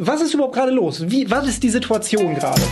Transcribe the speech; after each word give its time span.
Was 0.00 0.20
ist 0.20 0.32
überhaupt 0.32 0.54
gerade 0.54 0.70
los? 0.70 1.02
Wie, 1.10 1.28
was 1.28 1.48
ist 1.48 1.60
die 1.62 1.70
Situation 1.70 2.34
gerade? 2.36 2.62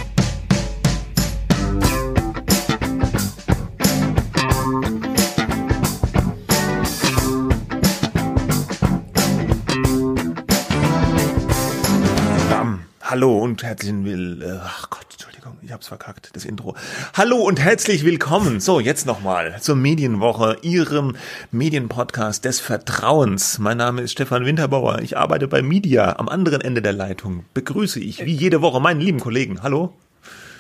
Hallo 13.03 13.39
und 13.39 13.63
herzlich 13.63 13.95
will. 14.05 14.43
Äh, 14.43 14.59
ach 14.63 14.91
Gott, 14.91 15.07
Entschuldigung, 15.13 15.36
ich 15.67 15.73
hab's 15.73 15.89
verkackt, 15.89 16.31
das 16.35 16.45
Intro. 16.45 16.77
Hallo 17.15 17.39
und 17.39 17.59
herzlich 17.59 18.05
willkommen. 18.05 18.61
So, 18.61 18.79
jetzt 18.79 19.05
nochmal 19.05 19.57
zur 19.61 19.75
Medienwoche, 19.75 20.59
Ihrem 20.63 21.17
Medienpodcast 21.51 22.45
des 22.45 22.61
Vertrauens. 22.61 23.59
Mein 23.59 23.77
Name 23.79 24.03
ist 24.03 24.13
Stefan 24.13 24.45
Winterbauer. 24.47 25.01
Ich 25.01 25.17
arbeite 25.17 25.49
bei 25.49 25.63
Media 25.63 26.21
am 26.21 26.29
anderen 26.29 26.61
Ende 26.61 26.83
der 26.83 26.93
Leitung. 26.93 27.45
Begrüße 27.53 27.99
ich 27.99 28.25
wie 28.25 28.33
jede 28.35 28.63
Woche 28.63 28.81
meinen 28.81 29.01
lieben 29.01 29.19
Kollegen. 29.19 29.63
Hallo. 29.65 29.93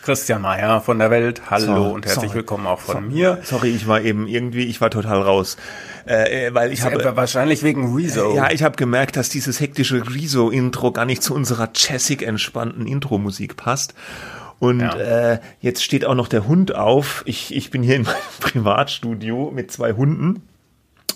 Christian 0.02 0.42
Mayer 0.42 0.80
von 0.80 0.98
der 1.00 1.10
Welt. 1.10 1.42
Hallo 1.50 1.66
So, 1.66 1.94
und 1.94 2.06
herzlich 2.06 2.26
sorry. 2.30 2.34
willkommen 2.36 2.66
auch 2.66 2.78
von 2.80 2.94
So- 2.96 3.00
mir. 3.16 3.38
Sorry, 3.42 3.70
ich 3.70 3.86
war 3.88 4.00
eben 4.02 4.28
irgendwie, 4.28 4.64
ich 4.64 4.80
war 4.80 4.88
total 4.90 5.20
raus, 5.20 5.56
äh, 6.06 6.46
äh, 6.46 6.54
weil 6.54 6.72
ich 6.72 6.82
habe 6.82 7.02
Äh, 7.02 7.16
wahrscheinlich 7.16 7.64
wegen 7.64 7.92
Rezo. 7.94 8.36
Ja, 8.36 8.50
ich 8.52 8.62
habe 8.62 8.76
gemerkt, 8.76 9.16
dass 9.16 9.28
dieses 9.30 9.58
hektische 9.60 10.02
Rezo-Intro 10.14 10.92
gar 10.92 11.06
nicht 11.06 11.24
zu 11.24 11.34
unserer 11.34 11.70
jazzig 11.74 12.22
entspannten 12.22 12.86
Intro-Musik 12.86 13.56
passt. 13.56 13.94
Und 14.58 14.80
Ja. 14.80 14.94
äh, 15.34 15.40
jetzt 15.60 15.84
steht 15.84 16.04
auch 16.04 16.14
noch 16.14 16.28
der 16.28 16.46
Hund 16.48 16.74
auf. 16.74 17.22
Ich, 17.26 17.54
ich 17.54 17.70
bin 17.70 17.82
hier 17.82 17.96
in 17.96 18.02
meinem 18.02 18.14
Privatstudio 18.40 19.50
mit 19.54 19.70
zwei 19.70 19.92
Hunden. 19.92 20.42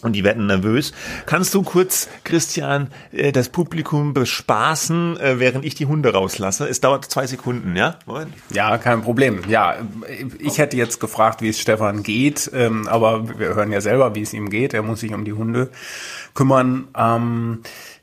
Und 0.02 0.14
die 0.14 0.24
werden 0.24 0.46
nervös. 0.46 0.92
Kannst 1.26 1.52
du 1.52 1.62
kurz, 1.62 2.08
Christian, 2.24 2.88
äh, 3.12 3.32
das 3.32 3.50
Publikum 3.50 4.14
bespaßen, 4.14 5.20
äh, 5.20 5.38
während 5.40 5.62
ich 5.66 5.74
die 5.74 5.84
Hunde 5.84 6.14
rauslasse? 6.14 6.66
Es 6.66 6.80
dauert 6.80 7.04
zwei 7.04 7.26
Sekunden, 7.26 7.76
ja? 7.76 7.96
Moment. 8.06 8.32
Ja, 8.50 8.78
kein 8.78 9.02
Problem. 9.02 9.42
Ja, 9.48 9.76
ich 10.38 10.56
hätte 10.56 10.78
jetzt 10.78 11.00
gefragt, 11.00 11.42
wie 11.42 11.50
es 11.50 11.60
Stefan 11.60 12.02
geht, 12.02 12.50
ähm, 12.54 12.88
aber 12.88 13.38
wir 13.38 13.54
hören 13.54 13.72
ja 13.72 13.82
selber, 13.82 14.14
wie 14.14 14.22
es 14.22 14.32
ihm 14.32 14.48
geht. 14.48 14.72
Er 14.72 14.82
muss 14.82 15.00
sich 15.00 15.12
um 15.12 15.26
die 15.26 15.34
Hunde 15.34 15.68
kümmern. 16.32 16.88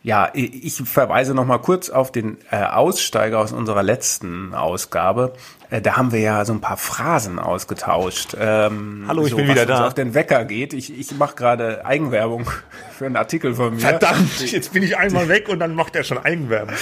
Ja, 0.08 0.30
ich 0.32 0.82
verweise 0.86 1.34
noch 1.34 1.46
mal 1.46 1.58
kurz 1.58 1.90
auf 1.90 2.14
den 2.14 2.38
äh, 2.50 2.64
Aussteiger 2.64 3.40
aus 3.40 3.52
unserer 3.52 3.84
letzten 3.84 4.54
Ausgabe. 4.54 5.34
Äh, 5.70 5.82
da 5.82 5.98
haben 5.98 6.12
wir 6.14 6.20
ja 6.22 6.46
so 6.46 6.54
ein 6.54 6.62
paar 6.62 6.78
Phrasen 6.78 7.40
ausgetauscht. 7.40 8.38
Ähm, 8.40 9.04
Hallo, 9.08 9.24
ich 9.26 9.32
so, 9.32 9.36
bin 9.38 9.48
was 9.50 9.56
wieder 9.56 9.66
da. 9.66 9.88
auf 9.88 9.94
den 9.94 10.14
Wecker 10.14 10.46
geht. 10.46 10.74
Ich, 10.74 10.98
ich 10.98 11.12
mache 11.18 11.36
gerade 11.36 11.86
Eigenwerbung 11.86 12.46
für 12.98 13.06
einen 13.06 13.18
Artikel 13.18 13.54
von 13.54 13.74
mir. 13.76 13.82
Verdammt, 13.82 14.40
jetzt 14.52 14.72
bin 14.72 14.82
ich 14.84 14.98
einmal 14.98 15.28
weg 15.28 15.50
und 15.50 15.60
dann 15.60 15.76
macht 15.76 15.96
er 15.96 16.04
schon 16.06 16.18
Eigenwerbung. 16.20 16.74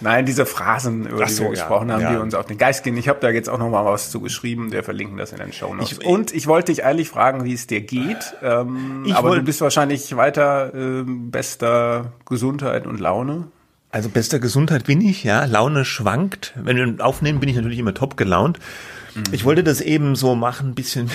Nein, 0.00 0.26
diese 0.26 0.44
Phrasen, 0.44 1.06
über 1.06 1.22
Ach 1.22 1.28
die 1.28 1.34
so, 1.34 1.42
wir 1.44 1.48
ja, 1.50 1.54
gesprochen 1.54 1.92
haben, 1.92 2.00
ja. 2.00 2.10
die 2.14 2.16
uns 2.18 2.34
auf 2.34 2.46
den 2.46 2.58
Geist 2.58 2.82
gehen. 2.82 2.96
Ich 2.96 3.08
habe 3.08 3.20
da 3.20 3.30
jetzt 3.30 3.48
auch 3.48 3.58
noch 3.58 3.70
mal 3.70 3.84
was 3.84 4.10
zu 4.10 4.20
geschrieben, 4.20 4.72
wir 4.72 4.82
verlinken 4.82 5.16
das 5.18 5.30
in 5.32 5.38
den 5.38 5.52
Show 5.52 5.72
Notes. 5.74 5.98
Und 6.00 6.34
ich 6.34 6.46
wollte 6.48 6.72
dich 6.72 6.84
eigentlich 6.84 7.10
fragen, 7.10 7.44
wie 7.44 7.52
es 7.54 7.68
dir 7.68 7.80
geht. 7.80 8.34
Ähm, 8.42 9.06
aber 9.14 9.30
wollt- 9.30 9.40
du 9.42 9.44
bist 9.44 9.60
wahrscheinlich 9.60 10.16
weiter 10.16 10.72
ähm, 10.74 11.30
bester 11.30 12.12
Gesundheit 12.26 12.86
und 12.88 12.98
Laune. 12.98 13.48
Also 13.92 14.08
bester 14.08 14.38
Gesundheit 14.38 14.84
bin 14.84 15.02
ich, 15.02 15.22
ja. 15.22 15.44
Laune 15.44 15.84
schwankt. 15.84 16.54
Wenn 16.56 16.76
wir 16.76 17.04
aufnehmen, 17.04 17.40
bin 17.40 17.48
ich 17.50 17.56
natürlich 17.56 17.78
immer 17.78 17.94
top 17.94 18.16
gelaunt. 18.16 18.58
Ich 19.30 19.44
wollte 19.44 19.62
das 19.62 19.82
eben 19.82 20.16
so 20.16 20.34
machen, 20.34 20.70
ein 20.70 20.74
bisschen 20.74 21.10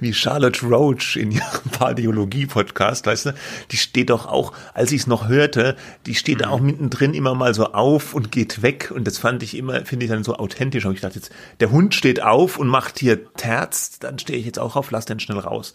wie 0.00 0.14
Charlotte 0.14 0.64
Roach 0.66 1.16
in 1.16 1.30
ihrem 1.30 1.62
Pardiologie-Podcast, 1.72 3.06
weißt 3.06 3.26
du? 3.26 3.34
Die 3.70 3.76
steht 3.76 4.10
doch 4.10 4.26
auch, 4.26 4.52
als 4.74 4.92
ich 4.92 5.02
es 5.02 5.06
noch 5.06 5.28
hörte, 5.28 5.76
die 6.06 6.14
steht 6.14 6.42
da 6.42 6.48
auch 6.50 6.60
mittendrin 6.60 7.14
immer 7.14 7.34
mal 7.34 7.54
so 7.54 7.72
auf 7.72 8.14
und 8.14 8.32
geht 8.32 8.62
weg. 8.62 8.92
Und 8.94 9.06
das 9.06 9.18
fand 9.18 9.42
ich 9.42 9.56
immer, 9.56 9.84
finde 9.84 10.06
ich 10.06 10.10
dann 10.10 10.24
so 10.24 10.36
authentisch. 10.36 10.84
Und 10.84 10.94
ich 10.94 11.00
dachte 11.00 11.16
jetzt, 11.16 11.30
der 11.60 11.70
Hund 11.70 11.94
steht 11.94 12.22
auf 12.22 12.58
und 12.58 12.68
macht 12.68 12.98
hier 12.98 13.32
Terz, 13.34 13.98
dann 13.98 14.18
stehe 14.18 14.38
ich 14.38 14.46
jetzt 14.46 14.58
auch 14.58 14.76
auf, 14.76 14.90
lass 14.90 15.06
den 15.06 15.20
schnell 15.20 15.38
raus. 15.38 15.72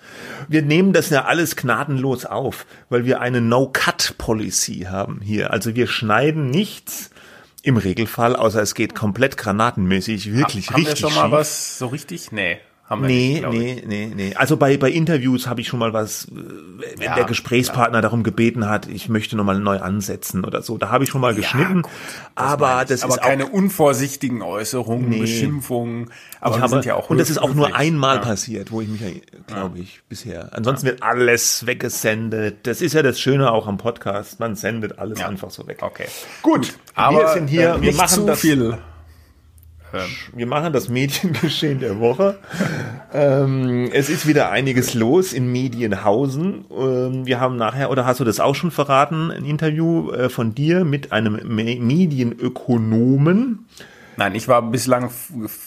Wir 0.47 0.61
nehmen 0.61 0.93
das 0.93 1.09
ja 1.09 1.25
alles 1.25 1.55
gnadenlos 1.55 2.25
auf, 2.25 2.65
weil 2.89 3.05
wir 3.05 3.21
eine 3.21 3.41
No-Cut-Policy 3.41 4.87
haben 4.89 5.21
hier. 5.21 5.51
Also 5.51 5.75
wir 5.75 5.87
schneiden 5.87 6.49
nichts 6.49 7.11
im 7.63 7.77
Regelfall, 7.77 8.35
außer 8.35 8.61
es 8.61 8.73
geht 8.73 8.95
komplett 8.95 9.37
granatenmäßig, 9.37 10.33
wirklich 10.33 10.69
haben 10.69 10.81
wir 10.81 10.89
richtig 10.89 10.99
schon 10.99 11.13
mal 11.13 11.25
schief. 11.25 11.31
was 11.31 11.77
so 11.77 11.87
richtig? 11.87 12.31
Nee, 12.31 12.57
haben 12.91 13.01
wir 13.03 13.07
Nee, 13.07 13.41
nicht, 13.49 13.49
nee, 13.49 13.83
nee, 13.87 14.11
nee. 14.15 14.35
Also 14.35 14.57
bei, 14.57 14.77
bei 14.77 14.91
Interviews 14.91 15.47
habe 15.47 15.61
ich 15.61 15.67
schon 15.67 15.79
mal 15.79 15.93
was, 15.93 16.25
äh, 16.25 16.31
wenn 16.97 17.01
Ja, 17.01 17.15
der 17.15 17.23
Gesprächspartner 17.23 18.01
darum 18.01 18.21
gebeten 18.21 18.69
hat, 18.69 18.87
ich 18.87 19.09
möchte 19.09 19.35
nochmal 19.37 19.59
neu 19.59 19.79
ansetzen 19.79 20.43
oder 20.45 20.61
so. 20.61 20.77
Da 20.77 20.89
habe 20.89 21.05
ich 21.05 21.09
schon 21.09 21.21
mal 21.21 21.33
geschnitten. 21.33 21.81
gut, 21.83 21.91
aber 22.35 22.85
das 22.87 23.01
aber 23.03 23.13
ist 23.15 23.21
keine 23.21 23.45
auch, 23.45 23.53
unvorsichtigen 23.53 24.41
Äußerungen, 24.41 25.09
Nee. 25.09 25.21
Beschimpfungen. 25.21 26.11
Aber 26.41 26.55
ich 26.57 26.61
habe, 26.61 26.69
sind 26.71 26.85
ja 26.85 26.95
auch 26.95 27.09
und 27.09 27.17
das 27.17 27.29
ist 27.29 27.37
auch 27.37 27.53
nur 27.53 27.75
einmal 27.75 28.17
Ja. 28.17 28.21
passiert, 28.23 28.71
wo 28.71 28.81
ich 28.81 28.87
mich, 28.89 29.21
glaube 29.47 29.79
ich, 29.79 30.01
bisher. 30.09 30.49
Ansonsten 30.51 30.87
wird 30.87 31.01
alles 31.01 31.65
weggesendet. 31.65 32.67
Das 32.67 32.81
ist 32.81 32.93
ja 32.93 33.01
das 33.03 33.19
Schöne 33.19 33.51
auch 33.51 33.67
am 33.67 33.77
Podcast. 33.77 34.39
Man 34.39 34.55
sendet 34.55 34.99
alles 34.99 35.19
Ja. 35.19 35.27
einfach 35.29 35.49
so 35.49 35.65
weg. 35.67 35.77
Okay. 35.81 36.07
Gut, 36.41 36.73
Aber 36.95 37.19
wir 37.19 37.27
sind 37.29 37.47
hier, 37.47 37.69
äh, 37.69 37.73
wir 37.75 37.89
nicht 37.91 37.97
machen 37.97 38.15
zu 38.15 38.25
das. 38.25 38.39
viel. 38.41 38.77
Wir 40.33 40.47
machen 40.47 40.73
das 40.73 40.89
Mediengeschehen 40.89 41.79
der 41.79 41.99
Woche. 41.99 42.39
ähm, 43.13 43.89
es 43.93 44.09
ist 44.09 44.27
wieder 44.27 44.51
einiges 44.51 44.93
los 44.93 45.33
in 45.33 45.51
Medienhausen. 45.51 46.65
Ähm, 46.71 47.25
wir 47.25 47.39
haben 47.39 47.57
nachher, 47.57 47.91
oder 47.91 48.05
hast 48.05 48.19
du 48.19 48.23
das 48.23 48.39
auch 48.39 48.55
schon 48.55 48.71
verraten, 48.71 49.31
ein 49.31 49.45
Interview 49.45 50.11
äh, 50.11 50.29
von 50.29 50.55
dir 50.55 50.85
mit 50.85 51.11
einem 51.11 51.39
Me 51.43 51.77
Medienökonomen. 51.79 53.65
Nein, 54.17 54.35
ich 54.35 54.47
war 54.47 54.61
bislang 54.61 55.09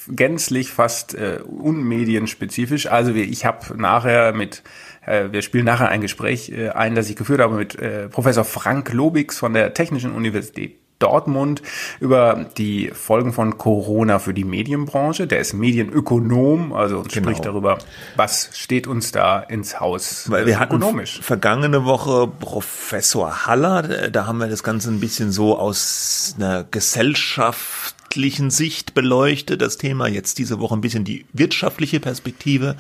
gänzlich 0.09 0.71
fast 0.71 1.15
äh, 1.15 1.41
unmedienspezifisch. 1.45 2.87
Also 2.87 3.13
ich 3.13 3.45
habe 3.45 3.77
nachher 3.77 4.33
mit, 4.33 4.63
äh, 5.07 5.33
wir 5.33 5.43
spielen 5.43 5.65
nachher 5.65 5.89
ein 5.89 6.01
Gespräch 6.01 6.51
äh, 6.51 6.71
ein, 6.71 6.95
das 6.95 7.09
ich 7.09 7.17
geführt 7.17 7.41
habe 7.41 7.57
mit 7.57 7.77
äh, 7.77 8.09
Professor 8.09 8.45
Frank 8.45 8.93
Lobix 8.93 9.39
von 9.39 9.55
der 9.55 9.75
Technischen 9.75 10.13
Universität 10.13 10.84
Dortmund 10.99 11.63
über 12.01 12.47
die 12.57 12.91
Folgen 12.95 13.33
von 13.33 13.59
Corona 13.59 14.19
für 14.19 14.33
die 14.35 14.45
Medienbranche. 14.45 15.27
Der 15.27 15.41
ist 15.41 15.53
Medienökonom, 15.53 16.73
also 16.73 17.03
Genau. 17.03 17.11
spricht 17.31 17.45
darüber, 17.45 17.79
was 18.17 18.51
steht 18.55 18.87
uns 18.87 19.13
da 19.13 19.41
ins 19.41 19.81
Haus 19.81 20.31
Weil 20.31 20.47
wir 20.47 20.59
hatten 20.59 20.77
ökonomisch. 20.77 21.21
vergangene 21.21 21.85
Woche 21.85 22.27
Professor 22.41 23.47
Haller, 23.47 23.83
da 24.11 24.27
haben 24.27 24.39
wir 24.39 24.49
das 24.49 24.63
Ganze 24.63 24.91
ein 24.91 25.01
bisschen 25.01 25.33
so 25.33 25.59
aus 25.59 26.35
einer 26.39 26.65
gesellschaftlichen 26.65 28.51
Sicht 28.51 28.95
beleuchtet, 28.95 29.61
das 29.61 29.77
Thema. 29.77 30.07
Jetzt 30.09 30.39
diese 30.39 30.61
Woche 30.61 30.75
ein 30.77 30.81
bisschen 30.81 31.05
die 31.05 31.27
wirtschaftliche 31.33 32.01
Perspektive. 32.01 32.77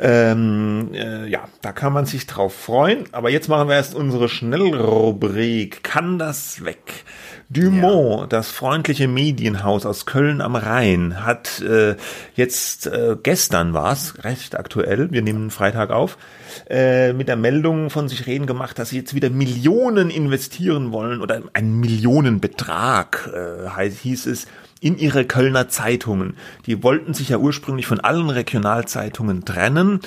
Ähm, 0.00 0.90
äh, 0.94 1.26
ja, 1.28 1.40
da 1.62 1.72
kann 1.72 1.92
man 1.92 2.06
sich 2.06 2.26
drauf 2.26 2.54
freuen. 2.54 3.04
Aber 3.12 3.30
jetzt 3.30 3.48
machen 3.48 3.68
wir 3.68 3.76
erst 3.76 3.94
unsere 3.94 4.28
Schnellrubrik. 4.28 5.82
Kann 5.82 6.18
das 6.18 6.64
weg? 6.64 7.04
Dumont, 7.50 8.30
das 8.30 8.50
freundliche 8.50 9.08
Medienhaus 9.08 9.86
aus 9.86 10.04
Köln 10.04 10.42
am 10.42 10.54
Rhein, 10.54 11.24
hat 11.24 11.62
äh, 11.62 11.96
jetzt 12.34 12.86
äh, 12.86 13.16
gestern 13.22 13.72
war's 13.72 14.22
recht 14.22 14.58
aktuell. 14.58 15.10
Wir 15.12 15.22
nehmen 15.22 15.50
Freitag 15.50 15.90
auf 15.90 16.18
äh, 16.68 17.14
mit 17.14 17.26
der 17.26 17.36
Meldung 17.36 17.88
von 17.88 18.06
sich 18.06 18.26
reden 18.26 18.46
gemacht, 18.46 18.78
dass 18.78 18.90
sie 18.90 18.98
jetzt 18.98 19.14
wieder 19.14 19.30
Millionen 19.30 20.10
investieren 20.10 20.92
wollen 20.92 21.22
oder 21.22 21.40
einen 21.54 21.80
Millionenbetrag 21.80 23.30
äh, 23.32 23.90
hieß 23.90 24.26
es 24.26 24.46
in 24.80 24.98
ihre 24.98 25.24
Kölner 25.24 25.68
Zeitungen. 25.68 26.36
Die 26.66 26.82
wollten 26.82 27.14
sich 27.14 27.30
ja 27.30 27.38
ursprünglich 27.38 27.86
von 27.86 28.00
allen 28.00 28.28
Regionalzeitungen 28.28 29.46
trennen. 29.46 30.00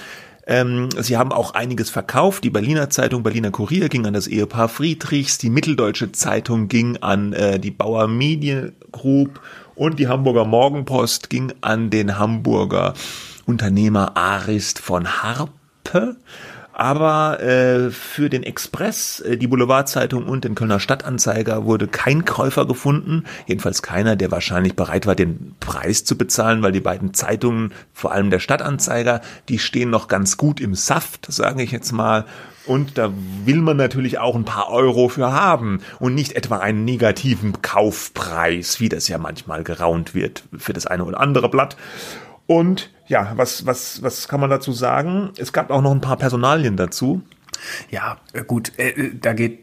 Ähm, 0.52 0.90
sie 1.00 1.16
haben 1.16 1.32
auch 1.32 1.54
einiges 1.54 1.90
verkauft. 1.90 2.44
Die 2.44 2.50
Berliner 2.50 2.90
Zeitung, 2.90 3.24
Berliner 3.24 3.52
Kurier 3.52 3.88
ging 3.88 4.06
an 4.06 4.14
das 4.14 4.28
Ehepaar 4.28 4.68
Friedrichs, 4.68 5.38
die 5.38 5.50
Mitteldeutsche 5.50 6.12
Zeitung 6.12 6.68
ging 6.68 6.98
an 6.98 7.32
äh, 7.32 7.58
die 7.58 7.72
Bauer 7.72 8.10
Media 8.10 8.68
Group 8.92 9.40
und 9.76 9.98
die 9.98 10.10
Hamburger 10.10 10.44
Morgenpost 10.44 11.30
ging 11.30 11.54
an 11.62 11.90
den 11.90 12.20
Hamburger 12.20 12.96
Unternehmer 13.46 14.18
Arist 14.18 14.80
von 14.80 15.24
Harpe. 15.24 16.18
Aber 16.74 17.42
äh, 17.42 17.92
für 17.92 18.30
den 18.30 18.44
Express, 18.44 19.20
äh, 19.20 19.38
die 19.38 19.48
Boulevardzeitung 19.48 20.26
und 20.26 20.46
den 20.46 20.56
Kölner 20.56 20.80
Stadtanzeiger 20.80 21.66
wurde 21.66 21.88
kein 21.88 22.26
Käufer 22.26 22.66
gefunden. 22.66 23.26
Jedenfalls 23.46 23.82
keiner, 23.82 24.16
der 24.16 24.32
wahrscheinlich 24.32 24.76
bereit 24.76 25.06
war, 25.06 25.16
den 25.16 25.56
Preis 25.60 26.06
zu 26.06 26.18
bezahlen, 26.18 26.64
weil 26.64 26.72
die 26.72 26.80
beiden 26.80 27.14
Zeitungen, 27.14 27.74
vor 27.94 28.12
allem 28.12 28.30
der 28.30 28.40
Stadtanzeiger, 28.40 29.22
die 29.50 29.60
stehen 29.60 29.90
noch 29.90 30.08
ganz 30.08 30.38
gut 30.38 30.60
im 30.60 30.76
Saft, 30.76 31.28
sage 31.30 31.62
ich 31.62 31.72
jetzt 31.72 31.92
mal. 31.92 32.26
Und 32.66 32.98
da 32.98 33.12
will 33.44 33.62
man 33.62 33.76
natürlich 33.78 34.20
auch 34.20 34.36
ein 34.36 34.46
paar 34.46 34.70
Euro 34.70 35.10
für 35.10 35.32
haben 35.34 35.82
und 36.00 36.14
nicht 36.14 36.34
etwa 36.34 36.58
einen 36.58 36.86
negativen 36.86 37.62
Kaufpreis, 37.62 38.80
wie 38.80 38.90
das 38.90 39.08
ja 39.08 39.18
manchmal 39.18 39.64
geraunt 39.64 40.14
wird 40.14 40.44
für 40.58 40.74
das 40.74 40.86
eine 40.86 41.04
oder 41.04 41.20
andere 41.20 41.50
Blatt. 41.50 41.76
Und 42.48 42.90
ja, 43.08 43.34
was, 43.36 43.66
was, 43.66 44.02
was 44.04 44.28
kann 44.28 44.40
man 44.40 44.50
dazu 44.50 44.72
sagen? 44.72 45.32
Es 45.38 45.54
gab 45.54 45.70
auch 45.70 45.82
noch 45.82 45.92
ein 45.92 46.02
paar 46.02 46.18
Personalien 46.18 46.78
dazu. 46.78 47.22
Ja, 47.90 48.18
äh, 48.34 48.44
gut, 48.44 48.72
äh, 48.78 49.12
da 49.14 49.34
geht 49.34 49.60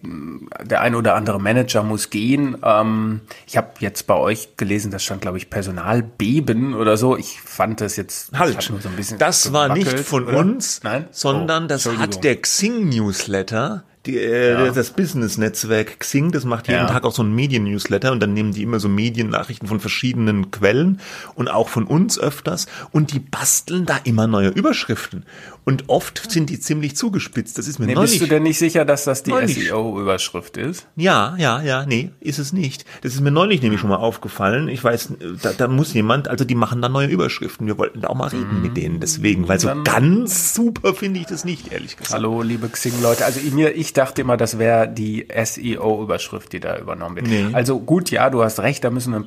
der 0.63 0.81
ein 0.81 0.95
oder 0.95 1.15
andere 1.15 1.41
Manager 1.41 1.83
muss 1.83 2.11
gehen. 2.11 2.57
Ähm, 2.63 3.23
ich 3.47 3.57
habe 3.57 3.71
jetzt 3.81 4.07
bei 4.07 4.15
euch 4.15 4.57
gelesen, 4.57 4.91
das 4.91 5.03
stand, 5.03 5.23
glaube 5.23 5.39
ich, 5.39 5.51
Personalbeben 5.51 6.75
oder 6.75 6.97
so. 6.97 7.17
Ich 7.17 7.41
fand 7.41 7.81
das 7.81 7.97
jetzt 7.97 8.39
Halt, 8.39 8.57
das, 8.57 8.71
nur 8.71 8.81
so 8.81 8.89
ein 8.89 8.97
bisschen 8.97 9.19
das 9.19 9.53
war 9.53 9.75
nicht 9.75 9.99
von 10.01 10.29
oder? 10.29 10.39
uns, 10.39 10.83
Nein? 10.83 11.07
sondern 11.11 11.65
Oh, 11.65 11.69
das 11.69 11.87
hat 11.87 12.23
der 12.23 12.41
Xing 12.41 12.89
Newsletter, 12.89 13.85
die, 14.09 14.19
äh, 14.19 14.53
Ja. 14.67 14.71
das 14.73 14.91
Business-Netzwerk 14.91 16.01
Xing, 16.01 16.33
das 16.33 16.45
macht 16.45 16.67
jeden 16.69 16.81
Ja. 16.81 16.87
Tag 16.87 17.05
auch 17.05 17.15
so 17.15 17.23
ein 17.23 17.33
Medien-Newsletter 17.35 18.11
und 18.13 18.21
dann 18.21 18.33
nehmen 18.35 18.53
die 18.53 18.63
immer 18.63 18.81
so 18.81 18.89
Mediennachrichten 18.89 19.69
von 19.69 19.79
verschiedenen 19.81 20.51
Quellen 20.51 21.01
und 21.35 21.49
auch 21.49 21.69
von 21.69 21.85
uns 21.85 22.19
öfters 22.19 22.67
und 22.91 23.13
die 23.13 23.21
basteln 23.21 23.87
da 23.87 23.99
immer 24.05 24.27
neue 24.27 24.49
Überschriften 24.49 25.25
und 25.65 25.85
oft 25.89 26.31
sind 26.31 26.49
die 26.51 26.59
ziemlich 26.59 26.97
zugespitzt. 26.97 27.59
Das 27.59 27.69
ist 27.69 27.79
mir 27.79 27.87
Nee, 27.87 27.95
neulich 27.95 28.13
bist 28.13 28.23
du 28.23 28.27
denn 28.27 28.43
nicht 28.43 28.59
sicher, 28.59 28.85
dass 28.87 29.05
das 29.05 29.23
die. 29.23 29.31
SEO-Überschrift 29.33 30.57
ist? 30.57 30.87
Ja, 30.97 31.35
ja, 31.39 31.61
ja, 31.63 31.85
nee, 31.85 32.11
ist 32.21 32.39
es 32.39 32.53
nicht. 32.55 32.85
Das 33.03 33.15
ist 33.15 33.21
mir 33.21 33.31
neulich 33.31 33.61
nämlich 33.63 33.81
schon 33.81 33.91
mal 33.91 33.97
aufgefallen. 33.97 34.69
Ich 34.69 34.83
weiß, 34.83 35.13
da, 35.43 35.53
da 35.53 35.69
muss 35.69 35.93
jemand, 35.93 36.29
also 36.29 36.45
die 36.45 36.55
machen 36.55 36.81
da 36.81 36.89
neue 36.89 37.09
Überschriften. 37.09 37.67
Wir 37.67 37.77
wollten 37.77 38.01
da 38.01 38.09
auch 38.09 38.15
mal 38.15 38.29
reden 38.29 38.63
mit 38.63 38.77
denen 38.77 39.01
deswegen, 39.01 39.47
weil 39.49 39.61
so 39.61 39.71
ganz 39.85 40.55
super 40.55 40.95
finde 40.95 41.21
ich 41.21 41.27
das 41.27 41.45
nicht, 41.45 41.71
ehrlich 41.73 41.97
gesagt. 41.97 42.15
Hallo, 42.15 42.41
liebe 42.43 42.69
Xing-Leute. 42.69 43.25
Also 43.27 43.41
mir, 43.53 43.75
ich 43.77 43.93
dachte 43.99 44.23
immer, 44.23 44.37
das 44.37 44.59
wäre 44.59 44.89
die 44.89 45.29
SEO-Überschrift, 45.33 46.53
die 46.53 46.61
da 46.61 46.79
übernommen 46.79 47.17
wird. 47.17 47.27
Nee. 47.27 47.49
Also 47.53 47.81
gut, 47.81 48.11
ja, 48.11 48.31
du 48.31 48.43
hast 48.43 48.61
recht, 48.61 48.85
da 48.85 48.91
müssen 48.91 49.15
ein, 49.15 49.25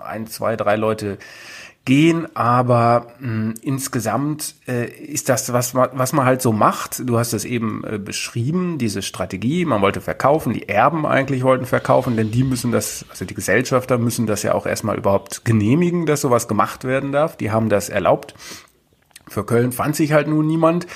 ein 0.00 0.26
zwei, 0.26 0.56
drei 0.56 0.76
Leute 0.76 1.18
gehen, 1.88 2.28
aber 2.36 3.14
mh, 3.18 3.54
insgesamt 3.62 4.56
äh, 4.66 4.90
ist 4.90 5.30
das, 5.30 5.54
was 5.54 5.72
man, 5.72 5.88
was 5.94 6.12
man 6.12 6.26
halt 6.26 6.42
so 6.42 6.52
macht. 6.52 7.08
Du 7.08 7.18
hast 7.18 7.32
es 7.32 7.46
eben 7.46 7.82
äh, 7.82 7.98
beschrieben, 7.98 8.76
diese 8.76 9.00
Strategie. 9.00 9.64
Man 9.64 9.80
wollte 9.80 10.02
verkaufen, 10.02 10.52
die 10.52 10.68
Erben 10.68 11.06
eigentlich 11.06 11.44
wollten 11.44 11.64
verkaufen, 11.64 12.14
denn 12.16 12.30
die 12.30 12.44
müssen 12.44 12.72
das, 12.72 13.06
also 13.08 13.24
die 13.24 13.32
Gesellschafter 13.32 13.96
müssen 13.96 14.26
das 14.26 14.42
ja 14.42 14.52
auch 14.52 14.66
erstmal 14.66 14.98
überhaupt 14.98 15.46
genehmigen, 15.46 16.04
dass 16.04 16.20
sowas 16.20 16.46
gemacht 16.46 16.84
werden 16.84 17.10
darf. 17.10 17.38
Die 17.38 17.50
haben 17.50 17.70
das 17.70 17.88
erlaubt. 17.88 18.34
Für 19.26 19.46
Köln 19.46 19.72
fand 19.72 19.96
sich 19.96 20.12
halt 20.12 20.28
nun 20.28 20.46
niemand. 20.46 20.86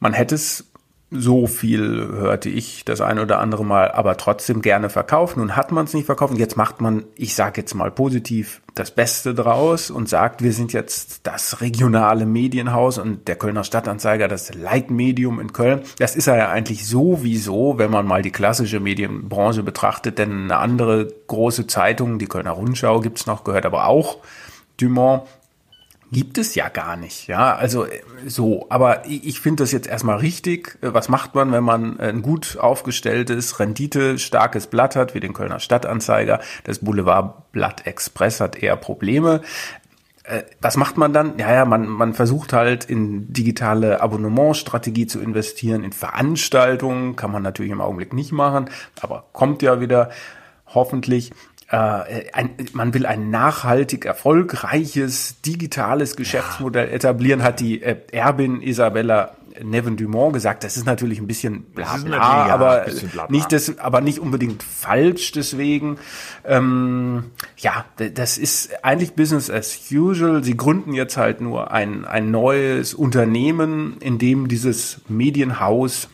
Man 0.00 0.14
hätte 0.14 0.34
es 0.34 0.71
so 1.12 1.46
viel 1.46 2.08
hörte 2.12 2.48
ich 2.48 2.84
das 2.84 3.00
ein 3.00 3.18
oder 3.18 3.38
andere 3.38 3.64
Mal, 3.64 3.92
aber 3.92 4.16
trotzdem 4.16 4.62
gerne 4.62 4.88
verkauft. 4.88 5.36
Nun 5.36 5.56
hat 5.56 5.70
man 5.70 5.84
es 5.84 5.94
nicht 5.94 6.06
verkauft 6.06 6.32
jetzt 6.38 6.56
macht 6.56 6.80
man, 6.80 7.04
ich 7.14 7.34
sage 7.34 7.60
jetzt 7.60 7.74
mal 7.74 7.90
positiv, 7.90 8.62
das 8.74 8.90
Beste 8.90 9.34
draus 9.34 9.90
und 9.90 10.08
sagt, 10.08 10.42
wir 10.42 10.52
sind 10.52 10.72
jetzt 10.72 11.26
das 11.26 11.60
regionale 11.60 12.24
Medienhaus 12.24 12.98
und 12.98 13.28
der 13.28 13.36
Kölner 13.36 13.64
Stadtanzeiger 13.64 14.28
das 14.28 14.54
Leitmedium 14.54 15.40
in 15.40 15.52
Köln. 15.52 15.82
Das 15.98 16.16
ist 16.16 16.26
er 16.26 16.36
ja 16.36 16.48
eigentlich 16.48 16.86
sowieso, 16.86 17.78
wenn 17.78 17.90
man 17.90 18.06
mal 18.06 18.22
die 18.22 18.30
klassische 18.30 18.80
Medienbranche 18.80 19.62
betrachtet, 19.62 20.18
denn 20.18 20.44
eine 20.44 20.56
andere 20.56 21.08
große 21.26 21.66
Zeitung, 21.66 22.18
die 22.18 22.26
Kölner 22.26 22.52
Rundschau 22.52 23.00
gibt's 23.00 23.26
noch, 23.26 23.44
gehört 23.44 23.66
aber 23.66 23.86
auch 23.86 24.18
Dumont 24.78 25.22
gibt 26.12 26.38
es 26.38 26.54
ja 26.54 26.68
gar 26.68 26.96
nicht. 26.96 27.26
Ja, 27.26 27.56
also 27.56 27.86
äh, 27.86 28.02
so. 28.26 28.66
Aber 28.68 29.04
ich, 29.06 29.40
finde 29.40 29.64
das 29.64 29.72
jetzt 29.72 29.88
erstmal 29.88 30.18
richtig. 30.18 30.78
Äh, 30.82 30.94
Was 30.94 31.08
macht 31.08 31.34
man, 31.34 31.50
wenn 31.50 31.64
man 31.64 31.98
ein 31.98 32.22
gut 32.22 32.58
aufgestelltes, 32.58 33.58
renditestarkes 33.58 34.68
Blatt 34.68 34.94
hat, 34.94 35.14
wie 35.14 35.20
den 35.20 35.32
Kölner 35.32 35.58
Stadtanzeiger? 35.58 36.40
Das 36.64 36.80
Boulevardblatt 36.80 37.86
Express 37.86 38.40
hat 38.40 38.62
eher 38.62 38.76
Probleme. 38.76 39.40
Äh, 40.24 40.42
Was 40.60 40.76
macht 40.76 40.98
man 40.98 41.14
dann? 41.14 41.38
Ja, 41.38 41.52
ja, 41.52 41.64
man, 41.64 41.88
man 41.88 42.12
versucht 42.12 42.52
halt 42.52 42.84
in 42.84 43.32
digitale 43.32 44.02
Abonnementstrategie 44.02 45.06
zu 45.06 45.18
investieren, 45.20 45.82
in 45.82 45.92
Veranstaltungen, 45.92 47.16
kann 47.16 47.32
man 47.32 47.42
natürlich 47.42 47.72
im 47.72 47.80
Augenblick 47.80 48.12
nicht 48.12 48.32
machen, 48.32 48.68
aber 49.00 49.24
kommt 49.32 49.62
ja 49.62 49.80
wieder, 49.80 50.10
hoffentlich. 50.66 51.32
Äh, 51.72 52.30
ein, 52.34 52.50
man 52.74 52.92
will 52.92 53.06
ein 53.06 53.30
nachhaltig 53.30 54.04
erfolgreiches 54.04 55.40
digitales 55.40 56.16
Geschäftsmodell 56.16 56.90
etablieren, 56.90 57.42
hat 57.42 57.60
die 57.60 57.82
äh, 57.82 57.96
Erbin 58.12 58.60
Isabella 58.60 59.32
Nevin 59.62 59.96
Dumont 59.96 60.34
gesagt. 60.34 60.64
Das 60.64 60.76
ist 60.76 60.84
natürlich 60.84 61.18
ein 61.18 61.26
bisschen 61.26 61.62
bla 61.62 61.96
bla, 61.96 62.16
ja, 62.16 62.54
aber 62.54 62.80
bisschen 62.80 63.08
bla 63.08 63.24
bla. 63.24 63.34
nicht 63.34 63.52
das, 63.52 63.78
aber 63.78 64.02
nicht 64.02 64.18
unbedingt 64.18 64.62
falsch. 64.62 65.32
Deswegen, 65.32 65.96
ähm, 66.44 67.30
ja, 67.56 67.86
das 67.96 68.36
ist 68.36 68.84
eigentlich 68.84 69.14
Business 69.14 69.48
as 69.48 69.78
usual. 69.90 70.44
Sie 70.44 70.58
gründen 70.58 70.92
jetzt 70.92 71.16
halt 71.16 71.40
nur 71.40 71.70
ein 71.70 72.04
ein 72.04 72.30
neues 72.30 72.92
Unternehmen, 72.92 73.96
in 74.00 74.18
dem 74.18 74.48
dieses 74.48 75.00
Medienhaus 75.08 76.10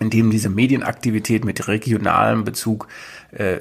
in 0.00 0.10
dem 0.10 0.30
diese 0.30 0.48
Medienaktivität 0.48 1.44
mit 1.44 1.66
regionalem 1.68 2.44
Bezug 2.44 2.86
äh, 3.30 3.58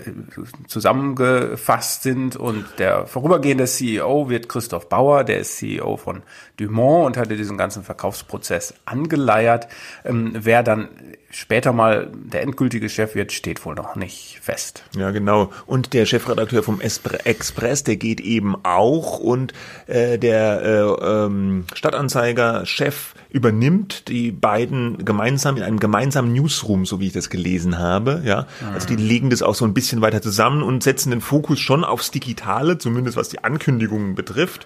zusammengefasst 0.68 2.04
sind. 2.04 2.36
Und 2.36 2.66
der 2.80 3.06
vorübergehende 3.06 3.66
CEO 3.66 4.30
wird 4.30 4.50
Christoph 4.50 4.90
Bauer, 4.90 5.24
der 5.24 5.40
ist 5.40 5.58
CEO 5.58 5.98
von 5.98 6.24
Dumont 6.58 7.06
und 7.08 7.18
hatte 7.18 7.36
diesen 7.36 7.58
ganzen 7.58 7.84
Verkaufsprozess 7.84 8.74
angeleiert. 8.86 9.68
Ähm, 10.06 10.32
wer 10.34 10.64
dann 10.64 10.90
später 11.30 11.74
mal 11.74 12.10
der 12.14 12.44
endgültige 12.44 12.90
Chef 12.90 13.16
wird, 13.16 13.32
steht 13.32 13.66
wohl 13.66 13.76
noch 13.76 13.96
nicht 13.96 14.40
fest. 14.42 14.84
Ja, 14.96 15.12
genau. 15.12 15.52
Und 15.66 15.94
der 15.94 16.06
Chefredakteur 16.06 16.64
vom 16.64 16.80
Espre- 16.80 17.26
Express, 17.26 17.84
der 17.84 17.98
geht 17.98 18.20
eben 18.22 18.56
auch 18.64 19.20
und 19.20 19.54
äh, 19.88 20.18
der 20.18 20.62
äh, 20.62 21.26
ähm, 21.26 21.66
Stadtanzeiger-Chef 21.74 23.14
übernimmt 23.30 24.08
die 24.08 24.32
beiden 24.32 25.04
gemeinsam 25.04 25.58
in 25.58 25.64
einem 25.64 25.80
gemeinsamen 25.80 26.32
Newsroom, 26.34 26.86
so 26.86 27.00
wie 27.00 27.08
ich 27.08 27.14
das 27.14 27.30
gelesen 27.30 27.78
habe. 27.78 28.22
Ja, 28.24 28.48
also 28.74 28.88
die 28.88 28.96
legen 28.96 29.30
das 29.30 29.42
auch 29.42 29.56
so 29.56 29.66
ein 29.66 29.74
bisschen 29.74 30.02
weiter 30.02 30.22
zusammen 30.22 30.64
und 30.64 30.82
setzen 30.82 31.12
den 31.12 31.22
Fokus 31.22 31.60
schon 31.60 31.84
aufs 31.84 32.12
Digitale, 32.12 32.78
zumindest 32.78 33.18
was 33.18 33.30
die 33.30 33.44
Ankündigungen 33.44 34.16
betrifft. 34.16 34.66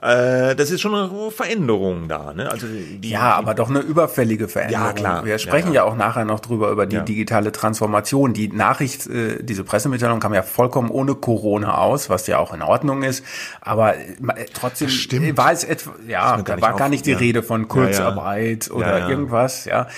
Äh, 0.00 0.54
das 0.54 0.70
ist 0.70 0.80
schon 0.80 0.94
eine 0.94 1.30
Veränderung 1.32 2.06
da. 2.08 2.32
Ne? 2.32 2.50
Also 2.50 2.66
die, 2.68 3.10
Ja, 3.10 3.34
aber 3.34 3.54
doch 3.54 3.68
eine 3.68 3.80
überfällige 3.80 4.46
Veränderung. 4.48 4.86
Ja, 4.86 4.92
klar. 4.92 5.24
Wir 5.24 5.38
sprechen 5.38 5.68
Ja, 5.68 5.74
ja, 5.74 5.84
ja. 5.86 5.90
auch 5.90 5.96
nachher 5.96 6.24
noch 6.24 6.40
drüber, 6.40 6.70
über 6.70 6.86
die 6.86 6.96
Ja. 6.96 7.02
digitale 7.02 7.50
Transformation. 7.50 8.32
Die 8.32 8.48
Nachricht, 8.48 9.06
äh, 9.08 9.42
diese 9.42 9.64
Pressemitteilung 9.64 10.20
kam 10.20 10.34
ja 10.34 10.42
vollkommen 10.42 10.90
ohne 10.90 11.14
Corona 11.16 11.78
aus, 11.78 12.08
was 12.10 12.26
ja 12.28 12.38
auch 12.38 12.54
in 12.54 12.62
Ordnung 12.62 13.02
ist. 13.02 13.24
Aber 13.60 13.96
äh, 13.96 14.04
trotzdem 14.52 14.88
äh, 14.88 15.36
war 15.36 15.50
es 15.52 15.64
etwa, 15.64 15.90
ja, 16.06 16.36
gar 16.36 16.42
da 16.44 16.54
nicht 16.54 16.62
war 16.62 16.76
gar 16.76 16.88
nicht 16.88 17.04
die. 17.06 17.12
Rede 17.12 17.42
von. 17.42 17.66
Kurzarbeit 17.68 18.70
oder 18.70 19.08
irgendwas, 19.08 19.64
ja. 19.64 19.88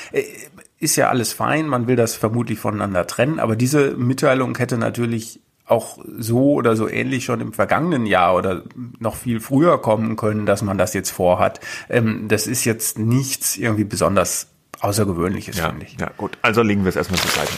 Ist 0.78 0.96
ja 0.96 1.10
alles 1.10 1.34
fein, 1.34 1.66
man 1.66 1.86
will 1.86 1.96
das 1.96 2.14
vermutlich 2.14 2.58
voneinander 2.58 3.06
trennen, 3.06 3.38
aber 3.38 3.54
diese 3.54 3.90
Mitteilung 3.96 4.56
hätte 4.56 4.78
natürlich 4.78 5.40
auch 5.70 5.98
so 6.18 6.52
oder 6.54 6.76
so 6.76 6.88
ähnlich 6.88 7.24
schon 7.24 7.40
im 7.40 7.52
vergangenen 7.52 8.06
Jahr 8.06 8.34
oder 8.34 8.62
noch 8.98 9.16
viel 9.16 9.40
früher 9.40 9.80
kommen 9.80 10.16
können, 10.16 10.46
dass 10.46 10.62
man 10.62 10.78
das 10.78 10.94
jetzt 10.94 11.10
vorhat. 11.10 11.60
Ähm, 11.88 12.26
das 12.28 12.46
ist 12.46 12.64
jetzt 12.64 12.98
nichts 12.98 13.56
irgendwie 13.56 13.84
besonders 13.84 14.48
Außergewöhnliches, 14.80 15.58
ja, 15.58 15.68
finde 15.68 15.84
ich. 15.84 15.96
ja, 16.00 16.10
gut. 16.16 16.38
Also 16.42 16.62
legen 16.62 16.84
wir 16.84 16.88
es 16.88 16.96
erstmal 16.96 17.20
zur 17.20 17.30
Seite. 17.30 17.52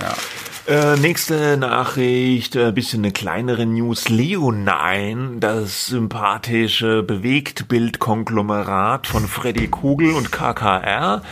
Ja. 0.00 0.14
Äh, 0.66 0.96
nächste 0.96 1.56
Nachricht, 1.56 2.54
ein 2.54 2.74
bisschen 2.74 3.02
eine 3.02 3.12
kleinere 3.12 3.64
News. 3.64 4.10
Leonine, 4.10 5.38
das 5.40 5.86
sympathische 5.86 7.02
Bewegtbild-Konglomerat 7.02 9.06
von 9.06 9.26
Freddy 9.26 9.68
Kugel 9.68 10.12
und 10.12 10.30
KKR, 10.30 11.22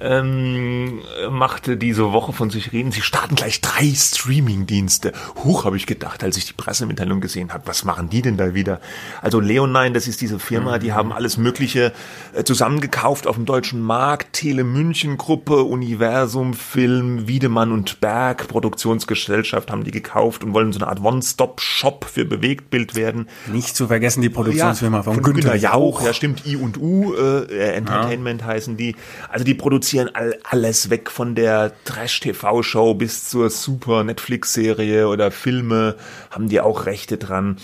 ähm, 0.00 1.00
machte 1.30 1.76
diese 1.76 2.12
Woche 2.12 2.32
von 2.32 2.48
sich 2.48 2.72
reden. 2.72 2.90
Sie 2.90 3.02
starten 3.02 3.34
gleich 3.34 3.60
drei 3.60 3.92
Streaming-Dienste. 3.94 5.12
Huch, 5.44 5.66
habe 5.66 5.76
ich 5.76 5.86
gedacht, 5.86 6.24
als 6.24 6.38
ich 6.38 6.46
die 6.46 6.54
Pressemitteilung 6.54 7.20
gesehen 7.20 7.52
habe. 7.52 7.66
Was 7.66 7.84
machen 7.84 8.08
die 8.08 8.22
denn 8.22 8.38
da 8.38 8.54
wieder? 8.54 8.80
Also 9.20 9.38
Leonine, 9.38 9.92
das 9.92 10.08
ist 10.08 10.22
diese 10.22 10.38
Firma, 10.38 10.78
die 10.78 10.94
haben 10.94 11.12
alles 11.12 11.36
Mögliche 11.36 11.92
äh, 12.32 12.42
zusammengekauft 12.42 13.26
auf 13.26 13.36
dem 13.36 13.44
deutschen 13.44 13.82
Markt. 13.82 14.32
Tele 14.32 14.64
München 14.64 15.18
Gruppe, 15.18 15.62
Universum 15.62 16.54
Film, 16.54 17.28
Wiedemann 17.28 17.70
und 17.70 18.00
Berg 18.00 18.48
Produktionsgesellschaft 18.88 19.70
haben 19.70 19.84
die 19.84 19.90
gekauft 19.90 20.42
und 20.44 20.54
wollen 20.54 20.72
so 20.72 20.80
eine 20.80 20.88
Art 20.88 21.02
One-Stop-Shop 21.02 22.06
für 22.06 22.24
Bewegtbild 22.24 22.94
werden. 22.94 23.28
Nicht 23.52 23.76
zu 23.76 23.86
vergessen 23.86 24.22
die 24.22 24.30
Produktionsfirma 24.30 25.02
von, 25.02 25.14
von 25.14 25.22
Günther 25.22 25.56
Jauch. 25.56 26.02
Ja, 26.02 26.12
stimmt. 26.12 26.46
I 26.46 26.56
und 26.56 26.78
U 26.80 27.14
äh, 27.14 27.74
Entertainment 27.74 28.44
heißen 28.44 28.76
die. 28.76 28.96
Also 29.28 29.44
die 29.44 29.54
produzieren 29.54 30.10
all, 30.14 30.38
alles 30.42 30.90
weg 30.90 31.10
von 31.10 31.34
der 31.34 31.72
Trash-TV-Show 31.84 32.94
bis 32.94 33.28
zur 33.28 33.50
super 33.50 34.04
Netflix-Serie 34.04 35.08
oder 35.08 35.30
Filme 35.30 35.96
haben 36.30 36.48
die 36.48 36.60
auch 36.60 36.86
Rechte 36.86 37.18
dran. 37.18 37.56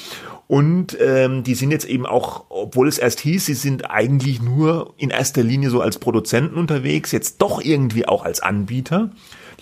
Und 0.47 0.97
ähm, 1.00 1.43
die 1.43 1.54
sind 1.54 1.71
jetzt 1.71 1.87
eben 1.87 2.04
auch, 2.04 2.45
obwohl 2.50 2.87
es 2.87 2.99
erst 2.99 3.21
hieß, 3.21 3.47
sie 3.47 3.54
sind 3.54 3.90
eigentlich 3.90 4.43
nur 4.43 4.93
in 4.99 5.09
erster 5.09 5.43
Linie 5.43 5.71
so 5.71 5.81
als 5.81 5.99
Produzenten 5.99 6.57
unterwegs, 6.57 7.12
jetzt 7.12 7.40
doch 7.40 7.62
irgendwie 7.62 8.07
auch 8.07 8.25
als 8.25 8.40
Anbieter. 8.40 9.11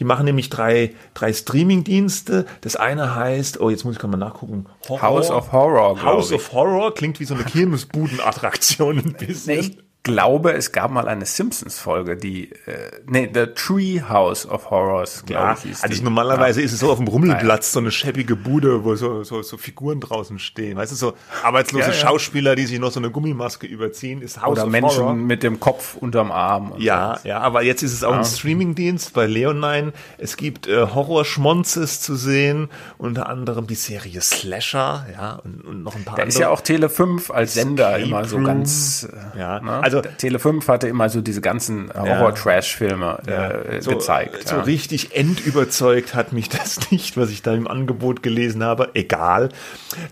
Die 0.02 0.08
machen 0.08 0.24
nämlich 0.24 0.50
drei, 0.50 0.96
drei 1.14 1.32
Streaming-Dienste. 1.32 2.44
Das 2.62 2.74
eine 2.74 3.14
heißt, 3.14 3.60
oh, 3.60 3.70
jetzt 3.70 3.84
muss 3.84 3.94
ich 3.94 4.00
gerade 4.00 4.10
mal 4.10 4.16
nachgucken. 4.16 4.66
Horror. 4.88 5.00
House 5.00 5.30
of 5.30 5.52
Horror, 5.52 6.02
House 6.02 6.32
ich. 6.32 6.38
of 6.38 6.52
Horror 6.52 6.92
klingt 6.92 7.20
wie 7.20 7.24
so 7.24 7.34
eine 7.34 7.44
Kirmesbuden-Attraktion 7.44 8.98
ein 8.98 9.12
bisschen. 9.12 9.60
Nee, 9.60 9.60
ich 9.60 9.78
glaube, 10.04 10.52
es 10.54 10.72
gab 10.72 10.90
mal 10.90 11.06
eine 11.06 11.24
Simpsons-Folge, 11.26 12.16
die, 12.16 12.50
äh, 12.66 12.90
nee, 13.06 13.30
The 13.32 13.46
Tree 13.54 14.00
House 14.02 14.44
of 14.46 14.68
Horrors, 14.70 15.24
glaube 15.24 15.42
Ja, 15.44 15.56
ich, 15.70 15.80
also 15.82 15.94
die. 15.94 16.02
normalerweise 16.02 16.60
ist 16.60 16.72
es 16.72 16.80
so 16.80 16.90
auf 16.90 16.98
dem 16.98 17.06
Rummelplatz 17.06 17.70
so 17.72 17.78
eine 17.78 17.92
schäbige 17.92 18.34
Bude, 18.34 18.82
wo 18.82 18.96
so, 18.96 19.22
so, 19.22 19.42
so 19.42 19.56
Figuren 19.56 20.00
draußen 20.00 20.40
stehen. 20.40 20.76
Weißt 20.76 20.90
du, 20.90 20.96
so 20.96 21.12
arbeitslose 21.44 21.86
Ja, 21.86 21.92
ja. 21.92 21.94
Schauspieler, 22.00 22.56
die 22.56 22.66
sich 22.66 22.80
noch 22.80 22.90
so 22.90 22.98
eine 22.98 23.10
Gummimaske 23.10 23.66
überziehen, 23.68 24.22
ist 24.22 24.42
House 24.42 24.50
Oder 24.58 24.66
Menschen 24.66 25.02
Horror. 25.04 25.14
mit 25.14 25.44
dem 25.44 25.60
Kopf 25.60 25.96
unterm 25.96 26.32
Arm. 26.32 26.74
Ja, 26.78 27.18
so. 27.22 27.28
ja, 27.28 27.38
aber 27.38 27.62
jetzt 27.62 27.82
ist 27.84 27.92
es 27.92 28.02
auch 28.02 28.14
ein 28.14 28.24
Streamingdienst 28.24 29.12
bei 29.14 29.26
Leonine. 29.26 29.92
Es 30.18 30.36
gibt 30.36 30.66
äh, 30.66 30.86
Horrorschmonzes 30.86 32.00
zu 32.00 32.16
sehen, 32.16 32.70
unter 32.98 33.28
anderem 33.28 33.68
die 33.68 33.76
Serie 33.76 34.20
Slasher, 34.20 35.06
ja, 35.12 35.34
und, 35.44 35.64
und 35.64 35.82
noch 35.84 35.94
ein 35.94 36.02
paar 36.04 36.16
Da 36.16 36.22
andere. 36.22 36.28
ist 36.28 36.38
ja 36.40 36.48
auch 36.48 36.60
Tele 36.60 36.88
5 36.88 37.30
als 37.30 37.54
Sender 37.54 37.90
Escape 37.92 38.02
immer 38.08 38.24
so 38.24 38.36
Room. 38.36 38.44
ganz. 38.46 39.08
äh, 39.34 39.38
Ja, 39.38 39.60
ne? 39.60 39.70
also- 39.80 39.91
Tele 40.00 40.38
5 40.38 40.66
hatte 40.68 40.88
immer 40.88 41.08
so 41.08 41.20
diese 41.20 41.40
ganzen 41.40 41.92
Horror-Trash-Filme 41.94 43.18
äh, 43.26 43.80
so, 43.80 43.90
gezeigt. 43.90 44.48
So 44.48 44.56
ja. 44.56 44.62
richtig 44.62 45.16
endüberzeugt 45.16 46.14
hat 46.14 46.32
mich 46.32 46.48
das 46.48 46.78
nicht, 46.90 47.16
was 47.16 47.30
ich 47.30 47.42
da 47.42 47.54
im 47.54 47.68
Angebot 47.68 48.22
gelesen 48.22 48.64
habe. 48.64 48.90
Egal. 48.94 49.50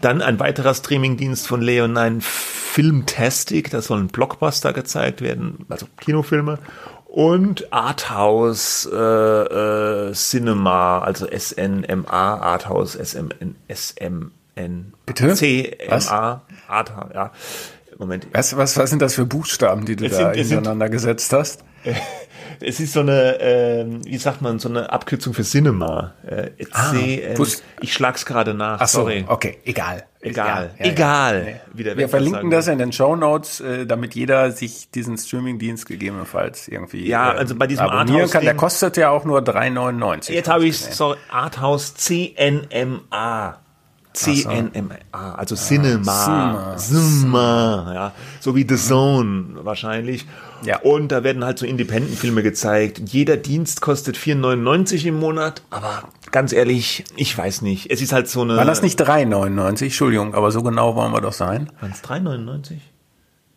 Dann 0.01 0.23
ein 0.23 0.39
weiterer 0.39 0.75
Streamingdienst 0.75 1.47
von 1.47 1.61
Leonine, 1.61 2.21
Filmtastic. 2.21 3.71
Da 3.71 3.83
sollen 3.83 4.09
Blockbuster 4.09 4.73
gezeigt 4.73 5.23
werden, 5.23 5.67
also 5.69 5.87
Kinofilme. 5.99 6.59
Und 7.07 7.73
Arthouse 7.73 8.89
äh, 8.93 8.97
äh, 8.97 10.13
Cinema, 10.13 11.01
also 11.01 11.27
SNMA, 11.27 12.07
Arthouse 12.39 12.95
SMN, 12.95 13.57
SMN. 13.69 14.95
Bitte? 15.07 15.35
CMA, 15.35 16.43
Arthouse, 16.69 17.11
ja. 17.13 17.33
Moment, 18.01 18.27
Was, 18.33 18.57
was, 18.57 18.77
was 18.79 18.91
sind 18.91 19.01
das 19.03 19.15
für 19.15 19.27
Buchstaben, 19.27 19.85
die 19.85 19.95
du 19.95 20.07
Es 20.07 20.17
da 20.17 20.33
sind- 20.35 20.91
gesetzt 20.91 21.33
hast? 21.33 21.63
Es 22.63 22.79
ist 22.79 22.93
so 22.93 23.01
eine, 23.01 23.41
ähm, 23.41 24.05
wie 24.05 24.19
sagt 24.19 24.43
man, 24.43 24.59
so 24.59 24.69
eine 24.69 24.91
Abkürzung 24.93 25.33
für 25.33 25.45
Cinema. 25.45 26.13
Äh, 26.27 26.51
CN, 26.93 27.39
wusst- 27.39 27.63
ich 27.81 27.95
schlag's 27.95 28.27
gerade 28.27 28.53
nach. 28.53 28.81
Ach 28.83 28.89
so, 28.89 29.01
sorry. 29.01 29.25
okay, 29.27 29.59
egal. 29.65 30.05
Egal, 30.21 30.71
Ja, 30.79 30.85
ja, 30.85 30.93
egal. 30.93 31.47
ja. 31.49 31.61
Wie 31.73 31.83
der 31.85 31.97
Wir 31.97 32.11
verlinken 32.11 32.51
das 32.51 32.69
in 32.69 32.77
den 32.77 32.93
Show 32.93 33.17
Notes, 33.17 33.61
äh, 33.61 33.87
damit 33.87 34.15
jeder 34.15 34.51
sich 34.53 34.91
diesen 34.91 35.17
Streamingdienst 35.17 35.87
gegebenenfalls 35.87 36.69
irgendwie 36.69 37.07
Ja, 37.09 37.33
äh, 37.33 37.37
also 37.39 37.55
bei 37.55 37.67
diesem 37.67 37.87
abonnieren 37.87 38.29
kann. 38.29 38.45
Der 38.45 38.55
kostet 38.57 38.99
ja 38.99 39.09
auch 39.09 39.25
nur 39.25 39.41
3,99. 39.41 40.31
Jetzt 40.33 40.51
habe 40.51 40.67
ich 40.67 40.77
sorry, 40.79 41.17
Arthouse 41.31 41.95
CNMA. 41.95 43.59
CNMA, 44.13 45.35
also 45.37 45.55
Cinema. 45.55 46.77
Cinema. 46.77 46.77
Cinema, 46.77 47.91
ja. 47.95 48.13
So 48.41 48.57
wie 48.57 48.67
The 48.69 48.77
Zone 48.77 49.65
wahrscheinlich. 49.65 50.27
Ja. 50.65 50.81
Und 50.81 51.09
da 51.13 51.23
werden 51.25 51.45
halt 51.45 51.59
so 51.59 51.65
Independent-Filme 51.67 52.43
gezeigt. 52.43 53.01
Jeder 53.07 53.37
Dienst 53.37 53.81
kostet 53.81 54.17
4,99 54.17 55.07
im 55.07 55.15
Monat, 55.19 55.63
aber 55.71 56.03
ganz 56.33 56.53
ehrlich, 56.53 57.05
ich 57.17 57.37
weiß 57.37 57.63
nicht. 57.63 57.91
Es 57.91 58.03
ist 58.03 58.13
halt 58.13 58.29
so 58.29 58.43
eine. 58.43 58.57
War 58.57 58.65
das 58.65 58.83
nicht 58.83 59.01
3,99? 59.01 59.85
Entschuldigung, 59.85 60.35
aber 60.35 60.51
so 60.51 60.63
genau 60.63 60.97
wollen 60.97 61.13
wir 61.13 61.21
doch 61.21 61.33
sein. 61.33 61.71
Waren 61.81 61.93
es 61.93 62.03
3,99? 62.05 62.79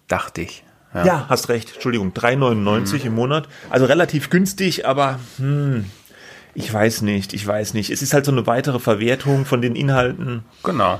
Dachte 0.08 0.42
ich. 0.42 0.64
Ja. 0.94 1.26
hast 1.28 1.50
recht. 1.50 1.74
Entschuldigung, 1.74 2.12
3,99 2.14 3.00
Mhm. 3.00 3.06
im 3.08 3.16
Monat. 3.16 3.48
Also 3.72 3.86
relativ 3.86 4.30
günstig, 4.30 4.86
aber 4.86 5.20
hm, 5.38 5.86
ich 6.56 6.72
weiß 6.74 7.02
nicht, 7.02 7.34
ich 7.34 7.46
weiß 7.46 7.74
nicht. 7.74 7.90
Es 7.90 8.02
ist 8.02 8.14
halt 8.14 8.26
so 8.26 8.32
eine 8.32 8.46
weitere 8.48 8.80
Verwertung 8.80 9.46
von 9.46 9.62
den 9.62 9.76
Inhalten, 9.76 10.44
Genau. 10.64 11.00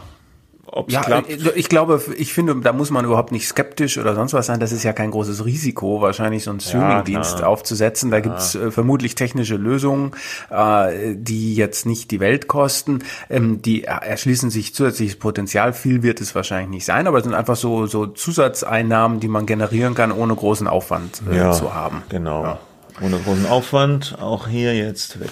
ob 0.66 0.88
es 0.88 0.96
Ja, 0.96 1.02
klappt. 1.02 1.30
äh, 1.30 1.52
ich 1.56 1.70
glaube, 1.70 2.02
ich 2.18 2.34
finde, 2.34 2.56
da 2.56 2.74
muss 2.74 2.90
man 2.90 3.06
überhaupt 3.06 3.32
nicht 3.32 3.48
skeptisch 3.48 4.00
oder 4.00 4.16
sonst 4.16 4.34
was 4.34 4.48
sein. 4.48 4.60
Das 4.60 4.72
ist 4.72 4.82
ja 4.84 4.92
kein 4.94 5.12
großes 5.12 5.46
Risiko, 5.46 6.02
wahrscheinlich 6.02 6.44
so 6.44 6.50
einen 6.50 6.60
Streamingdienst 6.62 7.38
klar. 7.38 7.50
aufzusetzen. 7.50 8.10
Da 8.10 8.22
gibt's 8.22 8.56
äh, 8.56 8.72
vermutlich 8.72 9.14
technische 9.14 9.56
Lösungen, 9.56 10.14
äh, 10.50 11.14
die 11.16 11.54
jetzt 11.54 11.86
nicht 11.86 12.10
die 12.10 12.20
Welt 12.20 12.48
kosten. 12.48 13.00
Ähm, 13.30 13.62
die 13.62 13.84
er- 13.84 14.02
erschließen 14.02 14.50
sich 14.50 14.74
zusätzliches 14.74 15.18
Potenzial. 15.18 15.74
Viel 15.74 16.02
wird 16.02 16.20
es 16.22 16.34
wahrscheinlich 16.34 16.70
nicht 16.70 16.86
sein, 16.86 17.06
aber 17.06 17.20
es 17.20 17.24
sind 17.26 17.36
einfach 17.36 17.56
so, 17.58 17.86
so 17.86 18.08
Zusatzeinnahmen, 18.08 19.20
die 19.20 19.28
man 19.28 19.46
generieren 19.46 19.94
kann, 19.94 20.12
ohne 20.12 20.34
großen 20.36 20.68
Aufwand 20.68 21.22
äh, 21.32 21.52
zu 21.52 21.76
haben. 21.76 22.02
Genau. 22.10 22.58
Ja. 23.00 23.06
Ohne 23.06 23.20
großen 23.20 23.46
Aufwand. 23.46 24.18
Auch 24.20 24.48
hier 24.48 24.76
jetzt 24.76 25.20
weg. 25.20 25.32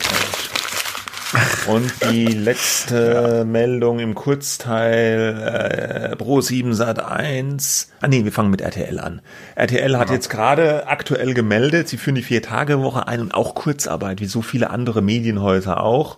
Und 1.68 1.94
die 2.12 2.26
letzte 2.26 3.46
Meldung 3.46 4.00
im 4.00 4.16
Kurzteil 4.16 6.12
äh, 6.12 6.16
Pro 6.18 6.42
7 6.42 6.74
Sat 6.74 7.00
1. 7.00 7.92
Ah 8.02 8.08
nee, 8.10 8.26
wir 8.26 8.34
fangen 8.34 8.50
mit 8.50 8.60
RTL 8.60 9.00
an. 9.00 9.22
RTL 9.56 9.98
hat 9.98 10.10
jetzt 10.10 10.30
gerade 10.30 10.88
aktuell 10.88 11.34
gemeldet, 11.34 11.88
sie 11.88 11.98
führen 11.98 12.16
die 12.16 12.24
Vier-Tage-Woche 12.24 13.08
ein 13.08 13.22
und 13.22 13.34
auch 13.34 13.56
Kurzarbeit, 13.56 14.20
wie 14.20 14.26
so 14.26 14.42
viele 14.42 14.72
andere 14.72 15.02
Medienhäuser 15.02 15.82
auch. 15.82 16.18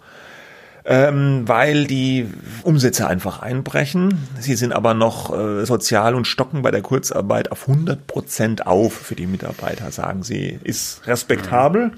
Ähm, 0.86 1.44
weil 1.46 1.86
die 1.86 2.28
Umsätze 2.64 3.08
einfach 3.08 3.42
einbrechen. 3.42 4.18
Sie 4.40 4.56
sind 4.56 4.74
aber 4.74 4.94
noch 4.94 5.34
äh, 5.34 5.66
sozial 5.66 6.14
und 6.14 6.28
stocken 6.28 6.62
bei 6.62 6.72
der 6.72 6.82
Kurzarbeit 6.82 7.54
auf 7.54 7.70
100 7.70 8.06
Prozent 8.06 8.68
auf 8.68 8.92
für 8.94 9.16
die 9.16 9.28
Mitarbeiter, 9.28 9.92
sagen 9.92 10.24
sie. 10.24 10.60
Ist 10.64 11.08
respektabel. 11.08 11.92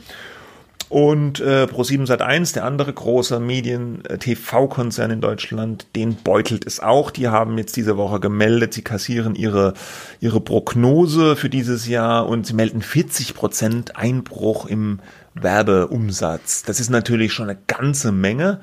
Und 0.88 1.40
äh, 1.40 1.64
Pro7 1.64 2.06
Sat1, 2.06 2.54
der 2.54 2.64
andere 2.64 2.94
große 2.94 3.40
Medien-TV-Konzern 3.40 5.10
in 5.10 5.22
Deutschland, 5.22 5.88
den 5.96 6.16
beutelt 6.16 6.66
es 6.66 6.80
auch. 6.80 7.10
Die 7.10 7.28
haben 7.28 7.58
jetzt 7.58 7.76
diese 7.76 7.98
Woche 7.98 8.20
gemeldet, 8.20 8.76
sie 8.76 8.84
kassieren 8.84 9.34
ihre, 9.34 9.74
ihre 10.20 10.42
Prognose 10.42 11.36
für 11.36 11.50
dieses 11.50 11.88
Jahr 11.88 12.28
und 12.28 12.46
sie 12.46 12.54
melden 12.54 12.84
40 12.84 13.34
Prozent 13.34 13.96
Einbruch 13.96 14.68
im 14.68 15.00
Werbeumsatz. 15.36 16.64
Das 16.64 16.80
ist 16.80 16.90
natürlich 16.90 17.34
schon 17.34 17.50
eine 17.50 17.60
ganze 17.68 18.12
Menge. 18.12 18.62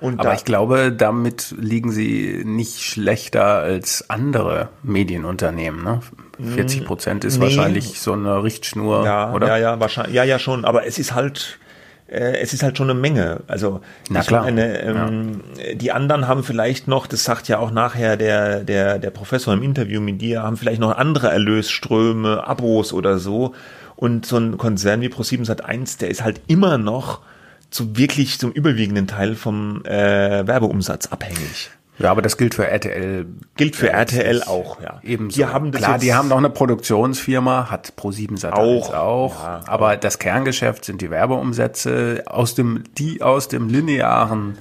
Und 0.00 0.20
Aber 0.20 0.34
ich 0.34 0.44
glaube, 0.44 0.92
damit 0.92 1.54
liegen 1.58 1.90
sie 1.90 2.42
nicht 2.44 2.80
schlechter 2.82 3.44
als 3.44 4.08
andere 4.08 4.68
Medienunternehmen. 4.82 5.82
Ne? 5.82 6.00
40 6.40 6.84
Prozent 6.84 7.24
ist 7.24 7.38
nee. 7.38 7.44
wahrscheinlich 7.44 8.00
so 8.00 8.12
eine 8.12 8.44
Richtschnur, 8.44 9.04
ja, 9.04 9.32
oder? 9.32 9.48
ja, 9.48 9.56
ja, 9.56 9.80
wahrscheinlich, 9.80 10.14
ja, 10.14 10.22
ja 10.22 10.38
schon. 10.38 10.64
Aber 10.64 10.86
es 10.86 11.00
ist 11.00 11.14
halt, 11.14 11.58
äh, 12.06 12.38
es 12.38 12.52
ist 12.52 12.62
halt 12.62 12.78
schon 12.78 12.88
eine 12.88 12.98
Menge. 12.98 13.40
Also 13.48 13.80
Na 14.08 14.22
klar. 14.22 14.44
meine, 14.44 14.80
ähm, 14.82 15.40
die 15.74 15.90
anderen 15.90 16.28
haben 16.28 16.44
vielleicht 16.44 16.86
noch, 16.86 17.08
das 17.08 17.24
sagt 17.24 17.48
ja 17.48 17.58
auch 17.58 17.72
nachher 17.72 18.16
der 18.16 18.62
der 18.62 19.00
der 19.00 19.10
Professor 19.10 19.52
im 19.52 19.64
Interview 19.64 20.00
mit 20.00 20.20
dir, 20.20 20.44
haben 20.44 20.56
vielleicht 20.56 20.80
noch 20.80 20.96
andere 20.96 21.28
Erlösströme, 21.30 22.46
Abos 22.46 22.92
oder 22.92 23.18
so. 23.18 23.54
Und 23.98 24.26
so 24.26 24.36
ein 24.36 24.58
Konzern 24.58 25.00
wie 25.00 25.08
Pro7 25.08 25.44
Sat1, 25.44 25.98
der 25.98 26.08
ist 26.08 26.22
halt 26.22 26.40
immer 26.46 26.78
noch 26.78 27.20
zu 27.68 27.96
wirklich 27.96 28.38
zum 28.38 28.52
überwiegenden 28.52 29.08
Teil 29.08 29.34
vom 29.34 29.84
äh, 29.84 30.46
Werbeumsatz 30.46 31.08
abhängig. 31.08 31.70
Ja, 31.98 32.12
aber 32.12 32.22
das 32.22 32.36
gilt 32.36 32.54
für 32.54 32.68
RTL. 32.68 33.26
Gilt 33.56 33.74
für 33.74 33.88
Ja, 33.88 33.94
RTL 33.94 34.44
auch, 34.44 34.80
ja. 34.80 35.00
Ebenso. 35.02 35.36
Die 35.36 35.46
haben 35.46 35.72
das 35.72 35.82
Klar, 35.82 35.98
die 35.98 36.14
haben 36.14 36.28
noch 36.28 36.36
eine 36.36 36.48
Produktionsfirma, 36.48 37.72
hat 37.72 37.94
Pro7 37.98 38.38
Sat 38.38 38.52
Auch, 38.52 38.94
auch, 38.94 39.42
ja, 39.42 39.60
aber 39.66 39.96
das 39.96 40.20
Kerngeschäft 40.20 40.84
sind 40.84 41.02
die 41.02 41.10
Werbeumsätze, 41.10 42.22
aus 42.26 42.54
dem, 42.54 42.84
die 42.98 43.20
aus 43.20 43.48
dem 43.48 43.68
linearen 43.68 44.56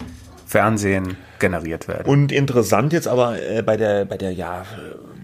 Fernsehen 0.47 1.15
generiert 1.37 1.87
werden. 1.87 2.09
Und 2.09 2.31
interessant 2.31 2.91
jetzt 2.91 3.07
aber 3.07 3.39
äh, 3.39 3.61
bei 3.61 3.77
der, 3.77 4.05
bei 4.05 4.17
der, 4.17 4.31
ja, 4.31 4.65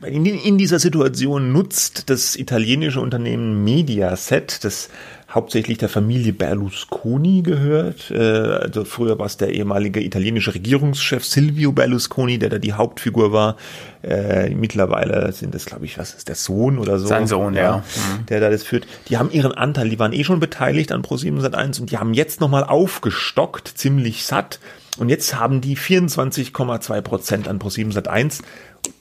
in, 0.04 0.26
in 0.26 0.58
dieser 0.58 0.80
Situation 0.80 1.52
nutzt 1.52 2.10
das 2.10 2.36
italienische 2.36 3.00
Unternehmen 3.00 3.64
Mediaset, 3.64 4.64
das 4.64 4.90
hauptsächlich 5.34 5.80
der 5.80 5.90
Familie 5.90 6.34
Berlusconi 6.34 7.42
gehört. 7.42 8.12
Äh, 8.12 8.18
also 8.18 8.86
früher 8.86 9.18
war 9.18 9.26
es 9.26 9.38
der 9.38 9.50
ehemalige 9.50 10.02
italienische 10.02 10.54
Regierungschef 10.54 11.26
Silvio 11.26 11.72
Berlusconi, 11.72 12.38
der 12.38 12.50
da 12.50 12.60
die 12.60 12.74
Hauptfigur 12.74 13.32
war. 13.32 13.58
Äh, 14.04 14.52
mittlerweile 14.52 15.32
sind 15.32 15.56
das, 15.56 15.66
glaube 15.66 15.86
ich, 15.86 15.98
was 15.98 16.14
ist 16.14 16.28
der 16.28 16.36
Sohn 16.36 16.78
oder 16.78 17.00
so? 17.00 17.08
Sein 17.08 17.28
Sohn, 17.28 17.56
ja. 17.56 17.84
Der 18.30 18.40
da 18.40 18.50
das 18.50 18.64
führt. 18.64 18.86
Die 19.08 19.18
haben 19.18 19.32
ihren 19.32 19.54
Anteil, 19.54 19.90
die 19.90 20.00
waren 20.00 20.14
eh 20.14 20.24
schon 20.24 20.40
beteiligt 20.40 20.92
an 20.92 21.02
Pro7 21.02 21.42
Sat1 21.42 21.82
und 21.82 21.92
die 21.92 21.98
haben 21.98 22.14
jetzt 22.14 22.40
nochmal 22.40 22.64
aufgestockt, 22.64 23.68
ziemlich 23.76 24.26
satt. 24.26 24.60
Und 25.00 25.10
jetzt 25.10 25.40
haben 25.40 25.62
die 25.62 25.76
24,2 25.76 27.02
Prozent 27.02 27.48
an 27.48 27.58
Pro7 27.58 27.94
Sat1, 27.94 28.42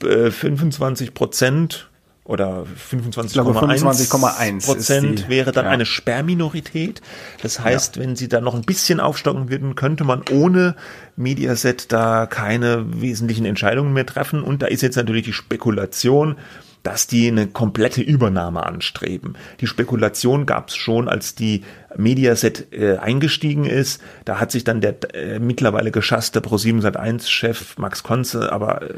äh, 0.03 0.31
25 0.31 1.13
Prozent 1.13 1.89
oder 2.25 2.65
25,1 2.89 3.33
glaube, 3.33 3.51
25,1 3.51 4.57
ist 4.57 4.65
Prozent 4.65 5.29
wäre 5.29 5.51
dann 5.51 5.65
ja. 5.65 5.71
eine 5.71 5.85
Sperrminorität. 5.85 7.01
Das 7.41 7.59
heißt, 7.59 7.99
wenn 7.99 8.15
sie 8.15 8.29
da 8.29 8.39
noch 8.39 8.55
ein 8.55 8.61
bisschen 8.61 9.01
aufstocken 9.01 9.49
würden, 9.49 9.75
könnte 9.75 10.05
man 10.05 10.23
ohne 10.31 10.75
Mediaset 11.17 11.91
da 11.91 12.25
keine 12.25 13.01
wesentlichen 13.01 13.45
Entscheidungen 13.45 13.91
mehr 13.91 14.05
treffen. 14.05 14.41
Und 14.41 14.61
da 14.61 14.67
ist 14.67 14.81
jetzt 14.81 14.95
natürlich 14.95 15.25
die 15.25 15.33
Spekulation, 15.33 16.37
dass 16.83 17.07
die 17.07 17.29
eine 17.29 17.47
komplette 17.47 18.01
Übernahme 18.01 18.65
anstreben. 18.65 19.35
Die 19.61 19.67
Spekulation 19.67 20.45
gab 20.45 20.67
es 20.67 20.75
schon, 20.75 21.07
als 21.07 21.33
die 21.33 21.63
Mediaset 21.95 22.73
äh, 22.73 22.97
eingestiegen 22.97 23.65
ist. 23.65 24.01
Da 24.25 24.39
hat 24.39 24.51
sich 24.51 24.65
dann 24.65 24.81
der 24.81 24.95
äh, 25.15 25.39
mittlerweile 25.39 25.91
geschasste 25.91 26.41
Pro7 26.41 26.81
Sat1-Chef 26.81 27.77
Max 27.77 28.03
Konze 28.03 28.51
aber 28.51 28.81
äh, 28.81 28.93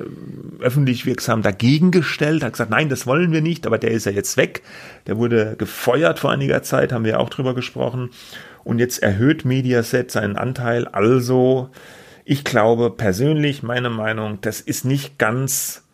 öffentlich 0.59 1.05
wirksam 1.05 1.43
dagegen 1.43 1.91
gestellt, 1.91 2.43
hat 2.43 2.53
gesagt, 2.53 2.71
nein, 2.71 2.89
das 2.89 3.05
wollen 3.05 3.31
wir 3.31 3.41
nicht, 3.41 3.67
aber 3.67 3.77
der 3.77 3.91
ist 3.91 4.05
ja 4.05 4.11
jetzt 4.11 4.35
weg. 4.35 4.63
Der 5.05 5.17
wurde 5.17 5.55
gefeuert 5.57 6.17
vor 6.17 6.31
einiger 6.31 6.63
Zeit, 6.63 6.91
haben 6.91 7.05
wir 7.05 7.19
auch 7.19 7.29
drüber 7.29 7.53
gesprochen. 7.53 8.09
Und 8.63 8.79
jetzt 8.79 9.03
erhöht 9.03 9.45
Mediaset 9.45 10.09
seinen 10.09 10.37
Anteil. 10.37 10.87
Also, 10.87 11.69
ich 12.23 12.43
glaube 12.43 12.89
persönlich, 12.89 13.61
meine 13.61 13.91
Meinung, 13.91 14.39
das 14.41 14.59
ist 14.59 14.85
nicht 14.85 15.19
ganz 15.19 15.84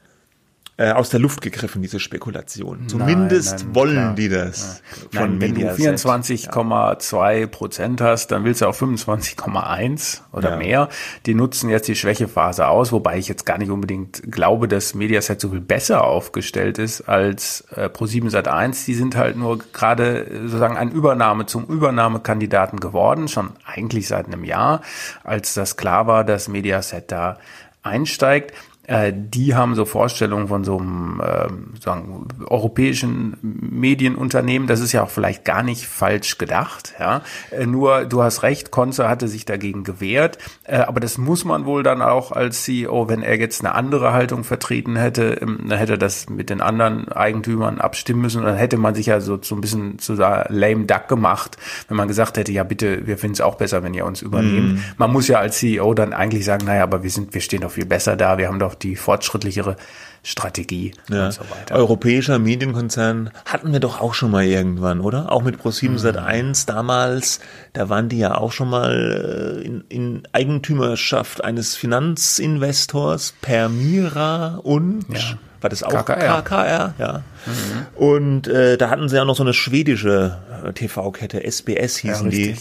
äh, 0.77 0.93
aus 0.93 1.09
der 1.09 1.19
Luft 1.19 1.41
gegriffen, 1.41 1.81
diese 1.81 1.99
Spekulation. 1.99 2.87
Zumindest 2.87 3.51
nein, 3.51 3.65
nein, 3.65 3.75
wollen 3.75 3.93
klar. 3.93 4.15
die 4.15 4.29
das. 4.29 4.81
Ja. 5.11 5.21
Von 5.21 5.37
nein, 5.37 5.41
wenn 5.41 5.55
du 5.55 5.69
24,2 5.69 7.47
Prozent 7.47 8.01
hast, 8.01 8.31
dann 8.31 8.45
willst 8.45 8.61
du 8.61 8.65
auch 8.67 8.73
25,1 8.73 10.21
oder 10.31 10.51
ja. 10.51 10.55
mehr. 10.55 10.89
Die 11.25 11.35
nutzen 11.35 11.69
jetzt 11.69 11.87
die 11.87 11.95
Schwächephase 11.95 12.67
aus, 12.67 12.91
wobei 12.91 13.17
ich 13.17 13.27
jetzt 13.27 13.45
gar 13.45 13.57
nicht 13.57 13.69
unbedingt 13.69 14.23
glaube, 14.31 14.67
dass 14.67 14.95
Mediaset 14.95 15.39
so 15.39 15.49
viel 15.49 15.61
besser 15.61 16.03
aufgestellt 16.03 16.79
ist 16.79 17.01
als 17.01 17.65
äh, 17.75 17.85
Pro7 17.85 18.31
Sat1. 18.31 18.85
Die 18.85 18.95
sind 18.95 19.15
halt 19.15 19.37
nur 19.37 19.59
gerade 19.73 20.25
äh, 20.25 20.41
sozusagen 20.43 20.77
ein 20.77 20.89
Übernahme 20.89 21.45
zum 21.45 21.65
Übernahmekandidaten 21.65 22.79
geworden, 22.79 23.27
schon 23.27 23.51
eigentlich 23.65 24.07
seit 24.07 24.25
einem 24.25 24.45
Jahr, 24.45 24.81
als 25.23 25.53
das 25.53 25.77
klar 25.77 26.07
war, 26.07 26.23
dass 26.23 26.47
Mediaset 26.47 27.11
da 27.11 27.37
einsteigt 27.83 28.53
äh, 28.87 29.13
die 29.15 29.55
haben 29.55 29.75
so 29.75 29.85
Vorstellungen 29.85 30.47
von 30.47 30.63
so 30.63 30.77
einem 30.77 31.21
äh, 31.21 31.81
sagen, 31.81 32.27
europäischen 32.47 33.37
Medienunternehmen. 33.41 34.67
Das 34.67 34.79
ist 34.79 34.91
ja 34.91 35.03
auch 35.03 35.09
vielleicht 35.09 35.45
gar 35.45 35.63
nicht 35.63 35.85
falsch 35.85 36.37
gedacht. 36.37 36.93
Ja? 36.99 37.21
Äh, 37.51 37.67
nur, 37.67 38.05
du 38.05 38.23
hast 38.23 38.43
recht, 38.43 38.71
Konze 38.71 39.07
hatte 39.07 39.27
sich 39.27 39.45
dagegen 39.45 39.83
gewehrt. 39.83 40.39
Äh, 40.63 40.77
aber 40.77 40.99
das 40.99 41.17
muss 41.17 41.45
man 41.45 41.65
wohl 41.65 41.83
dann 41.83 42.01
auch 42.01 42.31
als 42.31 42.63
CEO, 42.63 43.07
wenn 43.07 43.21
er 43.21 43.39
jetzt 43.39 43.63
eine 43.63 43.75
andere 43.75 44.13
Haltung 44.13 44.43
vertreten 44.43 44.95
hätte, 44.95 45.37
ähm, 45.41 45.65
dann 45.67 45.77
hätte 45.77 45.93
er 45.93 45.97
das 45.97 46.29
mit 46.29 46.49
den 46.49 46.59
anderen 46.59 47.09
Eigentümern 47.11 47.79
abstimmen 47.79 48.21
müssen. 48.21 48.39
Und 48.39 48.47
dann 48.47 48.57
hätte 48.57 48.77
man 48.77 48.95
sich 48.95 49.05
ja 49.05 49.21
so, 49.21 49.39
so 49.41 49.55
ein 49.55 49.61
bisschen 49.61 49.99
zu 49.99 50.13
lame 50.13 50.85
duck 50.85 51.07
gemacht, 51.07 51.57
wenn 51.87 51.97
man 51.97 52.07
gesagt 52.07 52.37
hätte, 52.37 52.51
ja 52.51 52.63
bitte, 52.63 53.05
wir 53.05 53.17
finden 53.17 53.35
es 53.35 53.41
auch 53.41 53.55
besser, 53.55 53.83
wenn 53.83 53.93
ihr 53.93 54.05
uns 54.05 54.21
übernehmt. 54.21 54.75
Mm. 54.75 54.79
Man 54.97 55.11
muss 55.11 55.27
ja 55.27 55.39
als 55.39 55.59
CEO 55.59 55.93
dann 55.93 56.13
eigentlich 56.13 56.45
sagen, 56.45 56.65
naja, 56.65 56.83
aber 56.83 57.03
wir 57.03 57.09
sind, 57.09 57.33
wir 57.33 57.41
stehen 57.41 57.61
doch 57.61 57.71
viel 57.71 57.85
besser 57.85 58.15
da, 58.15 58.37
wir 58.37 58.47
haben 58.47 58.59
doch 58.59 58.70
die 58.75 58.95
fortschrittlichere 58.95 59.75
Strategie 60.23 60.93
ja. 61.09 61.25
und 61.25 61.31
so 61.33 61.41
weiter. 61.41 61.75
Europäischer 61.75 62.37
Medienkonzern 62.37 63.31
hatten 63.45 63.73
wir 63.73 63.79
doch 63.79 63.99
auch 63.99 64.13
schon 64.13 64.29
mal 64.29 64.45
irgendwann, 64.45 64.99
oder? 64.99 65.31
Auch 65.31 65.41
mit 65.41 65.59
Pro7 65.59 65.99
Sat1 65.99 66.67
damals, 66.67 67.39
da 67.73 67.89
waren 67.89 68.07
die 68.07 68.19
ja 68.19 68.37
auch 68.37 68.51
schon 68.51 68.69
mal 68.69 69.61
äh, 69.63 69.65
in, 69.65 69.83
in 69.89 70.23
Eigentümerschaft 70.31 71.43
eines 71.43 71.75
Finanzinvestors, 71.75 73.33
Permira 73.41 74.59
und 74.61 75.05
ja. 75.09 75.39
war 75.59 75.71
das 75.71 75.81
auch 75.81 75.89
KKR? 75.89 76.43
KKR 76.43 76.93
ja. 76.99 77.23
Mhm. 77.47 77.85
Und 77.95 78.47
äh, 78.47 78.77
da 78.77 78.91
hatten 78.91 79.09
sie 79.09 79.15
ja 79.15 79.25
noch 79.25 79.35
so 79.35 79.43
eine 79.43 79.53
schwedische 79.53 80.37
äh, 80.63 80.71
TV-Kette, 80.71 81.43
SBS 81.43 81.97
hießen 81.97 82.29
ja, 82.29 82.37
die. 82.37 82.57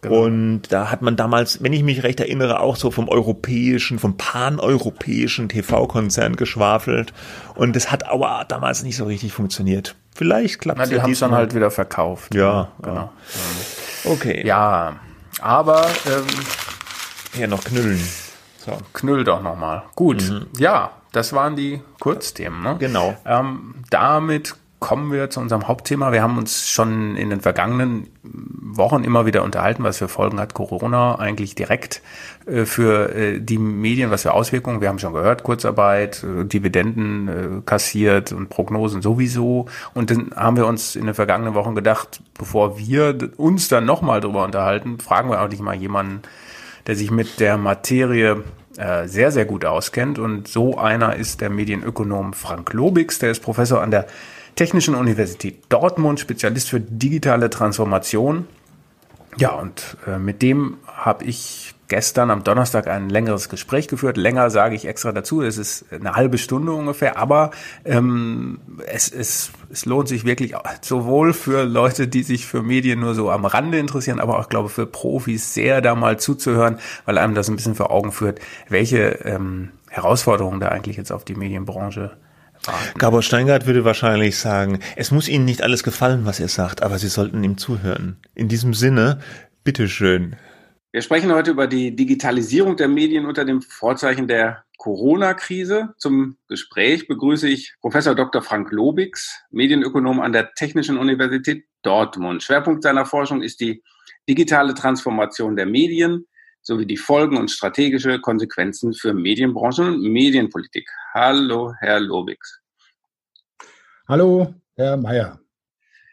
Genau. 0.00 0.22
Und 0.24 0.62
da 0.70 0.90
hat 0.90 1.02
man 1.02 1.16
damals, 1.16 1.62
wenn 1.62 1.72
ich 1.72 1.82
mich 1.82 2.02
recht 2.02 2.20
erinnere, 2.20 2.60
auch 2.60 2.76
so 2.76 2.90
vom 2.90 3.08
europäischen, 3.08 3.98
vom 3.98 4.16
paneuropäischen 4.16 5.48
TV-Konzern 5.48 6.36
geschwafelt. 6.36 7.12
Und 7.54 7.74
das 7.74 7.90
hat 7.90 8.06
aber 8.06 8.44
damals 8.48 8.82
nicht 8.82 8.96
so 8.96 9.04
richtig 9.04 9.32
funktioniert. 9.32 9.96
Vielleicht 10.14 10.60
klappt 10.60 10.80
es 10.80 10.90
ja 10.90 10.96
Die 10.96 11.02
haben 11.02 11.12
es 11.12 11.18
dann 11.20 11.32
halt 11.32 11.54
wieder 11.54 11.70
verkauft. 11.70 12.34
Ja, 12.34 12.68
genau. 12.82 13.12
Ja. 14.04 14.12
Okay. 14.12 14.46
Ja, 14.46 14.96
aber 15.40 15.86
ähm, 16.06 16.26
hier 17.34 17.48
noch 17.48 17.64
knüllen. 17.64 18.00
So. 18.64 18.76
Knüll 18.92 19.24
doch 19.24 19.42
nochmal. 19.42 19.82
Gut. 19.94 20.28
Mhm. 20.28 20.46
Ja, 20.58 20.90
das 21.12 21.32
waren 21.32 21.56
die 21.56 21.80
Kurzthemen. 22.00 22.62
Ne? 22.62 22.76
Genau. 22.78 23.16
Ähm, 23.24 23.76
damit 23.90 24.56
kommen 24.80 25.10
wir 25.10 25.28
zu 25.28 25.40
unserem 25.40 25.66
Hauptthema. 25.66 26.12
Wir 26.12 26.22
haben 26.22 26.38
uns 26.38 26.68
schon 26.68 27.16
in 27.16 27.30
den 27.30 27.40
vergangenen 27.40 28.08
Wochen 28.22 29.02
immer 29.02 29.26
wieder 29.26 29.42
unterhalten, 29.42 29.82
was 29.82 29.98
für 29.98 30.06
Folgen 30.06 30.38
hat 30.38 30.54
Corona 30.54 31.18
eigentlich 31.18 31.56
direkt 31.56 32.00
äh, 32.46 32.64
für 32.64 33.14
äh, 33.14 33.40
die 33.40 33.58
Medien, 33.58 34.10
was 34.10 34.22
für 34.22 34.32
Auswirkungen. 34.32 34.80
Wir 34.80 34.88
haben 34.88 35.00
schon 35.00 35.12
gehört, 35.12 35.42
Kurzarbeit, 35.42 36.22
äh, 36.22 36.44
Dividenden 36.44 37.62
kassiert 37.66 38.30
und 38.32 38.50
Prognosen 38.50 39.02
sowieso. 39.02 39.66
Und 39.94 40.10
dann 40.10 40.30
haben 40.36 40.56
wir 40.56 40.66
uns 40.66 40.94
in 40.94 41.06
den 41.06 41.14
vergangenen 41.14 41.54
Wochen 41.54 41.74
gedacht, 41.74 42.20
bevor 42.38 42.78
wir 42.78 43.16
uns 43.36 43.68
dann 43.68 43.84
nochmal 43.84 44.20
drüber 44.20 44.44
unterhalten, 44.44 45.00
fragen 45.00 45.28
wir 45.28 45.40
eigentlich 45.40 45.60
mal 45.60 45.74
jemanden, 45.74 46.22
der 46.86 46.94
sich 46.94 47.10
mit 47.10 47.40
der 47.40 47.58
Materie 47.58 48.44
sehr, 49.06 49.32
sehr 49.32 49.44
gut 49.44 49.64
auskennt. 49.64 50.20
Und 50.20 50.46
so 50.46 50.78
einer 50.78 51.16
ist 51.16 51.40
der 51.40 51.50
Medienökonom 51.50 52.32
Frank 52.32 52.72
Lobix, 52.72 53.18
der 53.18 53.32
ist 53.32 53.42
Professor 53.42 53.82
an 53.82 53.90
der 53.90 54.06
Technischen 54.58 54.96
Universität 54.96 55.66
Dortmund, 55.68 56.18
Spezialist 56.18 56.68
für 56.68 56.80
digitale 56.80 57.48
Transformation. 57.48 58.48
Ja, 59.36 59.50
und 59.50 59.96
äh, 60.04 60.18
mit 60.18 60.42
dem 60.42 60.78
habe 60.84 61.26
ich 61.26 61.76
gestern 61.86 62.32
am 62.32 62.42
Donnerstag 62.42 62.88
ein 62.88 63.08
längeres 63.08 63.48
Gespräch 63.50 63.86
geführt. 63.86 64.16
Länger 64.16 64.50
sage 64.50 64.74
ich 64.74 64.84
extra 64.84 65.12
dazu, 65.12 65.42
es 65.42 65.58
ist 65.58 65.84
eine 65.92 66.14
halbe 66.14 66.38
Stunde 66.38 66.72
ungefähr, 66.72 67.18
aber 67.18 67.52
ähm, 67.84 68.58
es, 68.84 69.12
es, 69.12 69.52
es 69.70 69.86
lohnt 69.86 70.08
sich 70.08 70.24
wirklich 70.24 70.56
sowohl 70.80 71.34
für 71.34 71.62
Leute, 71.62 72.08
die 72.08 72.24
sich 72.24 72.44
für 72.44 72.60
Medien 72.60 72.98
nur 72.98 73.14
so 73.14 73.30
am 73.30 73.44
Rande 73.44 73.78
interessieren, 73.78 74.18
aber 74.18 74.40
auch, 74.40 74.42
ich 74.42 74.48
glaube, 74.48 74.70
für 74.70 74.86
Profis 74.86 75.54
sehr 75.54 75.80
da 75.82 75.94
mal 75.94 76.18
zuzuhören, 76.18 76.80
weil 77.04 77.16
einem 77.18 77.36
das 77.36 77.48
ein 77.48 77.54
bisschen 77.54 77.76
vor 77.76 77.92
Augen 77.92 78.10
führt, 78.10 78.40
welche 78.68 79.20
ähm, 79.24 79.68
Herausforderungen 79.88 80.58
da 80.58 80.70
eigentlich 80.70 80.96
jetzt 80.96 81.12
auf 81.12 81.24
die 81.24 81.36
Medienbranche 81.36 82.16
Gabor 82.98 83.22
Steingart 83.22 83.66
würde 83.66 83.84
wahrscheinlich 83.84 84.38
sagen, 84.38 84.80
es 84.96 85.10
muss 85.10 85.28
Ihnen 85.28 85.44
nicht 85.44 85.62
alles 85.62 85.82
gefallen, 85.82 86.24
was 86.24 86.40
er 86.40 86.48
sagt, 86.48 86.82
aber 86.82 86.98
Sie 86.98 87.08
sollten 87.08 87.42
ihm 87.44 87.58
zuhören. 87.58 88.16
In 88.34 88.48
diesem 88.48 88.74
Sinne, 88.74 89.20
bitteschön. 89.64 90.36
Wir 90.90 91.02
sprechen 91.02 91.32
heute 91.32 91.50
über 91.50 91.66
die 91.66 91.94
Digitalisierung 91.94 92.76
der 92.76 92.88
Medien 92.88 93.26
unter 93.26 93.44
dem 93.44 93.60
Vorzeichen 93.60 94.26
der 94.26 94.64
Corona-Krise. 94.78 95.94
Zum 95.98 96.38
Gespräch 96.48 97.06
begrüße 97.06 97.48
ich 97.48 97.74
Professor 97.80 98.14
Dr. 98.14 98.42
Frank 98.42 98.72
Lobix, 98.72 99.42
Medienökonom 99.50 100.20
an 100.20 100.32
der 100.32 100.54
Technischen 100.54 100.96
Universität 100.96 101.64
Dortmund. 101.82 102.42
Schwerpunkt 102.42 102.82
seiner 102.82 103.04
Forschung 103.04 103.42
ist 103.42 103.60
die 103.60 103.82
digitale 104.28 104.74
Transformation 104.74 105.56
der 105.56 105.66
Medien 105.66 106.26
sowie 106.62 106.86
die 106.86 106.96
Folgen 106.96 107.36
und 107.36 107.50
strategische 107.50 108.20
Konsequenzen 108.20 108.92
für 108.92 109.14
Medienbranche 109.14 109.82
und 109.82 110.02
Medienpolitik. 110.02 110.88
Hallo, 111.14 111.72
Herr 111.80 112.00
Lobix. 112.00 112.57
Hallo, 114.10 114.54
Herr 114.74 114.96
Mayer. 114.96 115.38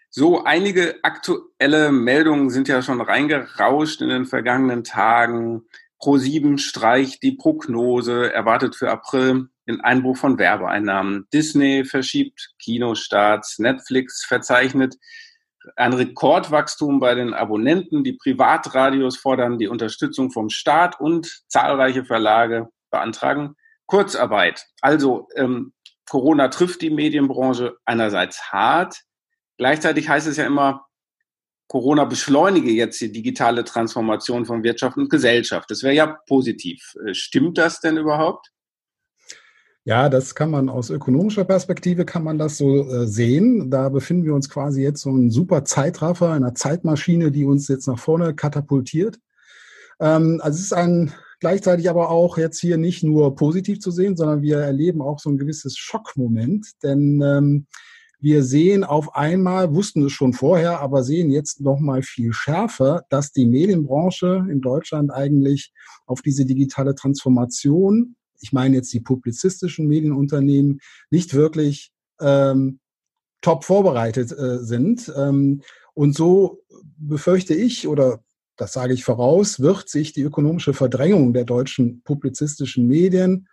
So, 0.09 0.43
einige 0.43 0.95
aktuelle 1.03 1.93
Meldungen 1.93 2.49
sind 2.49 2.67
ja 2.67 2.81
schon 2.81 2.99
reingerauscht 2.99 4.01
in 4.01 4.09
den 4.09 4.25
vergangenen 4.25 4.83
Tagen. 4.83 5.61
Pro7 6.01 6.57
streicht 6.57 7.23
die 7.23 7.37
Prognose, 7.37 8.33
erwartet 8.33 8.75
für 8.75 8.91
April 8.91 9.47
den 9.65 9.79
Einbruch 9.79 10.17
von 10.17 10.37
Werbeeinnahmen. 10.37 11.29
Disney 11.31 11.85
verschiebt 11.85 12.55
Kinostarts, 12.59 13.59
Netflix 13.59 14.25
verzeichnet 14.25 14.95
ein 15.77 15.93
Rekordwachstum 15.93 16.99
bei 16.99 17.15
den 17.15 17.33
Abonnenten. 17.33 18.03
Die 18.03 18.17
Privatradios 18.21 19.15
fordern 19.15 19.57
die 19.57 19.69
Unterstützung 19.69 20.31
vom 20.31 20.49
Staat 20.49 20.99
und 20.99 21.43
zahlreiche 21.47 22.03
Verlage 22.03 22.67
beantragen 22.91 23.55
Kurzarbeit. 23.85 24.65
Also 24.81 25.29
ähm, 25.35 25.71
Corona 26.09 26.49
trifft 26.49 26.81
die 26.81 26.89
Medienbranche 26.89 27.77
einerseits 27.85 28.51
hart. 28.51 29.01
Gleichzeitig 29.57 30.09
heißt 30.09 30.27
es 30.27 30.37
ja 30.37 30.45
immer, 30.45 30.85
Corona 31.67 32.05
beschleunige 32.05 32.71
jetzt 32.71 33.01
die 33.01 33.11
digitale 33.11 33.63
Transformation 33.63 34.45
von 34.45 34.63
Wirtschaft 34.63 34.97
und 34.97 35.09
Gesellschaft. 35.09 35.69
Das 35.71 35.81
wäre 35.81 35.95
ja 35.95 36.17
positiv. 36.27 36.95
Äh, 37.05 37.13
stimmt 37.13 37.57
das 37.57 37.79
denn 37.79 37.97
überhaupt? 37.97 38.51
Ja, 39.87 40.09
das 40.09 40.33
kann 40.33 40.49
man 40.49 40.67
aus 40.67 40.89
ökonomischer 40.89 41.43
Perspektive 41.43 42.05
kann 42.05 42.23
man 42.23 42.39
das 42.39 42.57
so 42.57 42.89
äh, 42.89 43.07
sehen. 43.07 43.69
Da 43.69 43.89
befinden 43.89 44.25
wir 44.25 44.33
uns 44.33 44.49
quasi 44.49 44.81
jetzt 44.81 45.01
so 45.01 45.11
ein 45.11 45.29
super 45.29 45.63
Zeitraffer, 45.63 46.31
einer 46.31 46.55
Zeitmaschine, 46.55 47.31
die 47.31 47.45
uns 47.45 47.67
jetzt 47.67 47.87
nach 47.87 47.99
vorne 47.99 48.33
katapultiert. 48.33 49.19
Ähm, 49.99 50.39
also 50.43 50.57
es 50.57 50.65
ist 50.65 50.73
ein 50.73 51.13
gleichzeitig 51.45 51.91
aber 51.91 52.09
auch 52.09 52.39
jetzt 52.39 52.59
hier 52.59 52.77
nicht 52.77 53.03
nur 53.03 53.35
positiv 53.35 53.79
zu 53.79 53.91
sehen, 53.91 54.17
sondern 54.17 54.41
wir 54.41 54.57
erleben 54.57 55.03
auch 55.03 55.19
so 55.19 55.29
ein 55.29 55.37
gewisses 55.37 55.77
Schockmoment, 55.77 56.65
denn 56.81 57.21
ähm, 57.21 57.67
wir 58.19 58.43
sehen 58.43 58.83
auf 58.83 59.15
einmal, 59.15 59.75
wussten 59.75 60.03
es 60.03 60.11
schon 60.11 60.33
vorher, 60.33 60.79
aber 60.79 61.03
sehen 61.03 61.29
jetzt 61.29 61.61
noch 61.61 61.79
mal 61.79 62.01
viel 62.01 62.33
schärfer, 62.33 63.03
dass 63.09 63.31
die 63.31 63.45
Medienbranche 63.45 64.47
in 64.49 64.59
Deutschland 64.59 65.13
eigentlich 65.13 65.71
auf 66.07 66.23
diese 66.23 66.45
digitale 66.45 66.95
Transformation 66.95 68.15
ich 68.41 68.51
meine 68.51 68.77
jetzt 68.77 68.91
die 68.91 68.99
publizistischen 68.99 69.87
Medienunternehmen, 69.87 70.79
nicht 71.11 71.35
wirklich 71.35 71.91
ähm, 72.19 72.79
top 73.41 73.63
vorbereitet 73.63 74.31
äh, 74.31 74.63
sind. 74.63 75.13
Ähm, 75.15 75.61
und 75.93 76.15
so 76.15 76.63
befürchte 76.97 77.53
ich 77.53 77.87
oder 77.87 78.24
das 78.57 78.73
sage 78.73 78.93
ich 78.93 79.03
voraus, 79.03 79.59
wird 79.59 79.89
sich 79.89 80.13
die 80.13 80.21
ökonomische 80.21 80.73
Verdrängung 80.73 81.33
der 81.33 81.45
deutschen 81.45 82.01
publizistischen 82.03 82.87
Medien 82.87 83.47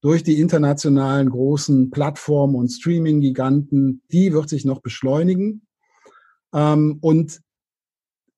durch 0.00 0.22
die 0.22 0.40
internationalen 0.40 1.30
großen 1.30 1.90
Plattformen 1.90 2.54
und 2.54 2.68
Streaming-Giganten, 2.68 4.02
die 4.12 4.32
wird 4.32 4.48
sich 4.48 4.64
noch 4.64 4.80
beschleunigen. 4.80 5.66
Ähm, 6.54 6.98
und 7.00 7.40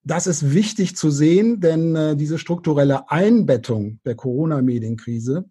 das 0.05 0.27
ist 0.27 0.55
wichtig 0.55 0.97
zu 0.97 1.11
sehen, 1.11 1.61
denn 1.61 1.95
äh, 1.95 2.17
diese 2.17 2.39
strukturelle 2.39 3.11
Einbettung 3.11 4.01
der 4.05 4.15
Corona-Medienkrise, 4.15 5.51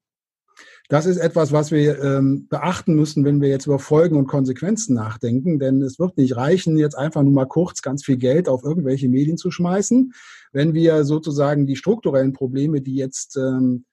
das 0.90 1.06
ist 1.06 1.18
etwas, 1.18 1.52
was 1.52 1.72
wir 1.72 2.02
ähm, 2.02 2.48
beachten 2.50 2.96
müssen, 2.96 3.26
wenn 3.26 3.42
wir 3.42 3.50
jetzt 3.50 3.66
über 3.66 3.78
Folgen 3.78 4.16
und 4.16 4.28
Konsequenzen 4.28 4.96
nachdenken. 4.96 5.60
Denn 5.60 5.82
es 5.82 6.00
wird 6.00 6.18
nicht 6.18 6.38
reichen, 6.38 6.78
jetzt 6.78 6.98
einfach 6.98 7.24
nur 7.24 7.34
mal 7.34 7.46
kurz 7.46 7.82
ganz 7.82 8.06
viel 8.06 8.18
Geld 8.18 8.48
auf 8.48 8.64
irgendwelche 8.64 9.10
Medien 9.10 9.38
zu 9.38 9.52
schmeißen. 9.52 10.14
Wenn 10.54 10.74
wir 10.74 11.04
sozusagen 11.04 11.66
die 11.66 11.76
strukturellen 11.76 12.32
Probleme, 12.32 12.82
die 12.82 12.96
jetzt 12.96 13.36
ähm, 13.36 13.86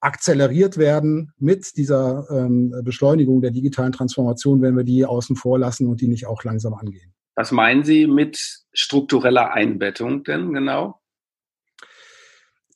akzeleriert 0.00 0.78
werden 0.78 1.32
mit 1.38 1.76
dieser 1.76 2.26
ähm, 2.30 2.74
Beschleunigung 2.84 3.40
der 3.40 3.50
digitalen 3.50 3.92
Transformation, 3.92 4.62
wenn 4.62 4.76
wir 4.76 4.84
die 4.84 5.04
außen 5.04 5.34
vor 5.34 5.58
lassen 5.58 5.88
und 5.88 6.00
die 6.00 6.08
nicht 6.08 6.26
auch 6.26 6.44
langsam 6.44 6.74
angehen. 6.74 7.14
Was 7.34 7.50
meinen 7.50 7.82
Sie 7.82 8.06
mit 8.06 8.64
struktureller 8.72 9.52
Einbettung 9.52 10.22
denn 10.22 10.52
genau? 10.52 11.01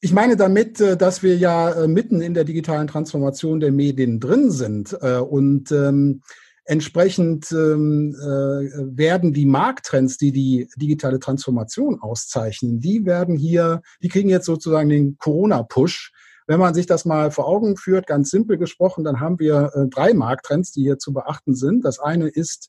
Ich 0.07 0.13
meine 0.13 0.37
damit, 0.37 0.81
äh, 0.81 0.97
dass 0.97 1.25
wir 1.25 1.37
ja 1.37 1.69
äh, 1.73 1.89
mitten 1.89 2.21
in 2.21 2.33
der 2.33 2.45
digitalen 2.45 2.87
Transformation 2.87 3.59
der 3.59 3.73
Medien 3.73 4.21
drin 4.21 4.53
sind 4.53 4.97
äh, 5.01 5.17
und 5.17 5.73
ähm, 5.73 6.23
entsprechend 6.65 7.51
ähm, 7.51 8.15
werden 8.15 9.33
die 9.33 9.47
Markttrends, 9.47 10.17
die 10.17 10.31
die 10.31 10.69
digitale 10.77 11.19
Transformation 11.19 11.99
auszeichnen, 12.01 12.79
die 12.79 13.05
werden 13.05 13.35
hier, 13.35 13.83
die 14.01 14.09
kriegen 14.09 14.29
jetzt 14.29 14.47
sozusagen 14.47 14.89
den 14.89 15.19
Corona-Push. 15.19 16.13
Wenn 16.47 16.61
man 16.61 16.75
sich 16.75 16.87
das 16.87 17.05
mal 17.05 17.33
vor 17.33 17.49
Augen 17.49 17.77
führt, 17.77 18.07
ganz 18.07 18.31
simpel 18.31 18.59
gesprochen, 18.59 19.03
dann 19.03 19.19
haben 19.19 19.41
wir 19.41 19.89
drei 19.91 20.15
Markttrends, 20.15 20.71
die 20.71 20.83
hier 20.83 20.99
zu 20.99 21.13
beachten 21.13 21.57
sind. 21.57 21.85
Das 21.85 21.99
eine 21.99 22.29
ist 22.29 22.69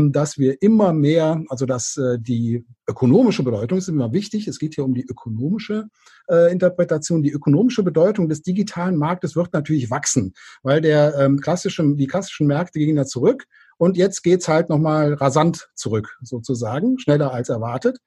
dass 0.00 0.38
wir 0.38 0.62
immer 0.62 0.92
mehr, 0.92 1.42
also 1.48 1.66
dass 1.66 1.96
äh, 1.96 2.18
die 2.18 2.64
ökonomische 2.88 3.42
Bedeutung 3.42 3.78
ist 3.78 3.88
immer 3.88 4.12
wichtig. 4.12 4.48
Es 4.48 4.58
geht 4.58 4.74
hier 4.74 4.84
um 4.84 4.94
die 4.94 5.04
ökonomische 5.04 5.88
äh, 6.28 6.50
Interpretation. 6.50 7.22
Die 7.22 7.30
ökonomische 7.30 7.82
Bedeutung 7.82 8.28
des 8.28 8.42
digitalen 8.42 8.96
Marktes 8.96 9.36
wird 9.36 9.52
natürlich 9.52 9.90
wachsen, 9.90 10.32
weil 10.62 10.80
der 10.80 11.14
ähm, 11.18 11.40
klassische, 11.40 11.84
die 11.94 12.06
klassischen 12.06 12.46
Märkte 12.46 12.78
gehen 12.78 12.96
da 12.96 13.04
zurück. 13.04 13.44
Und 13.76 13.96
jetzt 13.96 14.22
geht's 14.22 14.48
halt 14.48 14.68
nochmal 14.68 15.14
rasant 15.14 15.68
zurück, 15.74 16.16
sozusagen, 16.22 16.98
schneller 16.98 17.32
als 17.32 17.48
erwartet. 17.48 17.98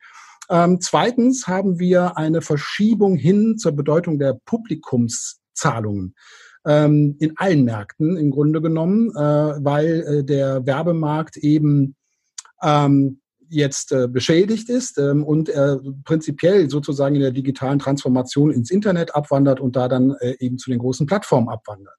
Ähm, 0.49 0.79
zweitens 0.79 1.47
haben 1.47 1.79
wir 1.79 2.17
eine 2.17 2.41
Verschiebung 2.41 3.15
hin 3.15 3.57
zur 3.57 3.73
Bedeutung 3.73 4.19
der 4.19 4.37
Publikumszahlungen 4.45 6.15
ähm, 6.65 7.15
in 7.19 7.37
allen 7.37 7.63
Märkten 7.63 8.17
im 8.17 8.31
Grunde 8.31 8.61
genommen, 8.61 9.09
äh, 9.11 9.19
weil 9.19 10.01
äh, 10.01 10.23
der 10.23 10.65
Werbemarkt 10.65 11.37
eben 11.37 11.95
ähm, 12.61 13.19
jetzt 13.49 13.91
äh, 13.91 14.07
beschädigt 14.07 14.69
ist 14.69 14.97
ähm, 14.97 15.23
und 15.23 15.49
er 15.49 15.79
prinzipiell 16.03 16.69
sozusagen 16.69 17.15
in 17.15 17.21
der 17.21 17.31
digitalen 17.31 17.79
Transformation 17.79 18.51
ins 18.51 18.71
Internet 18.71 19.15
abwandert 19.15 19.59
und 19.59 19.75
da 19.75 19.87
dann 19.87 20.15
äh, 20.19 20.35
eben 20.39 20.57
zu 20.57 20.69
den 20.69 20.79
großen 20.79 21.05
Plattformen 21.05 21.49
abwandert. 21.49 21.95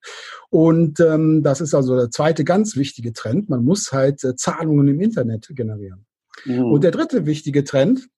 Und 0.51 1.01
ähm, 1.01 1.43
das 1.43 1.61
ist 1.61 1.75
also 1.75 1.97
der 1.97 2.11
zweite 2.11 2.45
ganz 2.45 2.77
wichtige 2.77 3.13
Trend. 3.13 3.49
Man 3.49 3.65
muss 3.65 3.93
halt 3.93 4.25
äh, 4.25 4.35
Zahlungen 4.35 4.89
im 4.89 5.01
Internet 5.01 5.49
generieren. 5.51 6.07
Mhm. 6.45 6.65
Und 6.65 6.85
der 6.85 6.91
dritte 6.91 7.27
wichtige 7.27 7.65
Trend 7.65 8.09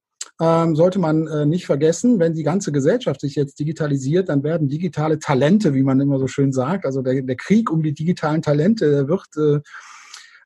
ähm, 0.40 0.77
sollte 0.77 0.98
man 0.98 1.27
äh, 1.27 1.46
nicht 1.46 1.66
vergessen, 1.66 2.18
wenn 2.20 2.35
die 2.35 2.44
ganze 2.44 2.72
Gesellschaft 2.72 3.20
sich 3.20 3.35
jetzt 3.35 3.59
digitalisiert, 3.59 4.29
dann 4.29 4.42
werden 4.42 4.68
digitale 4.68 5.18
Talente, 5.18 5.74
wie 5.74 5.83
man 5.83 6.01
immer 6.01 6.18
so 6.18 6.27
schön 6.27 6.53
sagt, 6.53 6.87
also 6.87 7.03
der, 7.03 7.22
der 7.22 7.37
Krieg 7.37 7.70
um 7.70 7.83
die 7.83 7.94
digitalen 7.94 8.42
Talente 8.42 9.09
wird, 9.09 9.27
äh, 9.37 9.61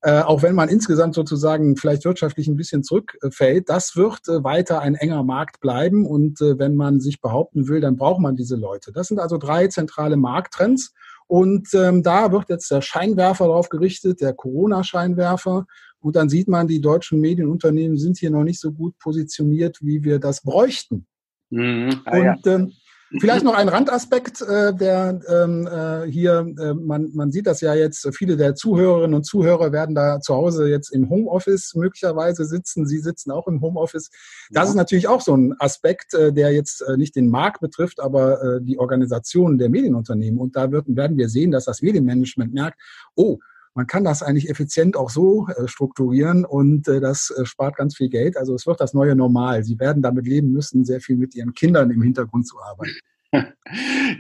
äh, 0.05 0.23
auch 0.23 0.43
wenn 0.43 0.57
man 0.57 0.69
insgesamt 0.69 1.15
sozusagen 1.15 1.77
vielleicht 1.77 2.05
wirtschaftlich 2.05 2.49
ein 2.49 2.57
bisschen 2.57 2.83
zurückfällt, 2.83 3.69
das 3.69 3.95
wird 3.95 4.27
äh, 4.27 4.43
weiter 4.43 4.81
ein 4.81 4.97
enger 4.97 5.23
Markt 5.23 5.61
bleiben. 5.61 6.07
Und 6.07 6.41
äh, 6.41 6.59
wenn 6.59 6.75
man 6.75 6.99
sich 6.99 7.21
behaupten 7.21 7.69
will, 7.69 7.81
dann 7.81 7.97
braucht 7.97 8.21
man 8.21 8.35
diese 8.35 8.57
Leute. 8.57 8.91
Das 8.93 9.07
sind 9.07 9.21
also 9.21 9.39
drei 9.39 9.69
zentrale 9.69 10.17
Markttrends. 10.17 10.93
Und 11.29 11.69
ähm, 11.75 12.03
da 12.03 12.33
wird 12.33 12.49
jetzt 12.49 12.69
der 12.73 12.83
Scheinwerfer 12.83 13.47
drauf 13.47 13.69
gerichtet, 13.69 14.21
der 14.21 14.35
Corona-Scheinwerfer. 14.35 15.67
Und 16.03 16.17
dann 16.17 16.29
sieht 16.29 16.49
man, 16.49 16.67
die 16.67 16.81
deutschen 16.81 17.21
Medienunternehmen 17.21 17.97
sind 17.97 18.19
hier 18.19 18.31
noch 18.31 18.45
nicht 18.45 18.61
so 18.61 18.73
gut 18.73 18.99
positioniert, 18.99 19.79
wie 19.81 20.03
wir 20.03 20.19
das 20.19 20.43
bräuchten. 20.43 21.07
Mhm. 21.51 22.01
Ah, 22.05 22.19
und 22.19 22.25
ja. 22.25 22.55
ähm, 22.55 22.73
vielleicht 23.21 23.45
noch 23.45 23.55
ein 23.55 23.69
Randaspekt, 23.69 24.41
äh, 24.43 24.75
der 24.75 25.21
ähm, 25.29 25.67
äh, 25.67 26.11
hier, 26.11 26.47
äh, 26.59 26.75
man, 26.75 27.11
man 27.15 27.31
sieht 27.31 27.47
das 27.47 27.61
ja 27.61 27.75
jetzt, 27.75 28.09
viele 28.17 28.37
der 28.37 28.55
Zuhörerinnen 28.55 29.15
und 29.15 29.25
Zuhörer 29.25 29.71
werden 29.71 29.95
da 29.95 30.21
zu 30.21 30.35
Hause 30.35 30.69
jetzt 30.69 30.93
im 30.93 31.09
Homeoffice 31.09 31.75
möglicherweise 31.75 32.47
sitzen. 32.47 32.87
Sie 32.87 32.99
sitzen 32.99 33.31
auch 33.31 33.47
im 33.47 33.61
Homeoffice. 33.61 34.11
Das 34.51 34.65
ja. 34.65 34.71
ist 34.71 34.77
natürlich 34.77 35.09
auch 35.09 35.21
so 35.21 35.37
ein 35.37 35.55
Aspekt, 35.59 36.15
äh, 36.15 36.33
der 36.33 36.53
jetzt 36.53 36.83
äh, 36.83 36.97
nicht 36.97 37.15
den 37.15 37.29
Markt 37.29 37.61
betrifft, 37.61 38.01
aber 38.01 38.43
äh, 38.43 38.61
die 38.63 38.79
Organisation 38.79 39.59
der 39.59 39.69
Medienunternehmen. 39.69 40.41
Und 40.41 40.57
da 40.57 40.73
wird, 40.73 40.87
werden 40.89 41.17
wir 41.17 41.29
sehen, 41.29 41.51
dass 41.51 41.67
das 41.67 41.83
Medienmanagement 41.83 42.53
merkt, 42.53 42.81
oh, 43.15 43.39
man 43.75 43.87
kann 43.87 44.05
das 44.05 44.23
eigentlich 44.23 44.51
effizient 44.51 44.97
auch 44.97 45.11
so 45.11 45.49
äh, 45.49 45.67
strukturieren 45.67 46.45
und 46.45 46.89
äh, 46.89 47.01
das 47.01 47.31
äh, 47.31 47.47
spart 47.47 47.77
ganz 47.77 47.97
viel 47.97 48.09
Geld. 48.09 48.37
Also 48.37 48.55
es 48.55 48.67
wird 48.67 48.81
das 48.81 48.93
neue 48.93 49.17
Normal. 49.17 49.65
Sie 49.65 49.79
werden 49.79 50.03
damit 50.03 50.27
leben 50.27 50.53
müssen, 50.53 50.85
sehr 50.85 51.01
viel 51.01 51.17
mit 51.17 51.35
ihren 51.35 51.55
Kindern 51.55 51.91
im 51.91 52.03
Hintergrund 52.03 52.47
zu 52.47 52.61
arbeiten. 52.61 52.99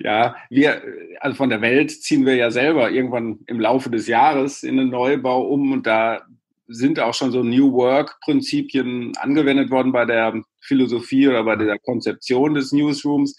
Ja, 0.02 0.36
wir, 0.48 0.80
also 1.20 1.36
von 1.36 1.50
der 1.50 1.60
Welt 1.60 1.90
ziehen 1.90 2.24
wir 2.24 2.34
ja 2.34 2.50
selber 2.50 2.90
irgendwann 2.90 3.40
im 3.46 3.60
Laufe 3.60 3.90
des 3.90 4.06
Jahres 4.06 4.62
in 4.62 4.78
den 4.78 4.88
Neubau 4.88 5.42
um 5.42 5.72
und 5.72 5.86
da 5.86 6.22
sind 6.66 6.98
auch 6.98 7.12
schon 7.12 7.30
so 7.30 7.42
New 7.42 7.72
Work-Prinzipien 7.74 9.12
angewendet 9.18 9.70
worden 9.70 9.92
bei 9.92 10.06
der 10.06 10.42
Philosophie 10.60 11.28
oder 11.28 11.44
bei 11.44 11.56
der 11.56 11.78
Konzeption 11.78 12.54
des 12.54 12.72
Newsrooms. 12.72 13.36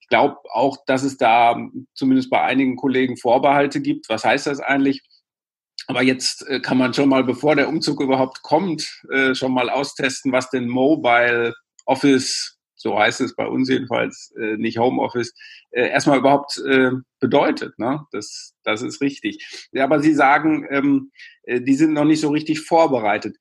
Ich 0.00 0.08
glaube 0.08 0.38
auch, 0.52 0.78
dass 0.86 1.04
es 1.04 1.16
da 1.16 1.56
zumindest 1.94 2.28
bei 2.30 2.42
einigen 2.42 2.74
Kollegen 2.74 3.16
Vorbehalte 3.16 3.80
gibt. 3.80 4.08
Was 4.08 4.24
heißt 4.24 4.48
das 4.48 4.58
eigentlich? 4.58 5.02
Aber 5.86 6.02
jetzt 6.02 6.46
äh, 6.48 6.60
kann 6.60 6.78
man 6.78 6.94
schon 6.94 7.08
mal, 7.08 7.24
bevor 7.24 7.56
der 7.56 7.68
Umzug 7.68 8.00
überhaupt 8.00 8.42
kommt, 8.42 9.02
äh, 9.10 9.34
schon 9.34 9.52
mal 9.52 9.70
austesten, 9.70 10.32
was 10.32 10.50
denn 10.50 10.68
Mobile 10.68 11.54
Office, 11.86 12.58
so 12.74 12.98
heißt 12.98 13.20
es 13.20 13.34
bei 13.34 13.46
uns 13.46 13.68
jedenfalls, 13.68 14.32
äh, 14.38 14.56
nicht 14.56 14.78
Homeoffice, 14.78 15.34
äh, 15.70 15.88
erstmal 15.88 16.18
überhaupt 16.18 16.58
äh, 16.66 16.90
bedeutet. 17.20 17.78
Ne? 17.78 18.06
Das, 18.12 18.54
das 18.64 18.82
ist 18.82 19.00
richtig. 19.00 19.68
Ja, 19.72 19.84
aber 19.84 20.00
Sie 20.00 20.14
sagen, 20.14 20.66
ähm, 20.70 21.10
äh, 21.44 21.60
die 21.60 21.74
sind 21.74 21.92
noch 21.92 22.04
nicht 22.04 22.20
so 22.20 22.30
richtig 22.30 22.60
vorbereitet. 22.60 23.36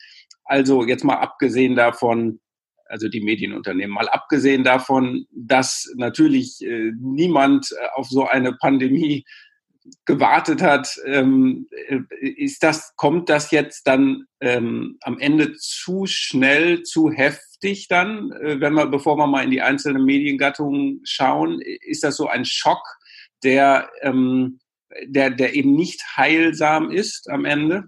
Also 0.46 0.86
jetzt 0.86 1.04
mal 1.04 1.18
abgesehen 1.18 1.76
davon, 1.76 2.40
also 2.86 3.08
die 3.08 3.22
Medienunternehmen, 3.22 3.94
mal 3.94 4.10
abgesehen 4.10 4.64
davon, 4.64 5.26
dass 5.32 5.92
natürlich 5.96 6.62
äh, 6.62 6.92
niemand 7.00 7.72
äh, 7.72 7.88
auf 7.96 8.08
so 8.08 8.28
eine 8.28 8.54
Pandemie 8.54 9.26
gewartet 10.06 10.62
hat, 10.62 10.98
ähm, 11.06 11.68
ist 12.20 12.64
das, 12.64 12.96
kommt 12.96 13.30
das 13.30 13.52
jetzt 13.52 13.88
dann 13.88 14.26
ähm, 14.40 14.98
am 15.02 15.20
Ende 15.20 15.54
zu 15.56 16.06
schnell, 16.06 16.84
zu 16.84 17.12
heftig 17.12 17.88
dann, 17.88 18.32
äh, 18.32 18.60
wenn 18.60 18.74
wir, 18.74 18.88
bevor 18.88 19.18
wir 19.18 19.28
mal 19.28 19.44
in 19.44 19.52
die 19.52 19.62
einzelnen 19.62 20.06
Mediengattungen 20.06 21.02
schauen, 21.04 21.62
ist 21.62 22.04
das 22.04 22.16
so 22.16 22.28
ein 22.28 22.46
Schock, 22.46 22.84
der, 23.44 23.90
ähm, 24.02 24.60
der, 25.06 25.30
der 25.30 25.54
eben 25.54 25.76
nicht 25.76 26.02
heilsam 26.16 26.92
ist 26.92 27.30
am 27.30 27.46
Ende? 27.46 27.86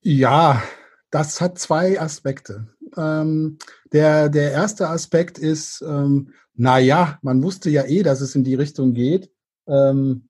Ja, 0.00 0.62
das 1.10 1.40
hat 1.40 1.58
zwei 1.58 2.00
Aspekte. 2.00 2.68
Ähm, 2.96 3.58
der, 3.92 4.28
der 4.28 4.52
erste 4.52 4.88
Aspekt 4.88 5.38
ist, 5.38 5.82
ähm, 5.86 6.32
naja, 6.54 7.18
man 7.22 7.42
wusste 7.42 7.70
ja 7.70 7.84
eh, 7.84 8.02
dass 8.02 8.20
es 8.20 8.34
in 8.34 8.44
die 8.44 8.54
Richtung 8.54 8.92
geht. 8.92 9.30
Ähm, 9.66 10.28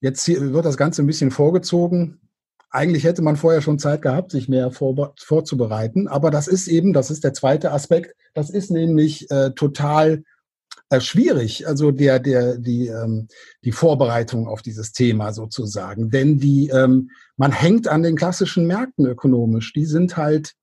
jetzt 0.00 0.26
wird 0.28 0.64
das 0.64 0.76
Ganze 0.76 1.02
ein 1.02 1.06
bisschen 1.06 1.30
vorgezogen. 1.30 2.20
Eigentlich 2.70 3.04
hätte 3.04 3.22
man 3.22 3.36
vorher 3.36 3.62
schon 3.62 3.78
Zeit 3.78 4.02
gehabt, 4.02 4.30
sich 4.30 4.48
mehr 4.48 4.70
vor, 4.70 5.14
vorzubereiten. 5.18 6.08
Aber 6.08 6.30
das 6.30 6.48
ist 6.48 6.68
eben, 6.68 6.92
das 6.92 7.10
ist 7.10 7.24
der 7.24 7.34
zweite 7.34 7.72
Aspekt, 7.72 8.14
das 8.34 8.50
ist 8.50 8.70
nämlich 8.70 9.30
äh, 9.30 9.50
total 9.50 10.22
äh, 10.88 11.00
schwierig, 11.00 11.68
also 11.68 11.92
der, 11.92 12.18
der, 12.18 12.58
die, 12.58 12.88
ähm, 12.88 13.28
die 13.64 13.70
Vorbereitung 13.70 14.48
auf 14.48 14.60
dieses 14.60 14.92
Thema 14.92 15.32
sozusagen. 15.32 16.10
Denn 16.10 16.38
die, 16.38 16.68
ähm, 16.68 17.10
man 17.36 17.52
hängt 17.52 17.86
an 17.86 18.02
den 18.02 18.16
klassischen 18.16 18.66
Märkten 18.66 19.06
ökonomisch. 19.06 19.72
Die 19.72 19.86
sind 19.86 20.16
halt 20.16 20.54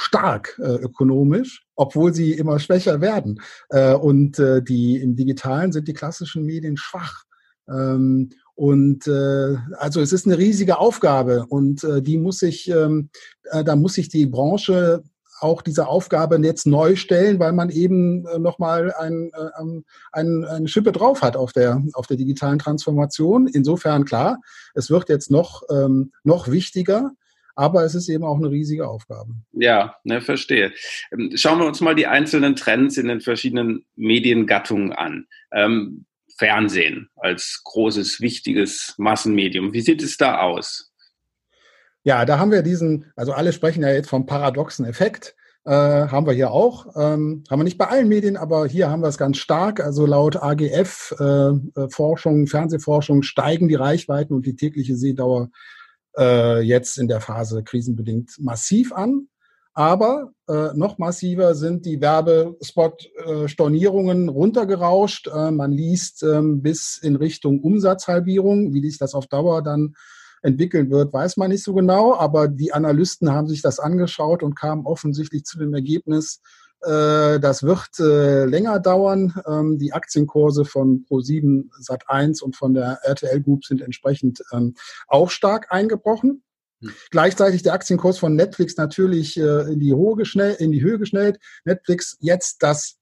stark 0.00 0.58
äh, 0.62 0.76
ökonomisch, 0.76 1.66
obwohl 1.74 2.14
sie 2.14 2.32
immer 2.32 2.58
schwächer 2.60 3.00
werden. 3.00 3.40
Äh, 3.70 3.94
und 3.94 4.38
äh, 4.38 4.62
die 4.62 4.96
im 4.96 5.16
Digitalen 5.16 5.72
sind 5.72 5.88
die 5.88 5.94
klassischen 5.94 6.44
Medien 6.44 6.76
schwach. 6.76 7.24
Ähm, 7.68 8.30
Und 8.54 9.06
äh, 9.06 9.56
also 9.76 10.00
es 10.00 10.12
ist 10.12 10.26
eine 10.26 10.36
riesige 10.36 10.78
Aufgabe 10.78 11.46
und 11.48 11.84
äh, 11.84 12.02
die 12.02 12.18
muss 12.18 12.38
sich, 12.38 12.68
ähm, 12.68 13.08
äh, 13.52 13.62
da 13.62 13.76
muss 13.76 13.94
sich 13.94 14.08
die 14.08 14.26
Branche 14.26 15.02
auch 15.40 15.62
diese 15.62 15.86
Aufgabe 15.86 16.36
jetzt 16.42 16.66
neu 16.66 16.96
stellen, 16.96 17.38
weil 17.38 17.52
man 17.52 17.70
eben 17.70 18.26
äh, 18.26 18.40
nochmal 18.40 18.92
ein, 18.98 19.30
äh, 19.32 19.74
ein, 20.12 20.44
eine 20.44 20.66
Schippe 20.66 20.90
drauf 20.90 21.22
hat 21.22 21.36
auf 21.36 21.52
der, 21.52 21.80
auf 21.92 22.08
der 22.08 22.16
digitalen 22.16 22.58
Transformation. 22.58 23.46
Insofern 23.46 24.04
klar, 24.04 24.38
es 24.74 24.90
wird 24.90 25.08
jetzt 25.08 25.30
noch, 25.30 25.62
ähm, 25.70 26.10
noch 26.24 26.48
wichtiger. 26.48 27.12
Aber 27.58 27.82
es 27.82 27.96
ist 27.96 28.08
eben 28.08 28.22
auch 28.22 28.36
eine 28.36 28.52
riesige 28.52 28.86
Aufgabe. 28.86 29.34
Ja, 29.50 29.96
ne, 30.04 30.20
verstehe. 30.20 30.72
Ähm, 31.10 31.32
schauen 31.34 31.58
wir 31.58 31.66
uns 31.66 31.80
mal 31.80 31.96
die 31.96 32.06
einzelnen 32.06 32.54
Trends 32.54 32.96
in 32.96 33.08
den 33.08 33.20
verschiedenen 33.20 33.84
Mediengattungen 33.96 34.92
an. 34.92 35.26
Ähm, 35.50 36.06
Fernsehen 36.38 37.10
als 37.16 37.62
großes, 37.64 38.20
wichtiges 38.20 38.94
Massenmedium. 38.96 39.72
Wie 39.72 39.80
sieht 39.80 40.04
es 40.04 40.16
da 40.16 40.38
aus? 40.38 40.92
Ja, 42.04 42.24
da 42.24 42.38
haben 42.38 42.52
wir 42.52 42.62
diesen, 42.62 43.10
also 43.16 43.32
alle 43.32 43.52
sprechen 43.52 43.82
ja 43.82 43.90
jetzt 43.90 44.08
vom 44.08 44.24
paradoxen 44.24 44.86
Effekt. 44.86 45.34
Äh, 45.64 45.72
haben 45.72 46.28
wir 46.28 46.34
hier 46.34 46.52
auch. 46.52 46.86
Ähm, 46.94 47.42
haben 47.50 47.58
wir 47.58 47.64
nicht 47.64 47.76
bei 47.76 47.88
allen 47.88 48.06
Medien, 48.06 48.36
aber 48.36 48.68
hier 48.68 48.88
haben 48.88 49.02
wir 49.02 49.08
es 49.08 49.18
ganz 49.18 49.38
stark. 49.38 49.80
Also 49.80 50.06
laut 50.06 50.36
AGF-Forschung, 50.36 52.38
äh, 52.38 52.44
äh 52.44 52.46
Fernsehforschung 52.46 53.22
steigen 53.22 53.66
die 53.66 53.74
Reichweiten 53.74 54.32
und 54.32 54.46
die 54.46 54.54
tägliche 54.54 54.94
Sehdauer 54.94 55.50
äh, 56.18 56.60
jetzt 56.60 56.98
in 56.98 57.08
der 57.08 57.20
Phase 57.20 57.62
krisenbedingt 57.62 58.32
massiv 58.38 58.92
an. 58.92 59.28
Aber 59.74 60.30
äh, 60.48 60.70
noch 60.74 60.96
massiver 60.98 61.54
sind 61.54 61.86
die 61.86 62.00
Werbespot-Stornierungen 62.00 64.28
runtergerauscht. 64.28 65.28
Äh, 65.28 65.52
man 65.52 65.70
liest 65.70 66.24
ähm, 66.24 66.62
bis 66.62 66.98
in 67.00 67.14
Richtung 67.14 67.60
Umsatzhalbierung. 67.60 68.74
Wie 68.74 68.82
sich 68.82 68.98
das 68.98 69.14
auf 69.14 69.28
Dauer 69.28 69.62
dann 69.62 69.94
entwickeln 70.42 70.90
wird, 70.90 71.12
weiß 71.12 71.36
man 71.36 71.50
nicht 71.50 71.62
so 71.62 71.74
genau. 71.74 72.16
Aber 72.16 72.48
die 72.48 72.72
Analysten 72.72 73.30
haben 73.30 73.46
sich 73.46 73.62
das 73.62 73.78
angeschaut 73.78 74.42
und 74.42 74.56
kamen 74.56 74.84
offensichtlich 74.84 75.44
zu 75.44 75.58
dem 75.58 75.72
Ergebnis, 75.74 76.40
das 76.80 77.62
wird 77.62 77.98
äh, 77.98 78.44
länger 78.44 78.78
dauern. 78.78 79.34
Ähm, 79.46 79.78
die 79.78 79.92
Aktienkurse 79.92 80.64
von 80.64 81.04
Pro7 81.08 81.70
Sat1 81.82 82.42
und 82.42 82.56
von 82.56 82.74
der 82.74 83.00
RTL 83.02 83.42
Group 83.42 83.64
sind 83.64 83.82
entsprechend 83.82 84.40
ähm, 84.52 84.74
auch 85.08 85.30
stark 85.30 85.72
eingebrochen. 85.72 86.42
Hm. 86.80 86.92
Gleichzeitig 87.10 87.62
der 87.62 87.72
Aktienkurs 87.72 88.18
von 88.18 88.36
Netflix 88.36 88.76
natürlich 88.76 89.36
äh, 89.36 89.72
in, 89.72 89.80
die 89.80 89.94
Höhe 89.94 90.14
geschnellt, 90.14 90.60
in 90.60 90.72
die 90.72 90.82
Höhe 90.82 90.98
geschnellt. 90.98 91.38
Netflix 91.64 92.16
jetzt 92.20 92.62
das, 92.62 92.96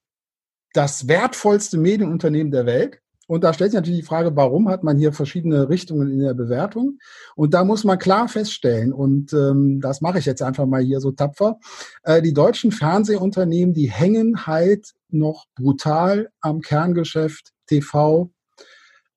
das 0.73 1.09
wertvollste 1.09 1.77
Medienunternehmen 1.77 2.51
der 2.51 2.67
Welt. 2.67 3.01
Und 3.27 3.43
da 3.43 3.53
stellt 3.53 3.73
sich 3.73 3.79
natürlich 3.79 4.01
die 4.01 4.07
Frage, 4.07 4.37
warum 4.37 4.69
hat 4.69 4.85
man 4.85 4.97
hier 4.97 5.13
verschiedene 5.13 5.69
Richtungen 5.69 6.11
in 6.11 6.21
der 6.21 6.35
Bewertung? 6.35 6.99
Und 7.35 7.55
da 7.55 7.65
muss 7.65 7.85
man 7.85 7.99
klar 7.99 8.29
feststellen, 8.29 8.93
und 8.93 9.33
ähm, 9.33 9.81
das 9.81 10.01
mache 10.01 10.19
ich 10.19 10.27
jetzt 10.27 10.43
einfach 10.43 10.67
mal 10.67 10.83
hier 10.83 11.01
so 11.01 11.11
tapfer, 11.11 11.59
äh, 12.05 12.23
die 12.23 12.33
deutschen 12.33 12.71
Fernsehunternehmen, 12.71 13.75
die 13.75 13.91
hängen 13.91 14.47
halt 14.47 14.95
noch 15.09 15.47
brutal 15.57 16.31
am 16.41 16.61
Kerngeschäft 16.61 17.53
TV. 17.67 18.31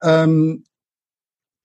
Ähm, 0.02 0.64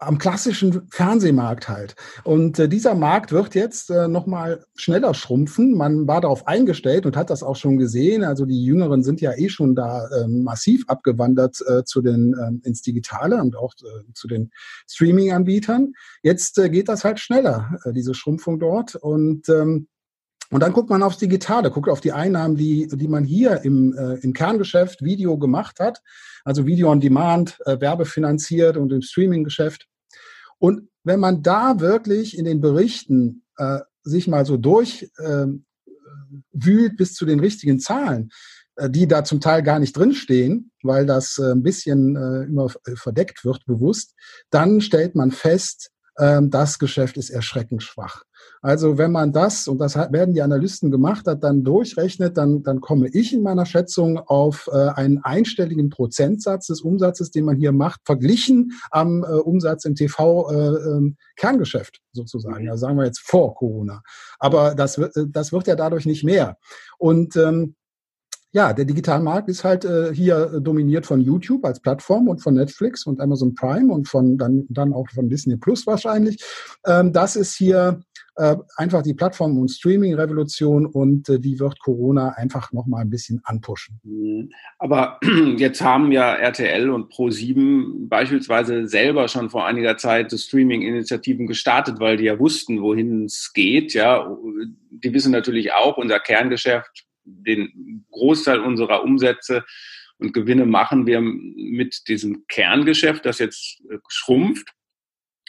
am 0.06 0.18
klassischen 0.18 0.86
Fernsehmarkt 0.90 1.68
halt. 1.68 1.94
Und 2.24 2.58
äh, 2.58 2.68
dieser 2.68 2.94
Markt 2.94 3.32
wird 3.32 3.54
jetzt 3.54 3.90
äh, 3.90 4.08
nochmal 4.08 4.64
schneller 4.74 5.14
schrumpfen. 5.14 5.76
Man 5.76 6.06
war 6.06 6.20
darauf 6.20 6.46
eingestellt 6.46 7.06
und 7.06 7.16
hat 7.16 7.30
das 7.30 7.42
auch 7.42 7.56
schon 7.56 7.78
gesehen. 7.78 8.24
Also 8.24 8.46
die 8.46 8.64
Jüngeren 8.64 9.02
sind 9.02 9.20
ja 9.20 9.32
eh 9.36 9.48
schon 9.48 9.74
da 9.74 10.06
äh, 10.08 10.28
massiv 10.28 10.84
abgewandert 10.88 11.58
äh, 11.66 11.84
zu 11.84 12.02
den 12.02 12.34
äh, 12.34 12.66
ins 12.68 12.82
Digitale 12.82 13.40
und 13.40 13.56
auch 13.56 13.74
äh, 13.82 14.12
zu 14.14 14.28
den 14.28 14.50
Streaming-Anbietern. 14.88 15.92
Jetzt 16.22 16.58
äh, 16.58 16.70
geht 16.70 16.88
das 16.88 17.04
halt 17.04 17.20
schneller, 17.20 17.78
äh, 17.84 17.92
diese 17.92 18.14
Schrumpfung 18.14 18.58
dort. 18.58 18.94
Und 18.94 19.48
ähm, 19.48 19.88
und 20.50 20.60
dann 20.60 20.72
guckt 20.72 20.90
man 20.90 21.02
aufs 21.02 21.18
Digitale, 21.18 21.70
guckt 21.70 21.88
auf 21.88 22.00
die 22.00 22.12
Einnahmen, 22.12 22.54
die, 22.54 22.86
die 22.86 23.08
man 23.08 23.24
hier 23.24 23.64
im, 23.64 23.92
äh, 23.96 24.14
im 24.20 24.32
Kerngeschäft 24.32 25.02
Video 25.02 25.36
gemacht 25.38 25.80
hat, 25.80 26.00
also 26.44 26.66
Video 26.66 26.90
on 26.90 27.00
Demand, 27.00 27.58
äh, 27.64 27.80
werbefinanziert 27.80 28.76
und 28.76 28.92
im 28.92 29.02
Streaming-Geschäft. 29.02 29.88
Und 30.58 30.88
wenn 31.02 31.20
man 31.20 31.42
da 31.42 31.80
wirklich 31.80 32.36
in 32.36 32.44
den 32.44 32.60
Berichten 32.60 33.44
äh, 33.56 33.80
sich 34.02 34.28
mal 34.28 34.46
so 34.46 34.56
durchwühlt 34.56 35.12
äh, 36.54 36.96
bis 36.96 37.14
zu 37.14 37.26
den 37.26 37.40
richtigen 37.40 37.80
Zahlen, 37.80 38.30
äh, 38.76 38.90
die 38.90 39.06
da 39.06 39.24
zum 39.24 39.40
Teil 39.40 39.62
gar 39.62 39.78
nicht 39.78 39.96
drinstehen, 39.96 40.72
weil 40.82 41.06
das 41.06 41.38
äh, 41.38 41.52
ein 41.52 41.62
bisschen 41.62 42.16
äh, 42.16 42.44
immer 42.44 42.68
verdeckt 42.94 43.44
wird, 43.44 43.64
bewusst, 43.66 44.14
dann 44.50 44.80
stellt 44.80 45.14
man 45.14 45.30
fest, 45.30 45.90
ähm, 45.90 45.93
das 46.16 46.79
Geschäft 46.79 47.16
ist 47.16 47.31
erschreckend 47.31 47.83
schwach. 47.83 48.22
Also 48.62 48.98
wenn 48.98 49.11
man 49.12 49.33
das, 49.33 49.68
und 49.68 49.79
das 49.79 49.94
werden 49.94 50.35
die 50.35 50.42
Analysten 50.42 50.90
gemacht 50.90 51.27
hat, 51.27 51.44
dann 51.44 51.62
durchrechnet, 51.64 52.37
dann, 52.38 52.62
dann 52.62 52.81
komme 52.81 53.09
ich 53.09 53.35
in 53.35 53.42
meiner 53.42 53.66
Schätzung 53.66 54.18
auf 54.18 54.70
äh, 54.72 54.77
einen 54.77 55.18
einstelligen 55.22 55.90
Prozentsatz 55.90 56.68
des 56.68 56.81
Umsatzes, 56.81 57.31
den 57.31 57.44
man 57.44 57.57
hier 57.57 57.72
macht, 57.72 58.00
verglichen 58.05 58.72
am 58.90 59.22
äh, 59.22 59.27
Umsatz 59.27 59.85
im 59.85 59.94
TV-Kerngeschäft 59.94 61.96
äh, 61.96 61.98
ähm, 61.98 62.03
sozusagen. 62.12 62.64
Mhm. 62.64 62.70
Also 62.70 62.81
sagen 62.81 62.96
wir 62.96 63.05
jetzt 63.05 63.20
vor 63.20 63.55
Corona. 63.55 64.00
Aber 64.38 64.74
das, 64.74 64.96
wird, 64.98 65.14
äh, 65.16 65.27
das 65.29 65.53
wird 65.53 65.66
ja 65.66 65.77
dadurch 65.77 66.07
nicht 66.07 66.24
mehr. 66.24 66.57
Und 66.96 67.37
ähm, 67.37 67.74
ja, 68.54 68.72
der 68.72 68.84
Digitalmarkt 68.84 69.48
ist 69.48 69.64
halt 69.64 69.84
äh, 69.84 70.14
hier 70.14 70.60
dominiert 70.60 71.06
von 71.06 71.20
YouTube 71.20 71.64
als 71.64 71.80
Plattform 71.80 72.28
und 72.28 72.40
von 72.40 72.54
Netflix 72.54 73.04
und 73.04 73.20
Amazon 73.20 73.56
Prime 73.56 73.92
und 73.92 74.06
von 74.06 74.38
dann, 74.38 74.64
dann 74.68 74.92
auch 74.92 75.08
von 75.12 75.28
Disney 75.28 75.56
Plus 75.56 75.88
wahrscheinlich. 75.88 76.40
Ähm, 76.86 77.12
das 77.12 77.34
ist 77.34 77.56
hier 77.56 78.00
äh, 78.36 78.54
einfach 78.76 79.02
die 79.02 79.14
Plattform- 79.14 79.58
und 79.58 79.72
Streaming-Revolution 79.72 80.86
und 80.86 81.28
äh, 81.28 81.40
die 81.40 81.58
wird 81.58 81.80
Corona 81.80 82.28
einfach 82.36 82.70
nochmal 82.70 83.02
ein 83.02 83.10
bisschen 83.10 83.40
anpushen. 83.42 83.98
Mhm. 84.04 84.50
Aber 84.78 85.18
jetzt 85.56 85.82
haben 85.82 86.12
ja 86.12 86.34
RTL 86.34 86.90
und 86.90 87.12
Pro7 87.12 88.08
beispielsweise 88.08 88.86
selber 88.86 89.26
schon 89.26 89.50
vor 89.50 89.66
einiger 89.66 89.96
Zeit 89.96 90.32
Streaming-Initiativen 90.32 91.48
gestartet, 91.48 91.98
weil 91.98 92.18
die 92.18 92.24
ja 92.24 92.38
wussten, 92.38 92.82
wohin 92.82 93.24
es 93.24 93.52
geht. 93.52 93.94
Ja, 93.94 94.28
die 94.90 95.12
wissen 95.12 95.32
natürlich 95.32 95.72
auch, 95.72 95.96
unser 95.96 96.20
Kerngeschäft 96.20 97.04
den 97.24 98.04
Großteil 98.10 98.60
unserer 98.60 99.02
Umsätze 99.02 99.64
und 100.18 100.32
Gewinne 100.32 100.66
machen 100.66 101.06
wir 101.06 101.20
mit 101.20 102.08
diesem 102.08 102.46
Kerngeschäft, 102.48 103.26
das 103.26 103.38
jetzt 103.38 103.82
äh, 103.90 103.98
schrumpft. 104.08 104.68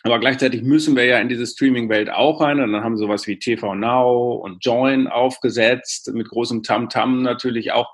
Aber 0.04 0.20
gleichzeitig 0.20 0.62
müssen 0.62 0.96
wir 0.96 1.06
ja 1.06 1.20
in 1.20 1.30
diese 1.30 1.48
Streaming-Welt 1.48 2.12
auch 2.12 2.42
rein. 2.42 2.60
Und 2.60 2.74
dann 2.74 2.84
haben 2.84 2.98
sowas 2.98 3.26
wie 3.26 3.40
TV 3.40 3.74
Now 3.74 4.36
und 4.36 4.64
Join 4.64 5.08
aufgesetzt, 5.08 6.12
mit 6.14 6.30
großem 6.30 6.62
Tamtam 6.62 7.18
-Tam 7.18 7.22
natürlich 7.22 7.72
auch. 7.72 7.92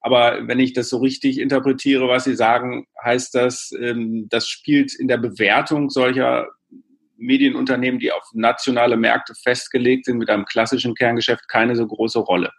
Aber 0.00 0.46
wenn 0.46 0.60
ich 0.60 0.72
das 0.72 0.88
so 0.88 0.98
richtig 0.98 1.40
interpretiere, 1.40 2.08
was 2.08 2.24
Sie 2.24 2.36
sagen, 2.36 2.86
heißt 3.02 3.34
das, 3.34 3.72
ähm, 3.80 4.28
das 4.28 4.48
spielt 4.48 4.94
in 4.94 5.08
der 5.08 5.16
Bewertung 5.16 5.90
solcher 5.90 6.48
Medienunternehmen, 7.16 7.98
die 7.98 8.12
auf 8.12 8.22
nationale 8.32 8.96
Märkte 8.96 9.34
festgelegt 9.42 10.04
sind, 10.04 10.18
mit 10.18 10.28
einem 10.28 10.44
klassischen 10.44 10.94
Kerngeschäft 10.94 11.48
keine 11.48 11.74
so 11.74 11.86
große 11.86 12.18
Rolle. 12.18 12.52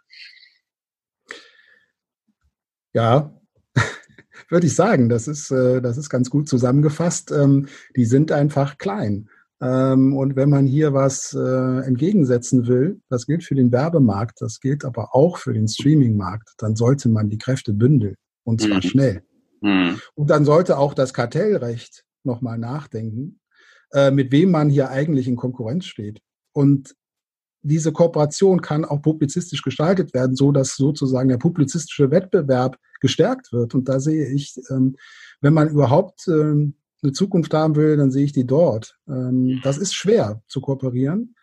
Ja, 2.98 3.32
würde 4.48 4.66
ich 4.66 4.74
sagen, 4.74 5.08
das 5.08 5.28
ist, 5.28 5.52
äh, 5.52 5.80
das 5.80 5.98
ist 5.98 6.10
ganz 6.10 6.30
gut 6.30 6.48
zusammengefasst. 6.48 7.30
Ähm, 7.30 7.68
die 7.94 8.06
sind 8.06 8.32
einfach 8.32 8.76
klein. 8.76 9.28
Ähm, 9.60 10.16
und 10.16 10.34
wenn 10.34 10.50
man 10.50 10.66
hier 10.66 10.94
was 10.94 11.32
äh, 11.32 11.86
entgegensetzen 11.86 12.66
will, 12.66 13.00
das 13.08 13.26
gilt 13.26 13.44
für 13.44 13.54
den 13.54 13.70
Werbemarkt, 13.70 14.40
das 14.40 14.58
gilt 14.58 14.84
aber 14.84 15.14
auch 15.14 15.38
für 15.38 15.52
den 15.52 15.68
Streamingmarkt, 15.68 16.54
dann 16.58 16.74
sollte 16.74 17.08
man 17.08 17.30
die 17.30 17.38
Kräfte 17.38 17.72
bündeln 17.72 18.16
und 18.42 18.60
zwar 18.60 18.78
mhm. 18.78 18.82
schnell. 18.82 19.22
Mhm. 19.60 20.00
Und 20.16 20.30
dann 20.30 20.44
sollte 20.44 20.76
auch 20.76 20.92
das 20.92 21.14
Kartellrecht 21.14 22.02
nochmal 22.24 22.58
nachdenken, 22.58 23.38
äh, 23.92 24.10
mit 24.10 24.32
wem 24.32 24.50
man 24.50 24.70
hier 24.70 24.90
eigentlich 24.90 25.28
in 25.28 25.36
Konkurrenz 25.36 25.86
steht. 25.86 26.18
Und 26.52 26.96
diese 27.62 27.92
Kooperation 27.92 28.60
kann 28.60 28.84
auch 28.84 29.02
publizistisch 29.02 29.62
gestaltet 29.62 30.14
werden, 30.14 30.36
so 30.36 30.52
dass 30.52 30.76
sozusagen 30.76 31.28
der 31.28 31.38
publizistische 31.38 32.10
Wettbewerb 32.10 32.78
gestärkt 33.00 33.52
wird. 33.52 33.74
Und 33.74 33.88
da 33.88 34.00
sehe 34.00 34.28
ich, 34.28 34.56
ähm, 34.70 34.96
wenn 35.40 35.54
man 35.54 35.68
überhaupt 35.68 36.26
ähm, 36.28 36.74
eine 37.02 37.12
Zukunft 37.12 37.54
haben 37.54 37.76
will, 37.76 37.96
dann 37.96 38.10
sehe 38.10 38.24
ich 38.24 38.32
die 38.32 38.46
dort. 38.46 38.98
Ähm, 39.08 39.60
das 39.62 39.78
ist 39.78 39.94
schwer 39.94 40.42
zu 40.48 40.60
kooperieren, 40.60 41.34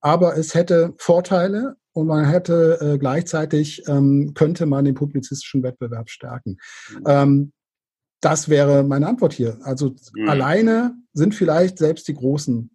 aber 0.00 0.36
es 0.36 0.54
hätte 0.54 0.94
Vorteile 0.98 1.76
und 1.92 2.06
man 2.06 2.24
hätte 2.24 2.78
äh, 2.80 2.98
gleichzeitig 2.98 3.82
könnte 3.84 4.66
man 4.66 4.84
den 4.84 4.94
publizistischen 4.94 5.62
Wettbewerb 5.62 6.08
stärken. 6.08 6.58
das 7.04 8.48
wäre 8.48 8.84
meine 8.84 9.08
Antwort 9.08 9.32
hier. 9.32 9.58
Also 9.62 9.96
mhm. 10.14 10.28
alleine 10.28 10.94
sind 11.12 11.34
vielleicht 11.34 11.78
selbst 11.78 12.06
die 12.06 12.14
Großen 12.14 12.70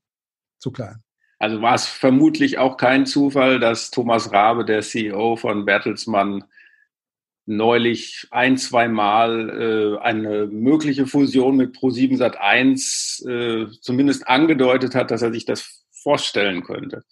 zu 0.59 0.71
klein. 0.71 1.04
Also 1.37 1.61
war 1.61 1.75
es 1.75 1.85
vermutlich 1.85 2.57
auch 2.57 2.77
kein 2.77 3.05
Zufall, 3.05 3.59
dass 3.59 3.91
Thomas 3.91 4.31
Rabe, 4.31 4.65
der 4.65 4.81
CEO 4.81 5.35
von 5.35 5.65
Bertelsmann, 5.65 6.45
neulich 7.45 8.27
ein, 8.31 8.57
zwei 8.57 8.87
Mal 8.87 9.49
äh, 9.49 10.03
eine 10.03 10.47
mögliche 10.47 11.05
Fusion 11.05 11.57
mit 11.57 11.75
Pro7 11.75 12.17
Sat1 12.17 13.27
äh, 13.29 13.71
zumindest 13.81 14.27
angedeutet 14.27 14.95
hat, 14.95 15.11
dass 15.11 15.21
er 15.21 15.31
sich 15.31 15.45
das 15.45 15.83
vorstellen 15.91 16.63
könnte. 16.63 17.03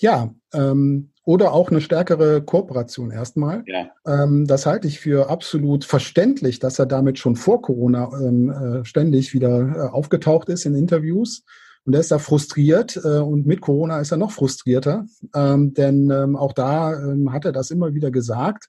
Ja, 0.00 0.34
ähm, 0.52 1.12
oder 1.24 1.52
auch 1.52 1.70
eine 1.70 1.80
stärkere 1.80 2.42
Kooperation 2.42 3.12
erstmal. 3.12 3.62
Ja. 3.66 3.90
Ähm, 4.04 4.46
das 4.48 4.66
halte 4.66 4.88
ich 4.88 4.98
für 4.98 5.30
absolut 5.30 5.84
verständlich, 5.84 6.58
dass 6.58 6.80
er 6.80 6.86
damit 6.86 7.20
schon 7.20 7.36
vor 7.36 7.62
Corona 7.62 8.10
ähm, 8.20 8.50
äh, 8.50 8.84
ständig 8.84 9.32
wieder 9.32 9.76
äh, 9.76 9.88
aufgetaucht 9.92 10.48
ist 10.48 10.66
in 10.66 10.74
Interviews. 10.74 11.44
Und 11.84 11.94
er 11.94 12.00
ist 12.00 12.12
da 12.12 12.18
frustriert 12.18 12.96
äh, 12.96 13.18
und 13.18 13.46
mit 13.46 13.60
Corona 13.60 14.00
ist 14.00 14.12
er 14.12 14.16
noch 14.16 14.30
frustrierter, 14.30 15.06
ähm, 15.34 15.74
denn 15.74 16.10
ähm, 16.10 16.36
auch 16.36 16.52
da 16.52 16.94
ähm, 16.94 17.32
hat 17.32 17.44
er 17.44 17.52
das 17.52 17.70
immer 17.70 17.94
wieder 17.94 18.10
gesagt. 18.10 18.66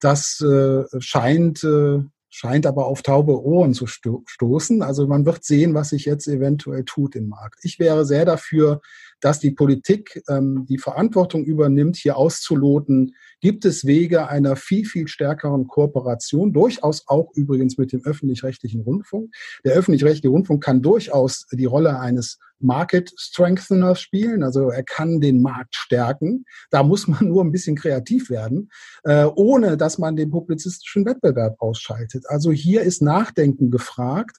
Das 0.00 0.40
äh, 0.40 0.84
scheint, 1.00 1.64
äh, 1.64 2.00
scheint 2.30 2.66
aber 2.66 2.86
auf 2.86 3.02
taube 3.02 3.42
Ohren 3.42 3.74
zu 3.74 3.86
sto 3.86 4.22
stoßen. 4.26 4.82
Also 4.82 5.06
man 5.06 5.24
wird 5.26 5.44
sehen, 5.44 5.74
was 5.74 5.90
sich 5.90 6.04
jetzt 6.04 6.28
eventuell 6.28 6.84
tut 6.84 7.16
im 7.16 7.28
Markt. 7.28 7.60
Ich 7.62 7.78
wäre 7.78 8.04
sehr 8.04 8.24
dafür, 8.24 8.80
dass 9.24 9.40
die 9.40 9.52
Politik 9.52 10.22
ähm, 10.28 10.66
die 10.68 10.76
Verantwortung 10.76 11.46
übernimmt, 11.46 11.96
hier 11.96 12.18
auszuloten, 12.18 13.14
gibt 13.40 13.64
es 13.64 13.86
Wege 13.86 14.28
einer 14.28 14.54
viel, 14.54 14.84
viel 14.84 15.08
stärkeren 15.08 15.66
Kooperation, 15.66 16.52
durchaus 16.52 17.04
auch 17.06 17.30
übrigens 17.34 17.78
mit 17.78 17.92
dem 17.92 18.04
öffentlich-rechtlichen 18.04 18.82
Rundfunk. 18.82 19.34
Der 19.64 19.76
öffentlich-rechtliche 19.76 20.28
Rundfunk 20.28 20.62
kann 20.62 20.82
durchaus 20.82 21.46
die 21.52 21.64
Rolle 21.64 21.98
eines 21.98 22.38
Market 22.58 23.14
Strengtheners 23.16 23.98
spielen, 23.98 24.42
also 24.42 24.68
er 24.68 24.82
kann 24.82 25.22
den 25.22 25.40
Markt 25.40 25.74
stärken. 25.74 26.44
Da 26.70 26.82
muss 26.82 27.08
man 27.08 27.26
nur 27.26 27.42
ein 27.42 27.50
bisschen 27.50 27.76
kreativ 27.76 28.28
werden, 28.28 28.70
äh, 29.04 29.24
ohne 29.24 29.78
dass 29.78 29.96
man 29.96 30.16
den 30.16 30.30
publizistischen 30.30 31.06
Wettbewerb 31.06 31.56
ausschaltet. 31.60 32.24
Also 32.28 32.52
hier 32.52 32.82
ist 32.82 33.00
Nachdenken 33.00 33.70
gefragt. 33.70 34.36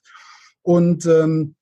Und 0.62 1.06
ähm, 1.06 1.55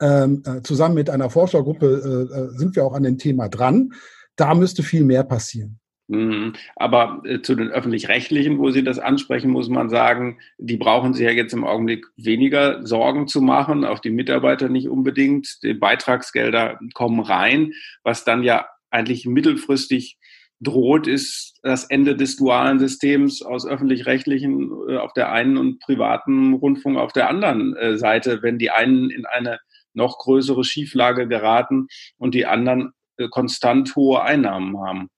ähm, 0.00 0.42
äh, 0.44 0.62
zusammen 0.62 0.94
mit 0.94 1.10
einer 1.10 1.30
Forschergruppe 1.30 1.86
äh, 1.86 2.34
äh, 2.34 2.58
sind 2.58 2.76
wir 2.76 2.84
auch 2.84 2.94
an 2.94 3.02
dem 3.02 3.18
Thema 3.18 3.48
dran. 3.48 3.92
Da 4.36 4.54
müsste 4.54 4.82
viel 4.82 5.04
mehr 5.04 5.24
passieren. 5.24 5.78
Mhm. 6.08 6.52
Aber 6.76 7.22
äh, 7.24 7.42
zu 7.42 7.56
den 7.56 7.68
öffentlich-rechtlichen, 7.68 8.58
wo 8.58 8.70
Sie 8.70 8.84
das 8.84 8.98
ansprechen, 8.98 9.50
muss 9.50 9.68
man 9.68 9.90
sagen, 9.90 10.38
die 10.58 10.76
brauchen 10.76 11.14
sich 11.14 11.24
ja 11.24 11.32
jetzt 11.32 11.52
im 11.52 11.64
Augenblick 11.64 12.06
weniger 12.16 12.86
Sorgen 12.86 13.26
zu 13.26 13.40
machen, 13.40 13.84
auch 13.84 13.98
die 13.98 14.10
Mitarbeiter 14.10 14.68
nicht 14.68 14.88
unbedingt. 14.88 15.62
Die 15.64 15.74
Beitragsgelder 15.74 16.78
kommen 16.94 17.20
rein, 17.20 17.72
was 18.04 18.24
dann 18.24 18.44
ja 18.44 18.66
eigentlich 18.90 19.26
mittelfristig 19.26 20.16
droht, 20.60 21.06
ist 21.06 21.58
das 21.62 21.84
Ende 21.84 22.16
des 22.16 22.36
dualen 22.36 22.78
Systems 22.78 23.42
aus 23.42 23.66
öffentlich-rechtlichen 23.66 24.70
äh, 24.88 24.96
auf 24.98 25.12
der 25.12 25.32
einen 25.32 25.56
und 25.56 25.80
privaten 25.80 26.54
Rundfunk 26.54 26.98
auf 26.98 27.12
der 27.12 27.28
anderen 27.28 27.74
Seite, 27.98 28.42
wenn 28.42 28.58
die 28.58 28.70
einen 28.70 29.10
in 29.10 29.26
eine 29.26 29.58
noch 29.96 30.18
größere 30.18 30.64
Schieflage 30.64 31.26
geraten 31.26 31.88
und 32.18 32.34
die 32.34 32.46
anderen 32.46 32.92
äh, 33.16 33.28
konstant 33.28 33.96
hohe 33.96 34.22
Einnahmen 34.22 34.78
haben. 34.80 35.08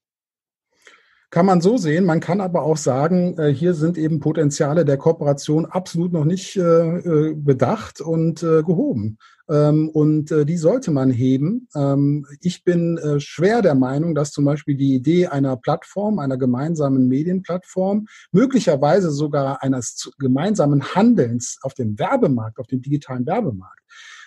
Kann 1.31 1.45
man 1.45 1.61
so 1.61 1.77
sehen. 1.77 2.07
Man 2.07 2.21
kann 2.21 2.41
aber 2.41 2.62
auch 2.62 2.79
sagen, 2.79 3.38
äh, 3.38 3.53
hier 3.53 3.75
sind 3.75 3.99
eben 3.99 4.19
Potenziale 4.19 4.87
der 4.87 4.97
Kooperation 4.97 5.67
absolut 5.67 6.11
noch 6.11 6.25
nicht 6.25 6.57
äh, 6.57 7.35
bedacht 7.35 8.01
und 8.01 8.41
gehoben. 8.41 9.19
Ähm, 9.51 9.91
und 9.91 10.31
die 10.31 10.57
sollte 10.57 10.91
man 10.91 11.11
heben. 11.11 11.69
Ähm, 11.75 12.25
ich 12.41 12.64
bin 12.64 12.99
schwer 13.19 13.61
der 13.61 13.75
Meinung, 13.75 14.14
dass 14.14 14.31
zum 14.31 14.47
Beispiel 14.47 14.77
die 14.77 14.95
Idee 14.95 15.27
einer 15.27 15.57
Plattform, 15.59 16.19
einer 16.19 16.38
gemeinsamen 16.38 17.09
Medienplattform, 17.09 18.07
möglicherweise 18.33 19.11
sogar 19.11 19.62
eines 19.62 20.11
gemeinsamen 20.19 20.95
Handelns 20.95 21.59
auf 21.61 21.75
dem 21.75 21.99
Werbemarkt, 21.99 22.59
auf 22.59 22.69
dem 22.69 22.81
digitalen 22.81 23.27
Werbemarkt, 23.27 23.83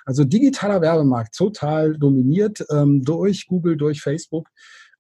also 0.06 0.24
digitaler 0.24 0.82
Werbemarkt 0.82 1.36
total 1.36 1.98
dominiert 1.98 2.66
ähm, 2.72 3.04
durch 3.04 3.48
Google, 3.48 3.78
durch 3.78 4.02
Facebook. 4.02 4.48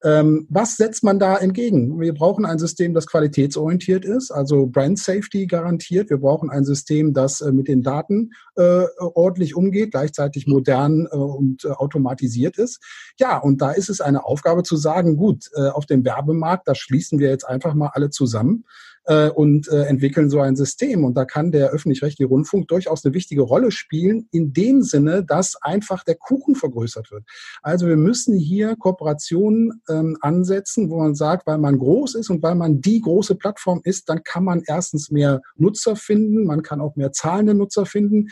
Ähm, 0.03 0.47
was 0.49 0.77
setzt 0.77 1.03
man 1.03 1.19
da 1.19 1.37
entgegen? 1.37 1.99
Wir 1.99 2.13
brauchen 2.13 2.43
ein 2.43 2.57
System, 2.57 2.95
das 2.95 3.05
qualitätsorientiert 3.05 4.03
ist, 4.03 4.31
also 4.31 4.65
Brand 4.65 4.97
Safety 4.97 5.45
garantiert. 5.45 6.09
Wir 6.09 6.17
brauchen 6.17 6.49
ein 6.49 6.63
System, 6.63 7.13
das 7.13 7.41
äh, 7.41 7.51
mit 7.51 7.67
den 7.67 7.83
Daten 7.83 8.31
äh, 8.55 8.85
ordentlich 8.97 9.55
umgeht, 9.55 9.91
gleichzeitig 9.91 10.47
modern 10.47 11.05
äh, 11.11 11.15
und 11.15 11.65
äh, 11.65 11.69
automatisiert 11.69 12.57
ist. 12.57 12.79
Ja, 13.19 13.37
und 13.37 13.61
da 13.61 13.71
ist 13.71 13.89
es 13.89 14.01
eine 14.01 14.25
Aufgabe 14.25 14.63
zu 14.63 14.75
sagen, 14.75 15.17
gut, 15.17 15.49
äh, 15.53 15.69
auf 15.69 15.85
dem 15.85 16.03
Werbemarkt, 16.03 16.67
da 16.67 16.73
schließen 16.73 17.19
wir 17.19 17.29
jetzt 17.29 17.47
einfach 17.47 17.75
mal 17.75 17.91
alle 17.93 18.09
zusammen 18.09 18.65
äh, 19.05 19.29
und 19.29 19.67
äh, 19.69 19.83
entwickeln 19.83 20.29
so 20.29 20.39
ein 20.39 20.55
System. 20.55 21.03
Und 21.03 21.15
da 21.15 21.25
kann 21.25 21.51
der 21.51 21.69
öffentlich-rechtliche 21.69 22.27
Rundfunk 22.27 22.67
durchaus 22.67 23.03
eine 23.05 23.13
wichtige 23.13 23.41
Rolle 23.41 23.71
spielen, 23.71 24.27
in 24.31 24.53
dem 24.53 24.81
Sinne, 24.81 25.23
dass 25.23 25.55
einfach 25.61 26.03
der 26.03 26.15
Kuchen 26.15 26.55
vergrößert 26.55 27.11
wird. 27.11 27.23
Also 27.61 27.87
wir 27.87 27.97
müssen 27.97 28.37
hier 28.37 28.75
Kooperationen 28.75 29.81
ähm, 29.89 30.17
ansetzen, 30.21 30.89
wo 30.89 30.99
man 30.99 31.15
sagt, 31.15 31.47
weil 31.47 31.57
man 31.57 31.77
groß 31.77 32.15
ist 32.15 32.29
und 32.29 32.43
weil 32.43 32.55
man 32.55 32.81
die 32.81 33.01
große 33.01 33.35
Plattform 33.35 33.81
ist, 33.83 34.09
dann 34.09 34.23
kann 34.23 34.43
man 34.43 34.63
erstens 34.65 35.11
mehr 35.11 35.41
Nutzer 35.55 35.95
finden, 35.95 36.45
man 36.45 36.61
kann 36.61 36.81
auch 36.81 36.95
mehr 36.95 37.11
zahlende 37.11 37.53
Nutzer 37.53 37.85
finden 37.85 38.27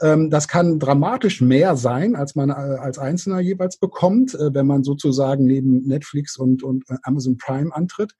ähm, 0.00 0.30
das 0.30 0.46
kann 0.46 0.78
dramatisch 0.78 1.40
mehr 1.40 1.76
sein, 1.76 2.14
als 2.14 2.36
man 2.36 2.50
äh, 2.50 2.52
als 2.52 2.98
Einzelner 2.98 3.40
jeweils 3.40 3.78
bekommt, 3.78 4.34
äh, 4.34 4.54
wenn 4.54 4.66
man 4.66 4.84
sozusagen 4.84 5.44
neben 5.44 5.86
Netflix 5.86 6.36
und, 6.36 6.62
und 6.62 6.84
Amazon 7.02 7.36
Prime 7.36 7.74
antritt. 7.74 8.14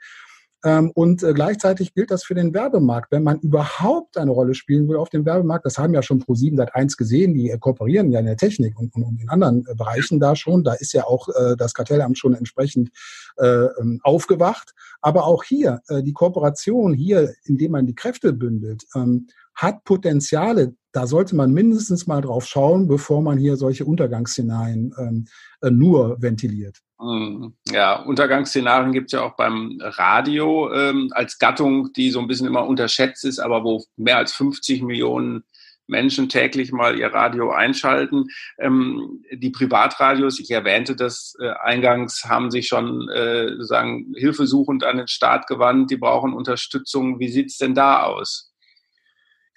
Ähm, 0.64 0.90
und 0.94 1.22
äh, 1.22 1.32
gleichzeitig 1.34 1.94
gilt 1.94 2.10
das 2.10 2.24
für 2.24 2.34
den 2.34 2.52
Werbemarkt. 2.52 3.12
Wenn 3.12 3.22
man 3.22 3.38
überhaupt 3.38 4.18
eine 4.18 4.32
Rolle 4.32 4.54
spielen 4.54 4.88
will 4.88 4.96
auf 4.96 5.08
dem 5.08 5.24
Werbemarkt, 5.24 5.64
das 5.64 5.78
haben 5.78 5.94
ja 5.94 6.02
schon 6.02 6.22
Pro7 6.22 6.56
seit 6.56 6.74
1 6.74 6.96
gesehen, 6.96 7.34
die 7.34 7.50
äh, 7.50 7.58
kooperieren 7.58 8.10
ja 8.10 8.18
in 8.18 8.26
der 8.26 8.36
Technik 8.36 8.78
und, 8.78 8.94
in 8.96 9.28
anderen 9.28 9.64
äh, 9.68 9.74
Bereichen 9.76 10.18
da 10.18 10.34
schon. 10.34 10.64
Da 10.64 10.72
ist 10.72 10.92
ja 10.92 11.04
auch 11.04 11.28
das 11.56 11.74
Kartellamt 11.74 12.18
schon 12.18 12.34
entsprechend 12.34 12.90
äh, 13.36 13.46
ähm, 13.46 14.00
aufgewacht. 14.02 14.74
Aber 15.00 15.26
auch 15.26 15.44
hier, 15.44 15.80
die 15.90 16.12
Kooperation 16.12 16.92
hier, 16.92 17.32
indem 17.44 17.72
man 17.72 17.86
die 17.86 17.94
Kräfte 17.94 18.32
bündelt, 18.32 18.84
ähm, 18.96 19.28
hat 19.58 19.84
Potenziale. 19.84 20.74
Da 20.92 21.06
sollte 21.06 21.36
man 21.36 21.52
mindestens 21.52 22.06
mal 22.06 22.22
drauf 22.22 22.46
schauen, 22.46 22.88
bevor 22.88 23.22
man 23.22 23.38
hier 23.38 23.56
solche 23.56 23.84
Untergangsszenarien 23.84 24.94
ähm, 24.98 25.26
äh, 25.60 25.70
nur 25.70 26.22
ventiliert. 26.22 26.78
Hm, 27.00 27.54
ja, 27.70 27.96
Untergangsszenarien 28.02 28.92
gibt 28.92 29.06
es 29.06 29.12
ja 29.12 29.22
auch 29.22 29.36
beim 29.36 29.78
Radio 29.80 30.72
ähm, 30.72 31.10
als 31.12 31.38
Gattung, 31.38 31.92
die 31.92 32.10
so 32.10 32.20
ein 32.20 32.28
bisschen 32.28 32.46
immer 32.46 32.66
unterschätzt 32.66 33.24
ist, 33.24 33.38
aber 33.38 33.64
wo 33.64 33.84
mehr 33.96 34.16
als 34.16 34.32
50 34.32 34.82
Millionen 34.82 35.44
Menschen 35.88 36.28
täglich 36.28 36.70
mal 36.70 36.98
ihr 36.98 37.12
Radio 37.12 37.50
einschalten. 37.50 38.26
Ähm, 38.58 39.22
die 39.32 39.50
Privatradios, 39.50 40.38
ich 40.38 40.50
erwähnte 40.50 40.94
das 40.94 41.34
äh, 41.40 41.50
eingangs, 41.62 42.24
haben 42.24 42.50
sich 42.50 42.68
schon 42.68 43.08
äh, 43.08 43.48
sozusagen 43.50 44.12
hilfesuchend 44.16 44.84
an 44.84 44.98
den 44.98 45.08
Staat 45.08 45.46
gewandt. 45.46 45.90
Die 45.90 45.96
brauchen 45.96 46.32
Unterstützung. 46.32 47.18
Wie 47.18 47.28
sieht's 47.28 47.58
denn 47.58 47.74
da 47.74 48.02
aus? 48.02 48.47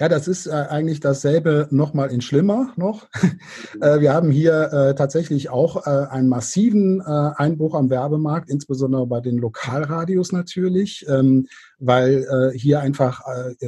Ja, 0.01 0.09
das 0.09 0.27
ist 0.27 0.47
äh, 0.47 0.49
eigentlich 0.49 0.99
dasselbe 0.99 1.67
nochmal 1.69 2.09
in 2.09 2.21
schlimmer 2.21 2.73
noch. 2.75 3.07
äh, 3.81 3.99
wir 3.99 4.15
haben 4.15 4.31
hier 4.31 4.73
äh, 4.73 4.95
tatsächlich 4.95 5.51
auch 5.51 5.85
einen 5.85 6.27
massiven 6.27 7.01
Einbruch 7.01 7.75
am 7.75 7.91
Werbemarkt, 7.91 8.49
insbesondere 8.49 9.05
bei 9.05 9.19
den 9.21 9.37
Lokalradios 9.37 10.31
natürlich, 10.31 11.05
ähm, 11.07 11.45
weil 11.77 12.51
hier 12.55 12.79
einfach 12.79 13.21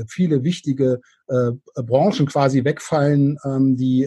viele 0.07 0.43
wichtige 0.43 1.01
Branchen 1.27 2.27
quasi 2.27 2.63
wegfallen, 2.63 3.37
ähm, 3.43 3.75
die 3.75 4.03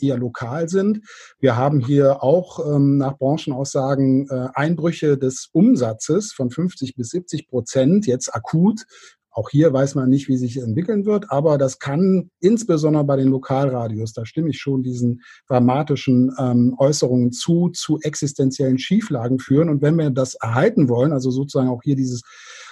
eher 0.00 0.16
lokal 0.16 0.68
sind. 0.68 1.00
Wir 1.38 1.56
haben 1.56 1.78
hier 1.78 2.22
auch 2.22 2.74
ähm, 2.74 2.96
nach 2.96 3.16
Branchenaussagen 3.16 4.28
Einbrüche 4.54 5.16
des 5.16 5.50
Umsatzes 5.52 6.32
von 6.32 6.50
50 6.50 6.96
bis 6.96 7.10
70 7.10 7.46
Prozent 7.46 8.06
jetzt 8.06 8.34
akut 8.34 8.86
auch 9.34 9.50
hier 9.50 9.70
weiß 9.72 9.96
man 9.96 10.08
nicht, 10.08 10.28
wie 10.28 10.36
sich 10.36 10.58
entwickeln 10.58 11.06
wird, 11.06 11.32
aber 11.32 11.58
das 11.58 11.80
kann 11.80 12.30
insbesondere 12.40 13.02
bei 13.02 13.16
den 13.16 13.26
Lokalradios, 13.28 14.12
da 14.12 14.24
stimme 14.24 14.50
ich 14.50 14.60
schon 14.60 14.84
diesen 14.84 15.22
dramatischen 15.48 16.32
ähm, 16.38 16.76
Äußerungen 16.78 17.32
zu, 17.32 17.70
zu 17.70 17.98
existenziellen 18.00 18.78
Schieflagen 18.78 19.40
führen. 19.40 19.68
Und 19.68 19.82
wenn 19.82 19.98
wir 19.98 20.10
das 20.10 20.36
erhalten 20.36 20.88
wollen, 20.88 21.12
also 21.12 21.32
sozusagen 21.32 21.68
auch 21.68 21.82
hier 21.82 21.96
dieses 21.96 22.22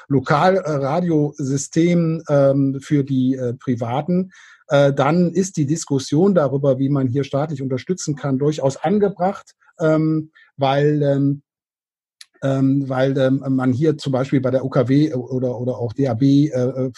Lokalradiosystem 0.07 2.23
ähm, 2.29 2.79
für 2.81 3.03
die 3.03 3.35
äh, 3.35 3.55
Privaten, 3.55 4.31
äh, 4.69 4.93
dann 4.93 5.33
ist 5.33 5.57
die 5.57 5.67
Diskussion 5.67 6.33
darüber, 6.35 6.79
wie 6.79 6.91
man 6.91 7.09
hier 7.09 7.25
staatlich 7.25 7.61
unterstützen 7.61 8.15
kann, 8.15 8.39
durchaus 8.39 8.77
angebracht, 8.77 9.57
ähm, 9.81 10.31
weil 10.57 11.03
ähm, 11.03 11.43
ähm, 12.43 12.89
weil 12.89 13.17
ähm, 13.19 13.43
man 13.49 13.73
hier 13.73 13.97
zum 13.97 14.13
Beispiel 14.13 14.41
bei 14.41 14.51
der 14.51 14.65
UKW 14.65 15.15
oder, 15.15 15.59
oder 15.59 15.79
auch 15.79 15.93
DAB 15.93 16.23
äh, 16.23 16.49
äh 16.49 16.91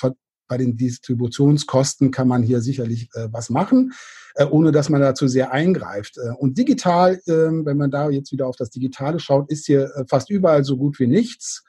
bei 0.47 0.59
den 0.59 0.77
Distributionskosten 0.77 2.11
kann 2.11 2.29
man 2.29 2.43
hier 2.43 2.61
sicherlich 2.61 3.09
äh, 3.15 3.29
was 3.31 3.49
machen, 3.49 3.93
äh, 4.35 4.45
ohne 4.45 4.73
dass 4.73 4.91
man 4.91 5.01
dazu 5.01 5.27
sehr 5.27 5.53
eingreift. 5.53 6.19
Äh, 6.19 6.33
und 6.39 6.59
digital, 6.59 7.15
äh, 7.27 7.33
wenn 7.33 7.77
man 7.77 7.91
da 7.91 8.11
jetzt 8.11 8.31
wieder 8.31 8.47
auf 8.47 8.57
das 8.57 8.71
Digitale 8.71 9.21
schaut, 9.21 9.51
ist 9.51 9.67
hier 9.67 9.91
äh, 9.97 10.05
fast 10.09 10.31
überall 10.31 10.65
so 10.65 10.77
gut 10.77 10.99
wie 10.99 11.07
nichts. 11.07 11.65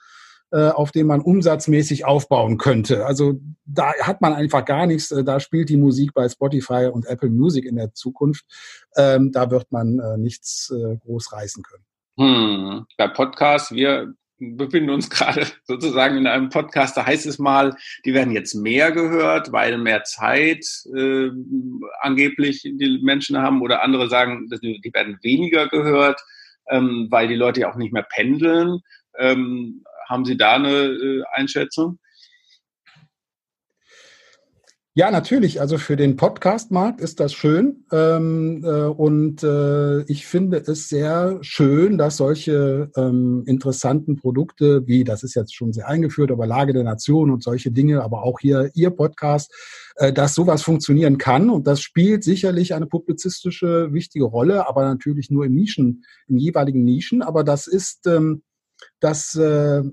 äh, 0.51 0.69
auf 0.69 0.91
dem 0.91 1.07
man 1.07 1.21
umsatzmäßig 1.21 2.05
aufbauen 2.05 2.57
könnte. 2.57 3.05
Also 3.05 3.39
da 3.65 3.93
hat 4.01 4.21
man 4.21 4.33
einfach 4.33 4.63
gar 4.63 4.85
nichts. 4.85 5.11
Äh, 5.11 5.23
da 5.23 5.39
spielt 5.39 5.69
die 5.69 5.75
Musik 5.75 6.13
bei 6.13 6.29
Spotify 6.29 6.89
und 6.93 7.07
Apple 7.07 7.29
Music 7.29 7.65
in 7.65 7.75
der 7.75 7.93
Zukunft. 7.93 8.45
Ähm, 8.95 9.31
da 9.31 9.49
wird 9.49 9.71
man 9.71 9.99
äh, 9.99 10.17
nichts 10.17 10.71
äh, 10.71 10.97
groß 10.97 11.33
reißen 11.33 11.63
können. 11.63 11.83
Hm. 12.17 12.85
Bei 12.97 13.07
Podcasts, 13.07 13.73
wir 13.73 14.13
befinden 14.39 14.89
uns 14.89 15.09
gerade 15.11 15.47
sozusagen 15.63 16.17
in 16.17 16.27
einem 16.27 16.49
Podcast, 16.49 16.95
da 16.97 17.05
heißt 17.05 17.25
es 17.25 17.39
mal, 17.39 17.75
die 18.05 18.13
werden 18.13 18.33
jetzt 18.33 18.53
mehr 18.53 18.91
gehört, 18.91 19.51
weil 19.51 19.77
mehr 19.77 20.03
Zeit 20.03 20.65
äh, 20.95 21.29
angeblich 22.01 22.61
die 22.61 22.99
Menschen 23.03 23.37
haben 23.37 23.61
oder 23.61 23.83
andere 23.83 24.09
sagen, 24.09 24.47
die 24.49 24.91
werden 24.93 25.19
weniger 25.21 25.67
gehört, 25.67 26.21
ähm, 26.69 27.07
weil 27.09 27.27
die 27.27 27.35
Leute 27.35 27.61
ja 27.61 27.71
auch 27.71 27.77
nicht 27.77 27.93
mehr 27.93 28.07
pendeln. 28.09 28.79
Ähm, 29.17 29.83
haben 30.09 30.25
Sie 30.25 30.37
da 30.37 30.55
eine 30.55 30.69
äh, 30.69 31.23
Einschätzung? 31.33 31.99
Ja, 34.97 35.11
natürlich. 35.11 35.59
Also 35.59 35.77
für 35.77 35.97
den 35.97 36.15
Podcast-Markt 36.15 37.01
ist 37.01 37.19
das 37.19 37.33
schön. 37.33 37.83
Ähm, 37.91 38.63
äh, 38.63 38.85
und 38.85 39.43
äh, 39.43 40.03
ich 40.03 40.25
finde 40.25 40.59
es 40.59 40.87
sehr 40.87 41.37
schön, 41.41 41.97
dass 41.97 42.15
solche 42.15 42.89
ähm, 42.95 43.43
interessanten 43.45 44.15
Produkte, 44.15 44.87
wie 44.87 45.03
das 45.03 45.23
ist 45.23 45.35
jetzt 45.35 45.53
schon 45.53 45.73
sehr 45.73 45.89
eingeführt, 45.89 46.31
aber 46.31 46.47
Lage 46.47 46.71
der 46.71 46.85
Nation 46.85 47.29
und 47.29 47.43
solche 47.43 47.71
Dinge, 47.71 48.03
aber 48.03 48.23
auch 48.23 48.39
hier 48.39 48.71
Ihr 48.73 48.89
Podcast, 48.89 49.53
äh, 49.97 50.13
dass 50.13 50.33
sowas 50.33 50.61
funktionieren 50.61 51.17
kann. 51.17 51.49
Und 51.49 51.67
das 51.67 51.81
spielt 51.81 52.23
sicherlich 52.23 52.73
eine 52.73 52.85
publizistische 52.85 53.91
wichtige 53.91 54.23
Rolle, 54.23 54.65
aber 54.69 54.85
natürlich 54.85 55.29
nur 55.29 55.43
in 55.43 55.55
Nischen, 55.55 56.05
in 56.29 56.37
jeweiligen 56.37 56.85
Nischen. 56.85 57.21
Aber 57.21 57.43
das 57.43 57.67
ist 57.67 58.07
ähm, 58.07 58.43
das 59.01 59.35
äh, 59.35 59.83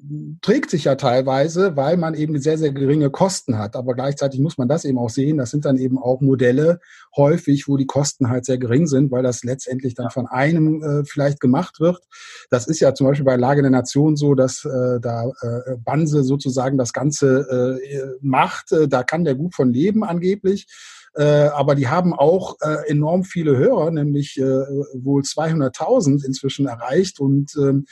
trägt 0.40 0.70
sich 0.70 0.84
ja 0.84 0.94
teilweise, 0.94 1.76
weil 1.76 1.96
man 1.96 2.14
eben 2.14 2.40
sehr, 2.40 2.56
sehr 2.56 2.72
geringe 2.72 3.10
Kosten 3.10 3.58
hat. 3.58 3.74
Aber 3.74 3.94
gleichzeitig 3.94 4.40
muss 4.40 4.58
man 4.58 4.68
das 4.68 4.84
eben 4.84 4.98
auch 4.98 5.10
sehen. 5.10 5.38
Das 5.38 5.50
sind 5.50 5.64
dann 5.64 5.76
eben 5.76 5.98
auch 5.98 6.20
Modelle 6.20 6.78
häufig, 7.16 7.66
wo 7.66 7.76
die 7.76 7.86
Kosten 7.86 8.28
halt 8.28 8.44
sehr 8.44 8.58
gering 8.58 8.86
sind, 8.86 9.10
weil 9.10 9.22
das 9.22 9.42
letztendlich 9.42 9.94
dann 9.94 10.10
von 10.10 10.26
einem 10.28 10.82
äh, 10.82 11.04
vielleicht 11.04 11.40
gemacht 11.40 11.80
wird. 11.80 12.00
Das 12.48 12.66
ist 12.66 12.80
ja 12.80 12.94
zum 12.94 13.08
Beispiel 13.08 13.26
bei 13.26 13.36
Lage 13.36 13.62
der 13.62 13.70
Nation 13.70 14.16
so, 14.16 14.34
dass 14.34 14.64
äh, 14.64 15.00
da 15.00 15.30
äh, 15.42 15.76
Banse 15.84 16.22
sozusagen 16.22 16.78
das 16.78 16.92
Ganze 16.92 17.80
äh, 17.82 18.18
macht. 18.20 18.72
Äh, 18.72 18.88
da 18.88 19.02
kann 19.02 19.24
der 19.24 19.34
gut 19.34 19.54
von 19.54 19.72
leben 19.72 20.04
angeblich. 20.04 20.66
Äh, 21.14 21.24
aber 21.24 21.74
die 21.74 21.88
haben 21.88 22.14
auch 22.14 22.56
äh, 22.60 22.88
enorm 22.88 23.24
viele 23.24 23.56
Hörer, 23.56 23.90
nämlich 23.90 24.38
äh, 24.38 24.42
wohl 24.42 25.22
200.000 25.22 26.24
inzwischen 26.24 26.66
erreicht 26.66 27.20
und 27.20 27.54
ähm, 27.56 27.84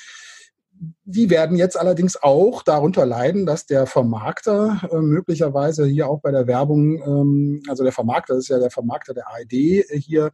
die 1.04 1.28
werden 1.28 1.56
jetzt 1.56 1.78
allerdings 1.78 2.16
auch 2.22 2.62
darunter 2.62 3.04
leiden, 3.04 3.44
dass 3.44 3.66
der 3.66 3.86
Vermarkter 3.86 4.80
äh, 4.90 4.96
möglicherweise 4.96 5.84
hier 5.86 6.08
auch 6.08 6.20
bei 6.20 6.30
der 6.30 6.46
Werbung, 6.46 7.02
ähm, 7.02 7.62
also 7.68 7.82
der 7.82 7.92
Vermarkter 7.92 8.36
ist 8.36 8.48
ja 8.48 8.58
der 8.58 8.70
Vermarkter 8.70 9.12
der 9.12 9.28
ARD 9.28 9.52
hier, 9.52 10.30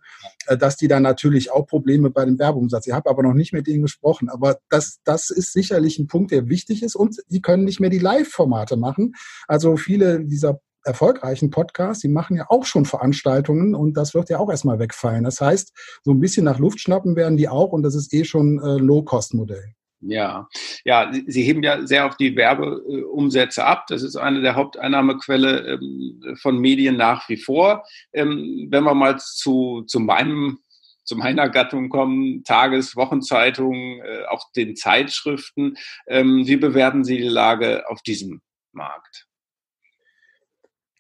äh, 0.47 0.57
dass 0.57 0.76
die 0.76 0.86
dann 0.86 1.03
natürlich 1.03 1.51
auch 1.51 1.66
Probleme 1.66 2.11
bei 2.11 2.24
dem 2.24 2.38
Werbumsatz. 2.38 2.86
Ich 2.86 2.92
habe 2.92 3.11
aber 3.11 3.22
noch 3.24 3.34
nicht 3.34 3.53
mit 3.53 3.66
denen 3.66 3.82
gesprochen, 3.82 4.28
aber 4.28 4.59
das, 4.68 5.01
das 5.05 5.30
ist 5.30 5.53
sicherlich 5.53 5.99
ein 5.99 6.07
Punkt, 6.07 6.30
der 6.30 6.49
wichtig 6.49 6.82
ist 6.82 6.94
und 6.94 7.16
die 7.28 7.42
können 7.42 7.64
nicht 7.64 7.80
mehr 7.80 7.90
die 7.90 7.99
Live-Formate 7.99 8.76
machen. 8.76 9.14
Also 9.49 9.76
viele 9.76 10.24
dieser 10.24 10.61
erfolgreichen 10.84 11.51
Podcasts, 11.51 12.03
die 12.03 12.09
machen 12.09 12.36
ja 12.36 12.47
auch 12.49 12.64
schon 12.64 12.84
Veranstaltungen 12.84 13.74
und 13.74 13.97
das 13.97 14.14
wird 14.14 14.30
ja 14.30 14.38
auch 14.38 14.51
erstmal 14.51 14.78
wegfallen. 14.78 15.24
Das 15.24 15.40
heißt, 15.40 15.72
so 16.05 16.12
ein 16.12 16.20
bisschen 16.20 16.44
nach 16.44 16.61
Luft 16.61 16.78
schnappen 16.78 17.16
werden 17.16 17.36
die 17.36 17.49
auch 17.49 17.72
und 17.72 17.82
das 17.82 17.97
ist 17.97 18.14
eh 18.14 18.24
schon 18.24 18.61
äh, 18.61 18.76
Low-Cost-Modell. 18.76 19.74
Ja, 20.01 20.49
ja, 20.84 21.11
Sie 21.26 21.42
heben 21.42 21.62
ja 21.62 21.86
sehr 21.86 22.07
auf 22.07 22.16
die 22.16 22.36
Werbeumsätze 22.36 23.64
ab. 23.64 23.86
Das 23.88 24.03
ist 24.03 24.16
eine 24.16 24.42
der 24.42 24.55
Haupteinnahmequelle 24.55 25.74
ähm, 25.74 26.36
von 26.40 26.59
Medien 26.59 26.97
nach 26.97 27.28
wie 27.28 27.38
vor. 27.38 27.84
Ähm, 28.12 28.68
wenn 28.70 28.84
wir 28.84 28.94
mal 28.94 29.18
zu, 29.18 29.84
zu 29.86 30.01
meinem 30.01 30.59
zu 31.07 31.16
meiner 31.16 31.49
Gattung 31.49 31.88
kommen, 31.88 32.42
Tages-, 32.44 32.97
Wochenzeitungen, 32.97 34.01
äh, 34.01 34.24
auch 34.28 34.51
den 34.53 34.76
Zeitschriften. 34.76 35.76
Ähm, 36.07 36.47
wie 36.47 36.57
bewerten 36.57 37.05
Sie 37.05 37.16
die 37.16 37.28
Lage 37.28 37.88
auf 37.88 38.03
diesem 38.03 38.42
Markt? 38.72 39.26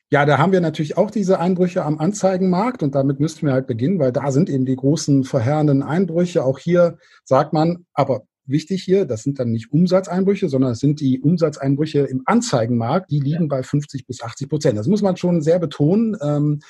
Ja, 0.08 0.24
da 0.24 0.38
haben 0.38 0.52
wir 0.52 0.60
natürlich 0.60 0.96
auch 0.96 1.10
diese 1.10 1.40
Einbrüche 1.40 1.84
am 1.84 1.98
Anzeigenmarkt 1.98 2.84
und 2.84 2.94
damit 2.94 3.18
müssten 3.18 3.44
wir 3.44 3.52
halt 3.52 3.66
beginnen, 3.66 3.98
weil 3.98 4.12
da 4.12 4.30
sind 4.30 4.48
eben 4.48 4.64
die 4.64 4.76
großen 4.76 5.24
verheerenden 5.24 5.82
Einbrüche. 5.82 6.44
Auch 6.44 6.60
hier 6.60 6.98
sagt 7.24 7.52
man, 7.52 7.86
aber 7.92 8.22
wichtig 8.48 8.82
hier, 8.82 9.04
das 9.04 9.22
sind 9.22 9.38
dann 9.38 9.50
nicht 9.50 9.72
Umsatzeinbrüche, 9.72 10.48
sondern 10.48 10.72
es 10.72 10.80
sind 10.80 11.00
die 11.00 11.20
Umsatzeinbrüche 11.20 12.00
im 12.00 12.22
Anzeigenmarkt, 12.24 13.10
die 13.10 13.20
liegen 13.20 13.44
ja. 13.44 13.48
bei 13.48 13.62
50 13.62 14.06
bis 14.06 14.22
80 14.22 14.48
Prozent. 14.48 14.78
Das 14.78 14.86
muss 14.86 15.02
man 15.02 15.16
schon 15.16 15.42
sehr 15.42 15.58
betonen. 15.58 16.16
Ähm, 16.20 16.60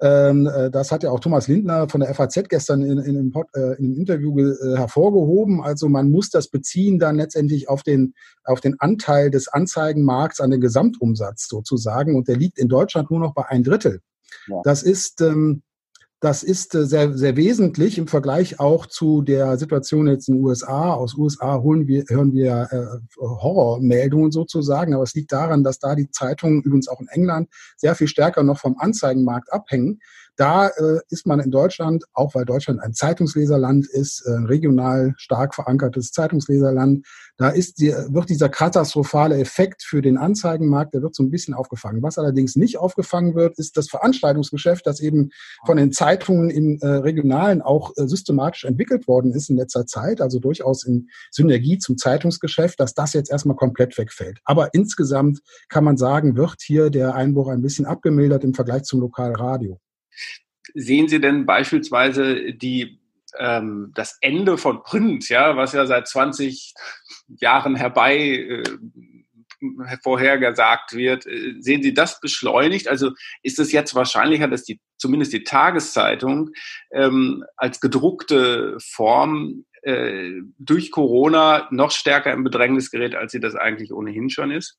ähm, 0.00 0.46
äh, 0.46 0.70
das 0.70 0.90
hat 0.90 1.02
ja 1.02 1.10
auch 1.10 1.20
Thomas 1.20 1.48
Lindner 1.48 1.88
von 1.88 2.00
der 2.00 2.14
FAZ 2.14 2.48
gestern 2.48 2.82
in, 2.82 2.98
in, 2.98 3.16
in, 3.16 3.32
äh, 3.54 3.60
in 3.78 3.84
einem 3.84 3.96
Interview 3.96 4.38
äh, 4.38 4.76
hervorgehoben. 4.76 5.62
Also 5.62 5.88
man 5.88 6.10
muss 6.10 6.30
das 6.30 6.48
beziehen 6.48 6.98
dann 6.98 7.16
letztendlich 7.16 7.68
auf 7.68 7.82
den, 7.82 8.14
auf 8.44 8.60
den 8.60 8.78
Anteil 8.80 9.30
des 9.30 9.48
Anzeigenmarkts 9.48 10.40
an 10.40 10.50
den 10.50 10.60
Gesamtumsatz 10.60 11.48
sozusagen. 11.48 12.16
Und 12.16 12.28
der 12.28 12.36
liegt 12.36 12.58
in 12.58 12.68
Deutschland 12.68 13.10
nur 13.10 13.20
noch 13.20 13.34
bei 13.34 13.46
ein 13.48 13.62
Drittel. 13.62 14.00
Ja. 14.48 14.60
Das 14.64 14.82
ist 14.82 15.20
ähm, 15.20 15.62
das 16.24 16.42
ist 16.42 16.74
äh, 16.74 16.86
sehr, 16.86 17.12
sehr 17.12 17.36
wesentlich 17.36 17.98
im 17.98 18.08
Vergleich 18.08 18.58
auch 18.58 18.86
zu 18.86 19.20
der 19.20 19.58
Situation 19.58 20.06
jetzt 20.06 20.26
in 20.26 20.36
den 20.36 20.44
USA. 20.44 20.94
Aus 20.94 21.18
USA 21.18 21.60
holen 21.60 21.86
wir, 21.86 22.04
hören 22.08 22.32
wir 22.32 22.66
äh, 22.70 23.20
Horrormeldungen 23.20 24.32
sozusagen, 24.32 24.94
aber 24.94 25.02
es 25.02 25.12
liegt 25.12 25.32
daran, 25.32 25.62
dass 25.62 25.80
da 25.80 25.94
die 25.94 26.10
Zeitungen, 26.10 26.62
übrigens 26.62 26.88
auch 26.88 27.00
in 27.00 27.08
England, 27.08 27.50
sehr 27.76 27.94
viel 27.94 28.08
stärker 28.08 28.42
noch 28.42 28.58
vom 28.58 28.78
Anzeigenmarkt 28.78 29.52
abhängen. 29.52 30.00
Da 30.36 30.68
äh, 30.68 30.98
ist 31.10 31.26
man 31.26 31.40
in 31.40 31.50
Deutschland, 31.50 32.04
auch 32.12 32.34
weil 32.34 32.44
Deutschland 32.44 32.80
ein 32.80 32.92
Zeitungsleserland 32.92 33.86
ist, 33.88 34.22
äh, 34.26 34.32
regional 34.32 35.14
stark 35.16 35.54
verankertes 35.54 36.10
Zeitungsleserland, 36.10 37.06
da 37.36 37.48
ist 37.48 37.80
die, 37.80 37.92
wird 38.08 38.30
dieser 38.30 38.48
katastrophale 38.48 39.38
Effekt 39.38 39.82
für 39.82 40.02
den 40.02 40.18
Anzeigenmarkt, 40.18 40.94
der 40.94 41.02
wird 41.02 41.14
so 41.14 41.22
ein 41.22 41.30
bisschen 41.30 41.54
aufgefangen. 41.54 42.02
Was 42.02 42.16
allerdings 42.16 42.54
nicht 42.54 42.78
aufgefangen 42.78 43.34
wird, 43.34 43.58
ist 43.58 43.76
das 43.76 43.88
Veranstaltungsgeschäft, 43.88 44.86
das 44.86 45.00
eben 45.00 45.30
von 45.66 45.76
den 45.76 45.92
Zeitungen 45.92 46.50
im 46.50 46.78
äh, 46.80 46.86
Regionalen 46.86 47.62
auch 47.62 47.92
äh, 47.96 48.06
systematisch 48.06 48.64
entwickelt 48.64 49.08
worden 49.08 49.32
ist 49.32 49.50
in 49.50 49.56
letzter 49.56 49.86
Zeit, 49.86 50.20
also 50.20 50.38
durchaus 50.38 50.84
in 50.84 51.08
Synergie 51.30 51.78
zum 51.78 51.96
Zeitungsgeschäft, 51.96 52.78
dass 52.78 52.94
das 52.94 53.12
jetzt 53.12 53.30
erstmal 53.30 53.56
komplett 53.56 53.96
wegfällt. 53.98 54.38
Aber 54.44 54.72
insgesamt 54.72 55.40
kann 55.68 55.84
man 55.84 55.96
sagen, 55.96 56.36
wird 56.36 56.60
hier 56.60 56.90
der 56.90 57.14
Einbruch 57.14 57.48
ein 57.48 57.62
bisschen 57.62 57.86
abgemildert 57.86 58.44
im 58.44 58.54
Vergleich 58.54 58.84
zum 58.84 59.00
Lokalradio. 59.00 59.80
Sehen 60.74 61.08
Sie 61.08 61.20
denn 61.20 61.46
beispielsweise 61.46 62.52
die, 62.52 63.00
ähm, 63.38 63.92
das 63.94 64.18
Ende 64.20 64.58
von 64.58 64.82
Print, 64.82 65.28
ja, 65.28 65.56
was 65.56 65.72
ja 65.72 65.86
seit 65.86 66.08
20 66.08 66.74
Jahren 67.28 67.76
herbei 67.76 68.18
äh, 68.18 68.62
vorhergesagt 70.02 70.94
wird, 70.94 71.24
sehen 71.58 71.82
Sie 71.82 71.94
das 71.94 72.20
beschleunigt? 72.20 72.88
Also 72.88 73.12
ist 73.42 73.58
es 73.58 73.72
jetzt 73.72 73.94
wahrscheinlicher, 73.94 74.48
dass 74.48 74.64
die 74.64 74.80
zumindest 74.98 75.32
die 75.32 75.44
Tageszeitung 75.44 76.50
ähm, 76.92 77.44
als 77.56 77.80
gedruckte 77.80 78.76
Form 78.80 79.64
äh, 79.82 80.40
durch 80.58 80.90
Corona 80.90 81.68
noch 81.70 81.90
stärker 81.90 82.32
im 82.32 82.44
Bedrängnis 82.44 82.90
gerät, 82.90 83.14
als 83.14 83.32
sie 83.32 83.40
das 83.40 83.54
eigentlich 83.54 83.92
ohnehin 83.92 84.30
schon 84.30 84.50
ist? 84.50 84.78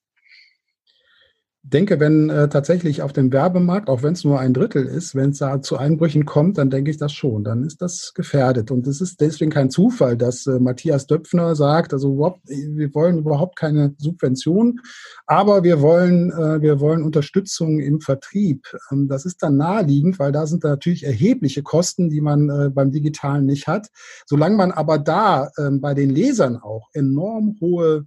Denke, 1.68 1.98
wenn 1.98 2.30
äh, 2.30 2.48
tatsächlich 2.48 3.02
auf 3.02 3.12
dem 3.12 3.32
Werbemarkt, 3.32 3.88
auch 3.88 4.02
wenn 4.02 4.12
es 4.12 4.24
nur 4.24 4.38
ein 4.38 4.54
Drittel 4.54 4.84
ist, 4.84 5.14
wenn 5.16 5.30
es 5.30 5.38
da 5.38 5.60
zu 5.60 5.76
Einbrüchen 5.76 6.24
kommt, 6.24 6.58
dann 6.58 6.70
denke 6.70 6.90
ich 6.90 6.96
das 6.96 7.12
schon. 7.12 7.42
Dann 7.42 7.64
ist 7.64 7.82
das 7.82 8.12
gefährdet. 8.14 8.70
Und 8.70 8.86
es 8.86 9.00
ist 9.00 9.20
deswegen 9.20 9.50
kein 9.50 9.70
Zufall, 9.70 10.16
dass 10.16 10.46
äh, 10.46 10.60
Matthias 10.60 11.06
Döpfner 11.06 11.56
sagt, 11.56 11.92
also 11.92 12.14
überhaupt, 12.14 12.40
wir 12.46 12.94
wollen 12.94 13.18
überhaupt 13.18 13.56
keine 13.58 13.94
Subvention, 13.98 14.80
aber 15.26 15.64
wir 15.64 15.80
wollen, 15.80 16.30
äh, 16.30 16.62
wir 16.62 16.78
wollen 16.78 17.02
Unterstützung 17.02 17.80
im 17.80 18.00
Vertrieb. 18.00 18.64
Ähm, 18.92 19.08
das 19.08 19.24
ist 19.24 19.42
dann 19.42 19.56
naheliegend, 19.56 20.20
weil 20.20 20.30
da 20.30 20.46
sind 20.46 20.62
natürlich 20.62 21.04
erhebliche 21.04 21.64
Kosten, 21.64 22.10
die 22.10 22.20
man 22.20 22.48
äh, 22.48 22.70
beim 22.70 22.92
Digitalen 22.92 23.44
nicht 23.44 23.66
hat. 23.66 23.88
Solange 24.26 24.56
man 24.56 24.70
aber 24.70 24.98
da 24.98 25.50
äh, 25.56 25.70
bei 25.72 25.94
den 25.94 26.10
Lesern 26.10 26.56
auch 26.56 26.88
enorm 26.92 27.56
hohe 27.60 28.06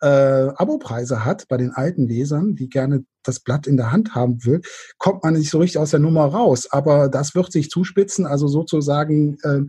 äh, 0.00 0.06
Abopreise 0.06 1.24
hat 1.24 1.46
bei 1.48 1.56
den 1.56 1.72
alten 1.72 2.06
Lesern, 2.06 2.54
die 2.54 2.68
gerne 2.68 3.04
das 3.22 3.40
Blatt 3.40 3.66
in 3.66 3.76
der 3.76 3.92
Hand 3.92 4.14
haben 4.14 4.44
will, 4.44 4.62
kommt 4.98 5.22
man 5.22 5.34
nicht 5.34 5.50
so 5.50 5.58
richtig 5.58 5.78
aus 5.78 5.90
der 5.90 6.00
Nummer 6.00 6.24
raus. 6.24 6.68
Aber 6.70 7.08
das 7.08 7.34
wird 7.34 7.52
sich 7.52 7.68
zuspitzen, 7.68 8.26
also 8.26 8.48
sozusagen 8.48 9.36
äh, 9.42 9.60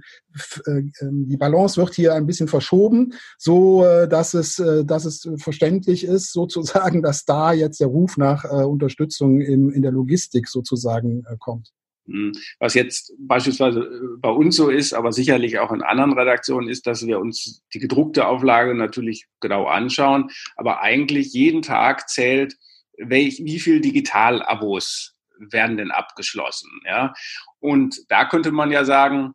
äh, 0.70 0.84
die 1.02 1.38
Balance 1.38 1.78
wird 1.78 1.94
hier 1.94 2.14
ein 2.14 2.26
bisschen 2.26 2.48
verschoben, 2.48 3.14
so 3.38 3.84
äh, 3.86 4.08
dass 4.08 4.34
es, 4.34 4.60
äh, 4.60 4.86
dass 4.86 5.06
es 5.06 5.30
verständlich 5.38 6.06
ist, 6.06 6.32
sozusagen, 6.34 7.02
dass 7.02 7.26
da 7.26 7.54
jetzt 7.54 7.80
der 7.80 7.88
Ruf 7.88 8.18
nach 8.18 8.46
äh, 8.46 8.64
Unterstützung 8.64 9.42
in, 9.42 9.70
in 9.70 9.82
der 9.82 9.92
Logistik 9.92 10.48
sozusagen 10.48 11.24
äh, 11.26 11.36
kommt. 11.38 11.72
Hm. 12.08 12.32
Was 12.60 12.74
jetzt 12.74 13.14
beispielsweise 13.20 13.82
äh, 13.82 14.18
bei 14.18 14.30
uns 14.30 14.56
so 14.56 14.70
ist, 14.70 14.94
aber 14.94 15.12
sicherlich 15.12 15.60
auch 15.60 15.72
in 15.72 15.82
anderen 15.82 16.14
Redaktionen 16.14 16.70
ist, 16.70 16.88
dass 16.88 17.06
wir 17.06 17.20
uns 17.20 17.64
die 17.74 17.80
gedruckte 17.80 18.28
Auflage 18.28 18.74
natürlich 18.74 19.28
genau 19.40 19.66
anschauen, 19.66 20.30
aber 20.56 20.82
eigentlich 20.82 21.34
jeden 21.34 21.62
Tag 21.62 22.10
zählt, 22.10 22.58
welch, 22.98 23.42
wie 23.44 23.60
viel 23.60 23.82
Digital-Abos 23.82 25.16
werden 25.38 25.78
denn 25.78 25.92
abgeschlossen. 25.92 26.70
Ja? 26.86 27.14
Und 27.60 28.00
da 28.10 28.26
könnte 28.26 28.52
man 28.52 28.72
ja 28.72 28.86
sagen, 28.86 29.34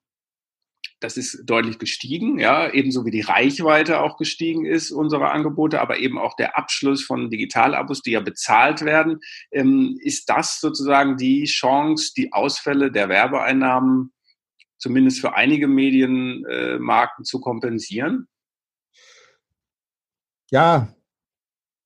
das 1.01 1.16
ist 1.16 1.42
deutlich 1.44 1.78
gestiegen, 1.78 2.38
ja, 2.38 2.72
ebenso 2.72 3.05
wie 3.05 3.11
die 3.11 3.20
Reichweite 3.20 4.01
auch 4.01 4.16
gestiegen 4.16 4.64
ist 4.64 4.90
unserer 4.90 5.30
Angebote, 5.32 5.80
aber 5.80 5.99
eben 5.99 6.18
auch 6.18 6.34
der 6.36 6.57
Abschluss 6.57 7.05
von 7.05 7.30
Digitalabos, 7.30 8.03
die 8.03 8.12
ja 8.12 8.20
bezahlt 8.20 8.82
werden. 8.82 9.20
Ähm, 9.51 9.99
ist 10.01 10.28
das 10.30 10.61
sozusagen 10.61 11.16
die 11.16 11.44
Chance, 11.44 12.12
die 12.16 12.32
Ausfälle 12.32 12.90
der 12.90 13.09
Werbeeinnahmen 13.09 14.12
zumindest 14.78 15.20
für 15.20 15.34
einige 15.34 15.68
Medienmarken 15.68 17.22
äh, 17.22 17.24
zu 17.24 17.40
kompensieren? 17.40 18.28
Ja, 20.51 20.95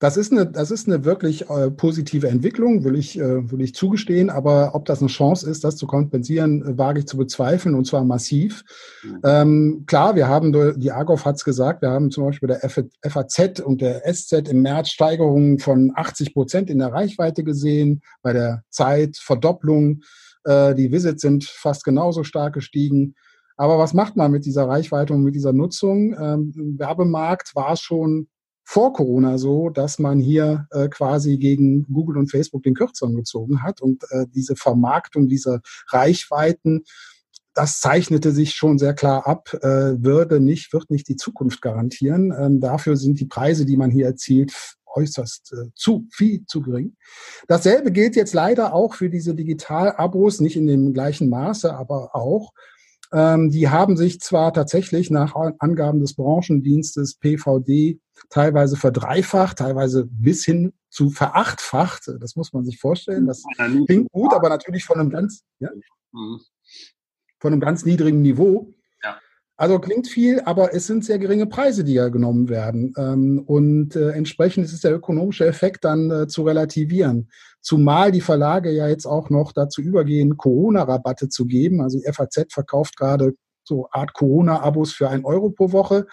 das 0.01 0.17
ist 0.17 0.33
eine, 0.33 0.47
das 0.47 0.71
ist 0.71 0.89
eine 0.89 1.05
wirklich 1.05 1.51
äh, 1.51 1.71
positive 1.71 2.27
Entwicklung, 2.27 2.85
will 2.85 2.97
ich, 2.97 3.19
äh, 3.19 3.51
will 3.51 3.61
ich 3.61 3.75
zugestehen. 3.75 4.31
Aber 4.31 4.75
ob 4.75 4.87
das 4.87 5.01
eine 5.01 5.09
Chance 5.09 5.49
ist, 5.49 5.63
das 5.63 5.77
zu 5.77 5.87
kompensieren, 5.87 6.63
äh, 6.63 6.79
wage 6.79 7.01
ich 7.01 7.07
zu 7.07 7.19
bezweifeln 7.19 7.75
und 7.75 7.87
zwar 7.87 8.03
massiv. 8.03 8.65
Mhm. 9.05 9.21
Ähm, 9.25 9.85
klar, 9.87 10.17
wir 10.17 10.27
haben, 10.27 10.81
die 10.81 10.91
Argov 10.91 11.27
hat 11.27 11.37
es 11.37 11.45
gesagt, 11.45 11.83
wir 11.83 11.91
haben 11.91 12.11
zum 12.11 12.25
Beispiel 12.25 12.49
der 12.49 12.61
FAZ 12.61 13.61
und 13.61 13.83
der 13.83 14.03
SZ 14.11 14.49
im 14.49 14.63
März 14.63 14.89
Steigerungen 14.89 15.59
von 15.59 15.93
80 15.95 16.33
Prozent 16.33 16.71
in 16.71 16.79
der 16.79 16.95
Reichweite 16.95 17.45
gesehen, 17.45 18.01
bei 18.23 18.33
der 18.33 18.65
Zeit 18.71 19.19
Verdopplung. 19.19 20.01
Äh, 20.45 20.75
die 20.75 20.91
Visits 20.93 21.21
sind 21.21 21.45
fast 21.45 21.85
genauso 21.85 22.25
stark 22.25 22.55
gestiegen. 22.55 23.17
Aber 23.59 23.79
was 23.79 23.93
macht 23.93 24.17
man 24.17 24.31
mit 24.31 24.47
dieser 24.47 24.67
Reichweite 24.67 25.13
und 25.13 25.25
mit 25.25 25.35
dieser 25.35 25.53
Nutzung? 25.53 26.15
Ähm, 26.19 26.55
Im 26.57 26.79
Werbemarkt 26.79 27.55
war 27.55 27.75
es 27.75 27.81
schon 27.81 28.29
vor 28.65 28.93
Corona 28.93 29.39
so, 29.39 29.69
dass 29.71 29.99
man 29.99 30.21
hier 30.21 30.67
äh, 30.71 30.89
quasi 30.89 31.39
gegen 31.39 31.87
Google 31.93 32.19
und 32.19 32.31
Facebook 32.31 32.63
den 32.63 32.75
Kürzeren 32.75 33.17
gezogen 33.17 33.63
hat 33.63 33.81
und 33.81 34.05
äh, 34.11 34.27
diese 34.33 34.57
Vermarktung 34.57 35.29
dieser 35.29 35.61
Reichweiten, 35.89 36.85
das 37.55 37.81
zeichnete 37.81 38.31
sich 38.31 38.55
schon 38.55 38.79
sehr 38.79 38.95
klar 38.95 39.27
ab, 39.27 39.53
äh, 39.63 40.03
würde 40.03 40.41
nicht, 40.41 40.73
wird 40.73 40.91
nicht 40.91 41.09
die 41.09 41.17
Zukunft 41.17 41.61
garantieren. 41.63 42.33
Ähm, 42.39 42.61
dafür 42.61 42.97
sind 42.97 43.19
die 43.19 43.27
Preise, 43.27 43.67
die 43.67 43.77
man 43.77 43.91
hier 43.91 44.07
erzielt, 44.07 44.53
äußerst 44.95 45.53
äh, 45.53 45.71
zu 45.75 46.07
viel 46.13 46.45
zu 46.47 46.63
gering. 46.63 46.97
Dasselbe 47.49 47.93
gilt 47.93 48.17
jetzt 48.17 48.35
leider 48.35 48.75
auch 48.75 48.95
für 48.95 49.11
diese 49.11 49.35
Digital-Abos, 49.35 50.41
nicht 50.41 50.57
in 50.57 50.67
dem 50.67 50.93
gleichen 50.93 51.29
Maße, 51.29 51.75
aber 51.75 52.15
auch. 52.15 52.53
Ähm, 53.13 53.51
die 53.51 53.69
haben 53.69 53.97
sich 53.97 54.21
zwar 54.21 54.53
tatsächlich 54.53 55.11
nach 55.11 55.35
Angaben 55.59 56.01
des 56.01 56.15
Branchendienstes 56.15 57.17
PVD 57.17 57.99
teilweise 58.29 58.77
verdreifacht, 58.77 59.59
teilweise 59.59 60.07
bis 60.07 60.45
hin 60.45 60.73
zu 60.91 61.11
verachtfacht. 61.11 62.11
Das 62.21 62.37
muss 62.37 62.53
man 62.53 62.65
sich 62.65 62.79
vorstellen. 62.79 63.27
Das 63.27 63.43
klingt 63.87 64.11
gut, 64.13 64.33
aber 64.33 64.49
natürlich 64.49 64.85
von 64.85 65.01
einem 65.01 65.11
ganz, 65.11 65.43
ja, 65.59 65.71
mhm. 66.13 66.41
von 67.39 67.53
einem 67.53 67.61
ganz 67.61 67.85
niedrigen 67.85 68.23
Niveau. 68.23 68.73
Also 69.61 69.79
klingt 69.79 70.09
viel, 70.09 70.41
aber 70.47 70.73
es 70.73 70.87
sind 70.87 71.05
sehr 71.05 71.19
geringe 71.19 71.45
Preise, 71.45 71.85
die 71.85 71.93
ja 71.93 72.09
genommen 72.09 72.49
werden. 72.49 72.95
Ähm, 72.97 73.43
und 73.45 73.95
äh, 73.95 74.13
entsprechend 74.13 74.65
ist 74.65 74.83
der 74.83 74.95
ökonomische 74.95 75.45
Effekt 75.45 75.85
dann 75.85 76.11
äh, 76.11 76.27
zu 76.29 76.45
relativieren. 76.45 77.29
Zumal 77.61 78.11
die 78.11 78.23
Verlage 78.23 78.71
ja 78.71 78.89
jetzt 78.89 79.05
auch 79.05 79.29
noch 79.29 79.53
dazu 79.53 79.83
übergehen, 79.83 80.39
Corona-Rabatte 80.39 81.29
zu 81.29 81.45
geben. 81.45 81.83
Also 81.83 81.99
die 81.99 82.11
FAZ 82.11 82.47
verkauft 82.51 82.97
gerade 82.97 83.35
so 83.63 83.87
Art 83.93 84.15
Corona-Abos 84.15 84.95
für 84.95 85.11
ein 85.11 85.27
Euro 85.27 85.51
pro 85.51 85.73
Woche. 85.73 86.07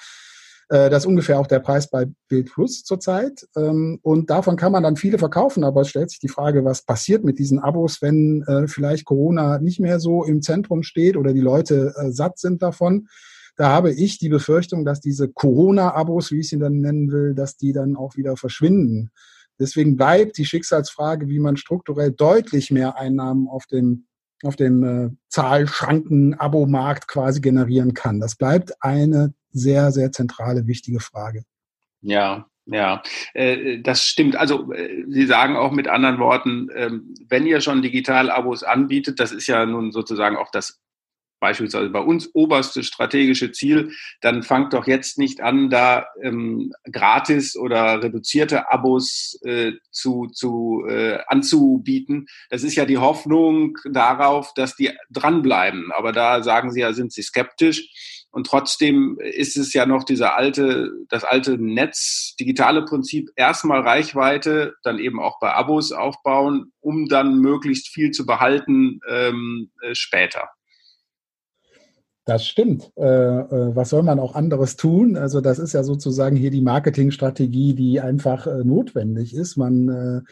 Äh, 0.67 0.89
das 0.89 1.03
ist 1.03 1.07
ungefähr 1.07 1.39
auch 1.39 1.47
der 1.47 1.59
Preis 1.59 1.89
bei 1.89 2.07
Bild 2.27 2.51
Plus 2.51 2.83
zurzeit. 2.83 3.47
Ähm, 3.55 3.99
und 4.01 4.29
davon 4.29 4.57
kann 4.57 4.73
man 4.73 4.83
dann 4.83 4.97
viele 4.97 5.19
verkaufen. 5.19 5.63
Aber 5.63 5.83
es 5.83 5.87
stellt 5.87 6.09
sich 6.09 6.19
die 6.19 6.27
Frage, 6.27 6.65
was 6.65 6.81
passiert 6.81 7.23
mit 7.23 7.39
diesen 7.39 7.59
Abos, 7.59 8.01
wenn 8.01 8.43
vielleicht 8.67 9.05
Corona 9.05 9.59
nicht 9.59 9.79
mehr 9.79 10.01
so 10.01 10.25
im 10.25 10.41
Zentrum 10.41 10.83
steht 10.83 11.15
oder 11.15 11.31
die 11.31 11.39
Leute 11.39 11.93
satt 12.09 12.39
sind 12.39 12.61
davon. 12.61 13.07
Da 13.57 13.69
habe 13.69 13.91
ich 13.91 14.19
die 14.19 14.29
Befürchtung, 14.29 14.85
dass 14.85 15.01
diese 15.01 15.27
Corona-Abos, 15.27 16.31
wie 16.31 16.39
ich 16.39 16.49
sie 16.49 16.59
dann 16.59 16.79
nennen 16.79 17.11
will, 17.11 17.33
dass 17.33 17.57
die 17.57 17.73
dann 17.73 17.95
auch 17.95 18.15
wieder 18.15 18.37
verschwinden. 18.37 19.09
Deswegen 19.59 19.97
bleibt 19.97 20.37
die 20.37 20.45
Schicksalsfrage, 20.45 21.27
wie 21.27 21.39
man 21.39 21.57
strukturell 21.57 22.11
deutlich 22.11 22.69
mehr 22.71 22.97
Einnahmen 22.97 23.47
auf 23.47 23.65
dem 23.65 24.05
auf 24.43 24.55
dem 24.55 24.83
äh, 24.83 25.09
Zahlschranken-Abo-Markt 25.29 27.07
quasi 27.07 27.41
generieren 27.41 27.95
kann. 27.95 28.19
Das 28.19 28.35
bleibt 28.35 28.71
eine 28.81 29.33
sehr, 29.49 29.91
sehr 29.91 30.11
zentrale, 30.11 30.67
wichtige 30.67 30.99
Frage. 30.99 31.43
Ja, 32.01 32.47
ja, 32.65 33.01
äh, 33.33 33.79
das 33.81 34.03
stimmt. 34.03 34.35
Also 34.35 34.71
äh, 34.73 35.05
Sie 35.07 35.25
sagen 35.25 35.55
auch 35.55 35.71
mit 35.71 35.87
anderen 35.87 36.19
Worten, 36.19 36.69
ähm, 36.75 37.15
wenn 37.27 37.47
ihr 37.47 37.61
schon 37.61 37.81
Digital-Abos 37.81 38.63
anbietet, 38.63 39.19
das 39.19 39.31
ist 39.31 39.47
ja 39.47 39.65
nun 39.65 39.91
sozusagen 39.91 40.35
auch 40.35 40.51
das 40.51 40.79
beispielsweise 41.39 41.89
bei 41.89 41.99
uns 41.99 42.29
oberste 42.33 42.83
strategische 42.83 43.51
Ziel, 43.51 43.91
dann 44.21 44.43
fangt 44.43 44.73
doch 44.73 44.87
jetzt 44.87 45.17
nicht 45.17 45.41
an, 45.41 45.69
da 45.69 46.07
ähm, 46.21 46.73
gratis 46.91 47.55
oder 47.55 48.01
reduzierte 48.03 48.71
Abos 48.71 49.39
äh, 49.43 49.73
zu, 49.91 50.27
zu 50.33 50.85
äh, 50.87 51.19
anzubieten. 51.27 52.27
Das 52.49 52.63
ist 52.63 52.75
ja 52.75 52.85
die 52.85 52.97
Hoffnung 52.97 53.77
darauf, 53.89 54.53
dass 54.53 54.75
die 54.75 54.91
dranbleiben. 55.11 55.91
Aber 55.91 56.11
da 56.11 56.43
sagen 56.43 56.71
Sie 56.71 56.81
ja, 56.81 56.93
sind 56.93 57.13
Sie 57.13 57.21
skeptisch. 57.21 58.25
Und 58.31 58.45
trotzdem 58.45 59.17
ist 59.19 59.57
es 59.57 59.73
ja 59.73 59.85
noch 59.85 60.03
dieser 60.03 60.37
alte, 60.37 60.91
das 61.09 61.23
alte 61.23 61.57
Netz, 61.57 62.35
digitale 62.39 62.83
Prinzip, 62.83 63.29
erstmal 63.35 63.81
Reichweite, 63.81 64.75
dann 64.83 64.99
eben 64.99 65.19
auch 65.19 65.39
bei 65.39 65.53
Abos 65.53 65.91
aufbauen, 65.91 66.71
um 66.79 67.07
dann 67.07 67.39
möglichst 67.39 67.87
viel 67.87 68.11
zu 68.11 68.25
behalten 68.25 68.99
ähm, 69.09 69.71
äh, 69.81 69.95
später. 69.95 70.49
Das 72.27 72.45
stimmt. 72.45 72.91
Äh, 72.97 73.05
äh, 73.05 73.73
was 73.73 73.89
soll 73.89 74.03
man 74.03 74.19
auch 74.19 74.35
anderes 74.35 74.75
tun? 74.75 75.15
Also 75.15 75.39
das 75.39 75.59
ist 75.59 75.71
ja 75.71 75.83
sozusagen 75.83 76.35
hier 76.35 76.51
die 76.51 76.61
Marketingstrategie, 76.61 77.73
die 77.73 78.01
einfach 78.01 78.47
äh, 78.47 78.65
notwendig 78.65 79.33
ist. 79.33 79.55
Man, 79.55 80.25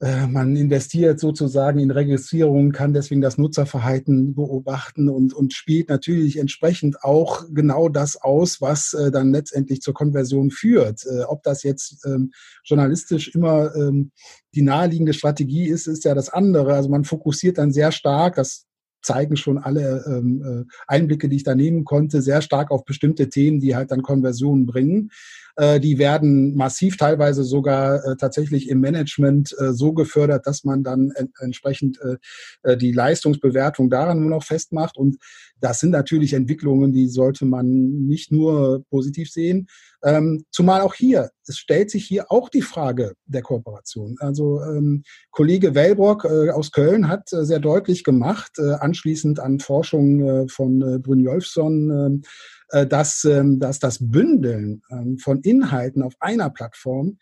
äh, 0.00 0.04
äh, 0.04 0.26
man 0.26 0.56
investiert 0.56 1.20
sozusagen 1.20 1.78
in 1.78 1.92
Registrierung, 1.92 2.72
kann 2.72 2.92
deswegen 2.92 3.20
das 3.20 3.38
Nutzerverhalten 3.38 4.34
beobachten 4.34 5.08
und, 5.08 5.32
und 5.32 5.52
spielt 5.52 5.90
natürlich 5.90 6.40
entsprechend 6.40 7.04
auch 7.04 7.44
genau 7.52 7.88
das 7.88 8.20
aus, 8.20 8.60
was 8.60 8.90
dann 9.12 9.30
letztendlich 9.30 9.82
zur 9.82 9.94
Konversion 9.94 10.50
führt. 10.50 11.06
ob 11.28 11.44
das 11.44 11.62
jetzt 11.62 12.04
ähm, 12.04 12.32
journalistisch 12.64 13.28
immer 13.28 13.72
ähm, 13.76 14.10
die 14.56 14.62
naheliegende 14.62 15.14
Strategie 15.14 15.68
ist, 15.68 15.86
ist 15.86 16.04
ja 16.04 16.16
das 16.16 16.30
andere. 16.30 16.74
Also 16.74 16.88
man 16.88 17.04
fokussiert 17.04 17.58
dann 17.58 17.70
sehr 17.70 17.92
stark, 17.92 18.34
das 18.34 18.66
zeigen 19.02 19.36
schon 19.36 19.58
alle 19.58 20.04
ähm, 20.06 20.42
äh, 20.42 20.64
Einblicke, 20.86 21.28
die 21.28 21.36
ich 21.36 21.44
da 21.44 21.54
nehmen 21.54 21.84
konnte, 21.84 22.22
sehr 22.22 22.42
stark 22.42 22.70
auf 22.70 22.84
bestimmte 22.84 23.28
Themen, 23.28 23.60
die 23.60 23.76
halt 23.76 23.90
dann 23.90 24.02
Konversionen 24.02 24.66
bringen. 24.66 25.10
Äh, 25.56 25.80
die 25.80 25.98
werden 25.98 26.54
massiv 26.54 26.96
teilweise 26.96 27.42
sogar 27.42 28.04
äh, 28.04 28.16
tatsächlich 28.16 28.68
im 28.68 28.80
Management 28.80 29.54
äh, 29.58 29.72
so 29.72 29.92
gefördert, 29.92 30.46
dass 30.46 30.64
man 30.64 30.82
dann 30.82 31.12
en 31.16 31.32
entsprechend 31.40 31.98
äh, 32.00 32.16
äh, 32.62 32.76
die 32.76 32.92
Leistungsbewertung 32.92 33.90
daran 33.90 34.20
nur 34.20 34.30
noch 34.30 34.44
festmacht. 34.44 34.96
Und 34.96 35.16
das 35.60 35.80
sind 35.80 35.90
natürlich 35.90 36.34
Entwicklungen, 36.34 36.92
die 36.92 37.08
sollte 37.08 37.46
man 37.46 37.66
nicht 38.06 38.30
nur 38.30 38.84
positiv 38.90 39.30
sehen. 39.30 39.66
Ähm, 40.04 40.44
zumal 40.50 40.82
auch 40.82 40.94
hier, 40.94 41.30
es 41.46 41.56
stellt 41.56 41.90
sich 41.90 42.04
hier 42.04 42.30
auch 42.30 42.50
die 42.50 42.62
Frage 42.62 43.14
der 43.24 43.42
Kooperation. 43.42 44.16
Also 44.20 44.60
ähm, 44.62 45.02
Kollege 45.30 45.74
Wellbrock 45.74 46.24
äh, 46.26 46.50
aus 46.50 46.70
Köln 46.70 47.08
hat 47.08 47.28
sehr 47.28 47.60
deutlich 47.60 48.04
gemacht, 48.04 48.58
anschließend 48.58 49.40
an 49.40 49.58
Forschung 49.58 50.48
von 50.48 50.82
äh, 50.82 50.98
Brynjolfsson, 50.98 51.90
ähm, 51.90 52.22
äh, 52.22 52.28
dass, 52.68 53.24
ähm, 53.24 53.60
dass 53.60 53.78
das 53.78 53.98
Bündeln 54.00 54.82
ähm, 54.90 55.18
von 55.18 55.40
Inhalten 55.40 56.02
auf 56.02 56.14
einer 56.20 56.50
Plattform 56.50 57.18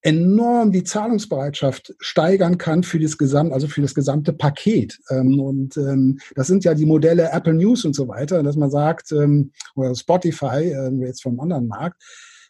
enorm 0.00 0.70
die 0.70 0.84
Zahlungsbereitschaft 0.84 1.94
steigern 1.98 2.56
kann 2.56 2.84
für 2.84 3.00
das 3.00 3.18
gesamte, 3.18 3.52
also 3.52 3.66
für 3.66 3.82
das 3.82 3.94
gesamte 3.94 4.32
Paket. 4.32 4.96
Ähm, 5.10 5.40
und 5.40 5.74
das 6.36 6.46
sind 6.46 6.64
ja 6.64 6.74
die 6.74 6.86
Modelle 6.86 7.30
Apple 7.32 7.54
News 7.54 7.84
und 7.84 7.96
so 7.96 8.06
weiter, 8.06 8.42
dass 8.44 8.56
man 8.56 8.70
sagt, 8.70 9.12
oder 9.12 9.94
Spotify, 9.96 10.72
äh, 10.72 10.90
jetzt 11.04 11.22
vom 11.22 11.40
anderen 11.40 11.66
Markt, 11.66 12.00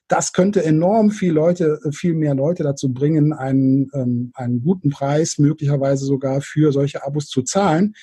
das 0.09 0.33
könnte 0.33 0.63
enorm 0.63 1.11
viel 1.11 1.33
Leute, 1.33 1.81
viel 1.93 2.15
mehr 2.15 2.35
Leute 2.35 2.63
dazu 2.63 2.93
bringen, 2.93 3.35
einen, 3.35 4.33
einen 4.35 4.63
guten 4.63 4.89
Preis 4.89 5.37
möglicherweise 5.37 6.07
sogar 6.07 6.41
für 6.41 6.73
solche 6.73 7.05
Abos 7.05 7.27
zu 7.27 7.43
zahlen. 7.43 7.95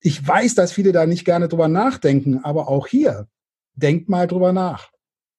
Ich 0.00 0.26
weiß, 0.26 0.54
dass 0.54 0.72
viele 0.72 0.92
da 0.92 1.06
nicht 1.06 1.24
gerne 1.24 1.48
drüber 1.48 1.68
nachdenken, 1.68 2.42
aber 2.42 2.68
auch 2.68 2.86
hier, 2.86 3.28
denkt 3.74 4.08
mal 4.08 4.26
drüber 4.26 4.52
nach. 4.52 4.90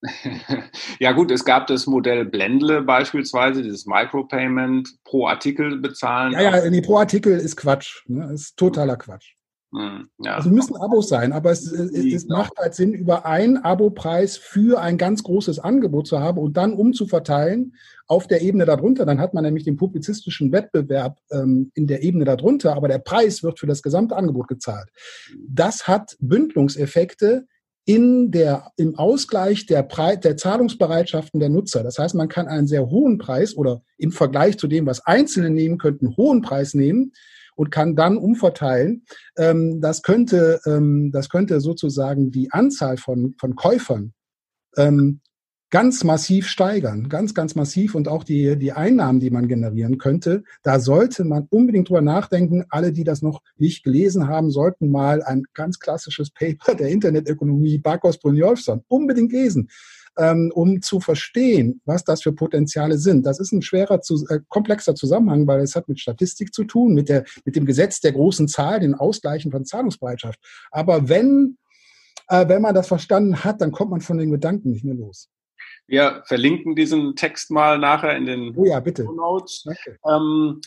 ja 0.99 1.11
gut, 1.11 1.31
es 1.31 1.45
gab 1.45 1.67
das 1.67 1.85
Modell 1.85 2.25
Blendle 2.25 2.81
beispielsweise, 2.81 3.61
dieses 3.61 3.85
Micropayment 3.85 4.89
pro 5.03 5.27
Artikel 5.27 5.77
bezahlen. 5.77 6.33
Ja, 6.33 6.41
ja, 6.41 6.69
nee, 6.69 6.81
pro 6.81 6.97
Artikel 6.97 7.37
ist 7.37 7.55
Quatsch. 7.55 8.03
Ne? 8.07 8.31
Ist 8.33 8.57
totaler 8.57 8.97
Quatsch. 8.97 9.35
Hm, 9.73 10.09
ja. 10.19 10.35
Also 10.35 10.49
müssen 10.49 10.75
Abos 10.75 11.07
sein, 11.07 11.31
aber 11.31 11.51
es, 11.51 11.71
es, 11.71 11.91
es 11.91 12.27
macht 12.27 12.57
halt 12.57 12.75
Sinn, 12.75 12.93
über 12.93 13.25
einen 13.25 13.57
Abopreis 13.57 14.35
für 14.35 14.81
ein 14.81 14.97
ganz 14.97 15.23
großes 15.23 15.59
Angebot 15.59 16.07
zu 16.07 16.19
haben 16.19 16.39
und 16.39 16.57
dann 16.57 16.73
umzuverteilen 16.73 17.75
auf 18.05 18.27
der 18.27 18.41
Ebene 18.41 18.65
darunter. 18.65 19.05
Dann 19.05 19.21
hat 19.21 19.33
man 19.33 19.45
nämlich 19.45 19.63
den 19.63 19.77
publizistischen 19.77 20.51
Wettbewerb 20.51 21.19
ähm, 21.31 21.71
in 21.73 21.87
der 21.87 22.03
Ebene 22.03 22.25
darunter, 22.25 22.75
aber 22.75 22.89
der 22.89 22.99
Preis 22.99 23.43
wird 23.43 23.59
für 23.59 23.67
das 23.67 23.81
gesamte 23.81 24.17
Angebot 24.17 24.49
gezahlt. 24.49 24.89
Das 25.47 25.87
hat 25.87 26.17
Bündlungseffekte 26.19 27.47
in 27.85 28.29
der, 28.29 28.71
im 28.75 28.95
Ausgleich 28.95 29.67
der, 29.67 29.83
Pre 29.83 30.17
der 30.17 30.35
Zahlungsbereitschaften 30.35 31.39
der 31.39 31.49
Nutzer. 31.49 31.81
Das 31.81 31.97
heißt, 31.97 32.13
man 32.13 32.27
kann 32.27 32.47
einen 32.47 32.67
sehr 32.67 32.89
hohen 32.89 33.17
Preis 33.17 33.55
oder 33.55 33.81
im 33.97 34.11
Vergleich 34.11 34.57
zu 34.57 34.67
dem, 34.67 34.85
was 34.85 35.05
Einzelne 35.05 35.49
nehmen 35.49 35.77
könnten, 35.77 36.15
hohen 36.17 36.41
Preis 36.41 36.73
nehmen 36.73 37.13
und 37.55 37.71
kann 37.71 37.95
dann 37.95 38.17
umverteilen. 38.17 39.03
Ähm, 39.37 39.81
das 39.81 40.01
könnte, 40.01 40.59
ähm, 40.65 41.11
das 41.11 41.29
könnte 41.29 41.61
sozusagen 41.61 42.31
die 42.31 42.51
Anzahl 42.51 42.97
von, 42.97 43.35
von 43.39 43.55
Käufern 43.55 44.13
ähm, 44.77 45.21
ganz 45.71 46.03
massiv 46.03 46.47
steigern, 46.47 47.07
ganz, 47.07 47.33
ganz 47.33 47.55
massiv 47.55 47.95
und 47.95 48.09
auch 48.09 48.25
die, 48.25 48.57
die 48.57 48.73
Einnahmen, 48.73 49.21
die 49.21 49.29
man 49.29 49.47
generieren 49.47 49.97
könnte. 49.97 50.43
Da 50.63 50.79
sollte 50.79 51.23
man 51.23 51.47
unbedingt 51.49 51.87
drüber 51.87 52.01
nachdenken. 52.01 52.65
Alle, 52.69 52.91
die 52.91 53.05
das 53.05 53.21
noch 53.21 53.41
nicht 53.57 53.83
gelesen 53.83 54.27
haben, 54.27 54.51
sollten 54.51 54.91
mal 54.91 55.23
ein 55.23 55.43
ganz 55.53 55.79
klassisches 55.79 56.29
Paper 56.29 56.75
der 56.75 56.89
Internetökonomie 56.89 57.79
Barkos 57.79 58.19
Brynjolfsson 58.19 58.83
unbedingt 58.89 59.31
lesen 59.31 59.69
ähm, 60.17 60.51
um 60.53 60.81
zu 60.81 60.99
verstehen, 60.99 61.81
was 61.85 62.03
das 62.03 62.23
für 62.23 62.33
Potenziale 62.33 62.97
sind. 62.97 63.25
Das 63.25 63.39
ist 63.39 63.51
ein 63.51 63.61
schwerer, 63.61 64.01
zu, 64.01 64.25
äh, 64.29 64.39
komplexer 64.49 64.95
Zusammenhang, 64.95 65.47
weil 65.47 65.61
es 65.61 65.75
hat 65.75 65.87
mit 65.87 65.99
Statistik 65.99 66.53
zu 66.53 66.63
tun, 66.63 66.93
mit, 66.93 67.09
der, 67.09 67.23
mit 67.45 67.55
dem 67.55 67.65
Gesetz 67.65 68.01
der 68.01 68.11
großen 68.11 68.47
Zahl, 68.47 68.79
den 68.79 68.95
Ausgleichen 68.95 69.51
von 69.51 69.65
Zahlungsbereitschaft. 69.65 70.39
Aber 70.71 71.09
wenn, 71.09 71.57
äh, 72.27 72.47
wenn 72.47 72.61
man 72.61 72.75
das 72.75 72.87
verstanden 72.87 73.43
hat, 73.43 73.61
dann 73.61 73.71
kommt 73.71 73.91
man 73.91 74.01
von 74.01 74.17
den 74.17 74.31
Gedanken 74.31 74.71
nicht 74.71 74.83
mehr 74.83 74.95
los. 74.95 75.29
Wir 75.87 76.23
verlinken 76.25 76.75
diesen 76.75 77.15
Text 77.15 77.51
mal 77.51 77.77
nachher 77.77 78.15
in 78.15 78.25
den 78.25 78.53
oh 78.55 78.65
ja, 78.65 78.79
bitte. 78.79 79.03
Notes. 79.03 79.65
Ähm, 80.07 80.61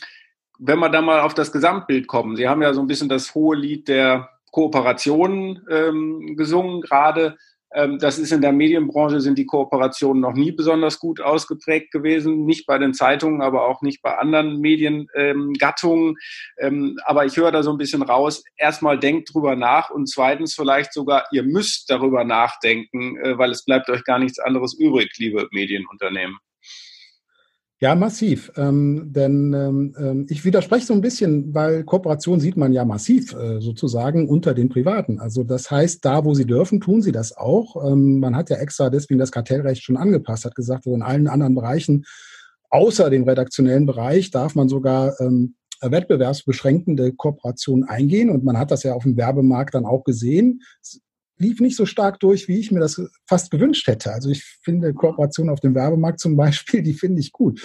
wenn 0.59 0.79
wir 0.79 0.89
da 0.89 1.01
mal 1.01 1.21
auf 1.21 1.33
das 1.33 1.51
Gesamtbild 1.51 2.07
kommen, 2.07 2.35
Sie 2.35 2.47
haben 2.47 2.61
ja 2.61 2.73
so 2.73 2.81
ein 2.81 2.87
bisschen 2.87 3.09
das 3.09 3.33
hohe 3.35 3.55
Lied 3.55 3.87
der 3.87 4.29
Kooperationen 4.51 5.65
ähm, 5.69 6.35
gesungen 6.37 6.81
gerade. 6.81 7.37
Ähm, 7.75 7.99
das 7.99 8.17
ist 8.17 8.31
in 8.31 8.41
der 8.41 8.53
Medienbranche 8.53 9.19
sind 9.19 9.37
die 9.37 9.45
Kooperationen 9.45 10.21
noch 10.21 10.33
nie 10.33 10.51
besonders 10.51 10.99
gut 10.99 11.19
ausgeprägt 11.19 11.91
gewesen, 11.91 12.45
nicht 12.45 12.65
bei 12.65 12.77
den 12.77 12.93
Zeitungen, 12.93 13.41
aber 13.41 13.67
auch 13.67 13.81
nicht 13.81 14.01
bei 14.01 14.17
anderen 14.17 14.61
Mediengattungen. 14.61 16.15
Ähm, 16.57 16.97
aber 17.05 17.25
ich 17.25 17.35
höre 17.35 17.51
da 17.51 17.63
so 17.63 17.71
ein 17.71 17.77
bisschen 17.77 18.01
raus. 18.01 18.43
Erstmal 18.55 18.97
denkt 18.97 19.33
drüber 19.33 19.55
nach 19.55 19.89
und 19.89 20.09
zweitens 20.09 20.55
vielleicht 20.55 20.93
sogar, 20.93 21.25
ihr 21.31 21.43
müsst 21.43 21.89
darüber 21.89 22.23
nachdenken, 22.23 23.17
äh, 23.17 23.37
weil 23.37 23.51
es 23.51 23.65
bleibt 23.65 23.89
euch 23.89 24.05
gar 24.05 24.19
nichts 24.19 24.39
anderes 24.39 24.73
übrig, 24.73 25.11
liebe 25.17 25.49
Medienunternehmen. 25.51 26.37
Ja, 27.85 27.93
massiv. 27.93 28.51
Ähm, 28.57 29.11
denn 29.13 29.53
ähm, 29.53 29.95
ähm, 29.99 30.25
ich 30.27 30.43
widerspreche 30.43 30.87
so 30.87 30.93
ein 30.95 31.01
bisschen, 31.01 31.53
weil 31.53 31.83
Kooperation 31.83 32.39
sieht 32.39 32.57
man 32.57 32.73
ja 32.73 32.83
massiv 32.83 33.35
äh, 33.35 33.61
sozusagen 33.61 34.27
unter 34.27 34.55
den 34.55 34.69
Privaten. 34.69 35.19
Also 35.19 35.43
das 35.43 35.69
heißt, 35.69 36.03
da 36.03 36.25
wo 36.25 36.33
sie 36.33 36.47
dürfen, 36.47 36.81
tun 36.81 37.03
sie 37.03 37.11
das 37.11 37.37
auch. 37.37 37.75
Ähm, 37.85 38.17
man 38.19 38.35
hat 38.35 38.49
ja 38.49 38.55
extra 38.55 38.89
deswegen 38.89 39.19
das 39.19 39.31
Kartellrecht 39.31 39.83
schon 39.83 39.97
angepasst, 39.97 40.45
hat 40.45 40.55
gesagt, 40.55 40.87
also 40.87 40.95
in 40.95 41.03
allen 41.03 41.27
anderen 41.27 41.53
Bereichen, 41.53 42.05
außer 42.71 43.11
dem 43.11 43.25
redaktionellen 43.25 43.85
Bereich, 43.85 44.31
darf 44.31 44.55
man 44.55 44.67
sogar 44.67 45.13
ähm, 45.21 45.53
wettbewerbsbeschränkende 45.79 47.13
Kooperationen 47.13 47.87
eingehen. 47.87 48.31
Und 48.31 48.43
man 48.43 48.57
hat 48.57 48.71
das 48.71 48.81
ja 48.81 48.95
auf 48.95 49.03
dem 49.03 49.15
Werbemarkt 49.15 49.75
dann 49.75 49.85
auch 49.85 50.03
gesehen 50.03 50.63
lief 51.37 51.59
nicht 51.59 51.75
so 51.75 51.85
stark 51.85 52.19
durch, 52.19 52.47
wie 52.47 52.59
ich 52.59 52.71
mir 52.71 52.79
das 52.79 53.01
fast 53.27 53.51
gewünscht 53.51 53.87
hätte. 53.87 54.13
Also 54.13 54.29
ich 54.29 54.43
finde 54.63 54.93
Kooperation 54.93 55.49
auf 55.49 55.59
dem 55.59 55.75
Werbemarkt 55.75 56.19
zum 56.19 56.35
Beispiel, 56.37 56.81
die 56.81 56.93
finde 56.93 57.19
ich 57.19 57.31
gut. 57.31 57.61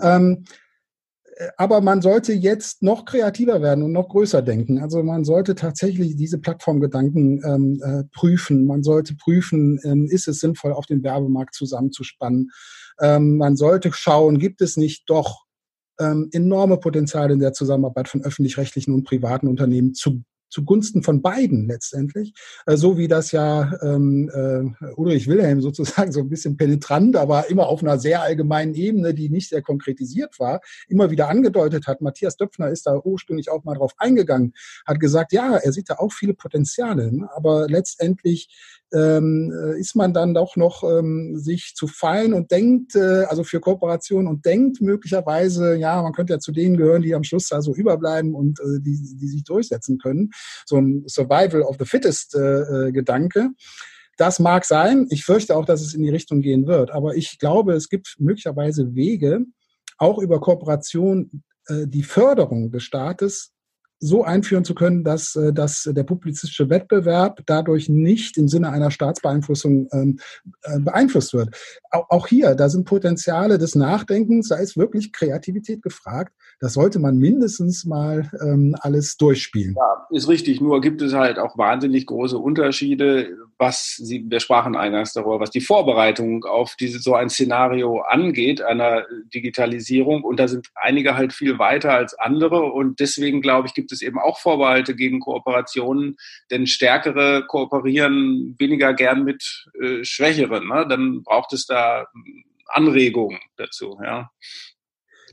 Ähm, 0.00 0.44
äh, 1.36 1.48
aber 1.56 1.80
man 1.80 2.02
sollte 2.02 2.32
jetzt 2.32 2.82
noch 2.82 3.04
kreativer 3.04 3.62
werden 3.62 3.84
und 3.84 3.92
noch 3.92 4.08
größer 4.08 4.42
denken. 4.42 4.78
Also 4.78 5.02
man 5.02 5.24
sollte 5.24 5.54
tatsächlich 5.54 6.16
diese 6.16 6.38
Plattformgedanken 6.38 7.42
ähm, 7.44 7.80
äh, 7.82 8.04
prüfen. 8.14 8.66
Man 8.66 8.82
sollte 8.82 9.14
prüfen, 9.14 9.78
ähm, 9.84 10.08
ist 10.10 10.28
es 10.28 10.40
sinnvoll, 10.40 10.72
auf 10.72 10.86
den 10.86 11.02
Werbemarkt 11.02 11.54
zusammenzuspannen. 11.54 12.50
Ähm, 13.00 13.36
man 13.36 13.56
sollte 13.56 13.90
schauen, 13.92 14.38
gibt 14.38 14.60
es 14.60 14.76
nicht 14.76 15.04
doch 15.08 15.44
ähm, 16.00 16.28
enorme 16.32 16.78
Potenziale 16.78 17.32
in 17.32 17.40
der 17.40 17.52
Zusammenarbeit 17.52 18.08
von 18.08 18.22
öffentlich-rechtlichen 18.22 18.94
und 18.94 19.04
privaten 19.04 19.48
Unternehmen 19.48 19.94
zu 19.94 20.22
zugunsten 20.52 21.02
von 21.02 21.22
beiden 21.22 21.66
letztendlich, 21.66 22.34
äh, 22.66 22.76
so 22.76 22.98
wie 22.98 23.08
das 23.08 23.32
ja 23.32 23.72
ähm, 23.82 24.30
äh, 24.32 24.92
Ulrich 24.96 25.26
Wilhelm 25.26 25.60
sozusagen 25.62 26.12
so 26.12 26.20
ein 26.20 26.28
bisschen 26.28 26.56
penetrant, 26.56 27.16
aber 27.16 27.48
immer 27.50 27.66
auf 27.66 27.82
einer 27.82 27.98
sehr 27.98 28.22
allgemeinen 28.22 28.74
Ebene, 28.74 29.14
die 29.14 29.30
nicht 29.30 29.48
sehr 29.48 29.62
konkretisiert 29.62 30.38
war, 30.38 30.60
immer 30.88 31.10
wieder 31.10 31.28
angedeutet 31.28 31.86
hat. 31.86 32.02
Matthias 32.02 32.36
Döpfner 32.36 32.68
ist 32.68 32.86
da 32.86 33.00
ursprünglich 33.02 33.50
auch 33.50 33.64
mal 33.64 33.74
drauf 33.74 33.94
eingegangen, 33.96 34.52
hat 34.86 35.00
gesagt, 35.00 35.32
ja, 35.32 35.56
er 35.56 35.72
sieht 35.72 35.88
da 35.88 35.94
auch 35.94 36.12
viele 36.12 36.34
Potenziale, 36.34 37.12
ne? 37.12 37.28
aber 37.34 37.66
letztendlich 37.68 38.48
ähm, 38.92 39.52
äh, 39.52 39.78
ist 39.78 39.96
man 39.96 40.12
dann 40.12 40.34
doch 40.34 40.56
noch 40.56 40.82
ähm, 40.82 41.36
sich 41.36 41.74
zu 41.74 41.86
fein 41.86 42.32
und 42.32 42.50
denkt, 42.50 42.94
äh, 42.94 43.24
also 43.24 43.44
für 43.44 43.60
Kooperation 43.60 44.26
und 44.26 44.44
denkt 44.44 44.80
möglicherweise, 44.80 45.76
ja, 45.76 46.02
man 46.02 46.12
könnte 46.12 46.34
ja 46.34 46.38
zu 46.38 46.52
denen 46.52 46.76
gehören, 46.76 47.02
die 47.02 47.14
am 47.14 47.24
Schluss 47.24 47.48
da 47.48 47.62
so 47.62 47.74
überbleiben 47.74 48.34
und 48.34 48.60
äh, 48.60 48.80
die, 48.80 48.98
die 49.20 49.28
sich 49.28 49.44
durchsetzen 49.44 49.98
können. 49.98 50.30
So 50.66 50.76
ein 50.76 51.04
Survival 51.06 51.62
of 51.62 51.76
the 51.78 51.84
Fittest 51.84 52.34
äh, 52.34 52.88
äh, 52.88 52.92
Gedanke. 52.92 53.50
Das 54.16 54.38
mag 54.38 54.64
sein. 54.64 55.06
Ich 55.10 55.24
fürchte 55.24 55.56
auch, 55.56 55.64
dass 55.64 55.80
es 55.80 55.94
in 55.94 56.02
die 56.02 56.10
Richtung 56.10 56.42
gehen 56.42 56.66
wird. 56.66 56.90
Aber 56.90 57.16
ich 57.16 57.38
glaube, 57.38 57.72
es 57.72 57.88
gibt 57.88 58.16
möglicherweise 58.18 58.94
Wege, 58.94 59.46
auch 59.98 60.18
über 60.18 60.40
Kooperation 60.40 61.42
äh, 61.66 61.86
die 61.86 62.02
Förderung 62.02 62.70
des 62.70 62.82
Staates 62.82 63.52
so 64.02 64.24
einführen 64.24 64.64
zu 64.64 64.74
können, 64.74 65.04
dass, 65.04 65.36
äh, 65.36 65.52
dass 65.52 65.84
der 65.84 66.02
publizistische 66.02 66.68
Wettbewerb 66.68 67.40
dadurch 67.46 67.88
nicht 67.88 68.36
im 68.36 68.48
Sinne 68.48 68.70
einer 68.70 68.90
Staatsbeeinflussung 68.90 69.88
ähm, 69.92 70.18
äh, 70.62 70.80
beeinflusst 70.80 71.32
wird. 71.32 71.56
Auch 71.90 72.26
hier, 72.26 72.56
da 72.56 72.68
sind 72.68 72.84
Potenziale 72.84 73.58
des 73.58 73.76
Nachdenkens, 73.76 74.48
da 74.48 74.56
ist 74.56 74.76
wirklich 74.76 75.12
Kreativität 75.12 75.82
gefragt. 75.82 76.34
Das 76.62 76.74
sollte 76.74 77.00
man 77.00 77.18
mindestens 77.18 77.84
mal 77.84 78.30
ähm, 78.40 78.76
alles 78.82 79.16
durchspielen. 79.16 79.74
Ja, 79.76 80.06
ist 80.10 80.28
richtig. 80.28 80.60
Nur 80.60 80.80
gibt 80.80 81.02
es 81.02 81.12
halt 81.12 81.40
auch 81.40 81.58
wahnsinnig 81.58 82.06
große 82.06 82.38
Unterschiede, 82.38 83.36
was 83.58 83.96
Sie, 83.96 84.24
wir 84.28 84.38
sprachen 84.38 84.76
eingangs 84.76 85.12
darüber, 85.12 85.40
was 85.40 85.50
die 85.50 85.60
Vorbereitung 85.60 86.44
auf 86.44 86.76
diese, 86.78 87.00
so 87.00 87.16
ein 87.16 87.30
Szenario 87.30 88.02
angeht, 88.02 88.62
einer 88.62 89.04
Digitalisierung. 89.34 90.22
Und 90.22 90.38
da 90.38 90.46
sind 90.46 90.68
einige 90.76 91.16
halt 91.16 91.32
viel 91.32 91.58
weiter 91.58 91.94
als 91.94 92.14
andere. 92.14 92.62
Und 92.62 93.00
deswegen, 93.00 93.42
glaube 93.42 93.66
ich, 93.66 93.74
gibt 93.74 93.90
es 93.90 94.00
eben 94.00 94.20
auch 94.20 94.38
Vorbehalte 94.38 94.94
gegen 94.94 95.18
Kooperationen, 95.18 96.14
denn 96.52 96.68
Stärkere 96.68 97.44
kooperieren 97.48 98.54
weniger 98.60 98.94
gern 98.94 99.24
mit 99.24 99.66
äh, 99.82 100.04
Schwächeren. 100.04 100.68
Ne? 100.68 100.86
Dann 100.88 101.24
braucht 101.24 101.52
es 101.54 101.66
da 101.66 102.06
Anregungen 102.68 103.40
dazu. 103.56 103.98
Ja. 104.00 104.30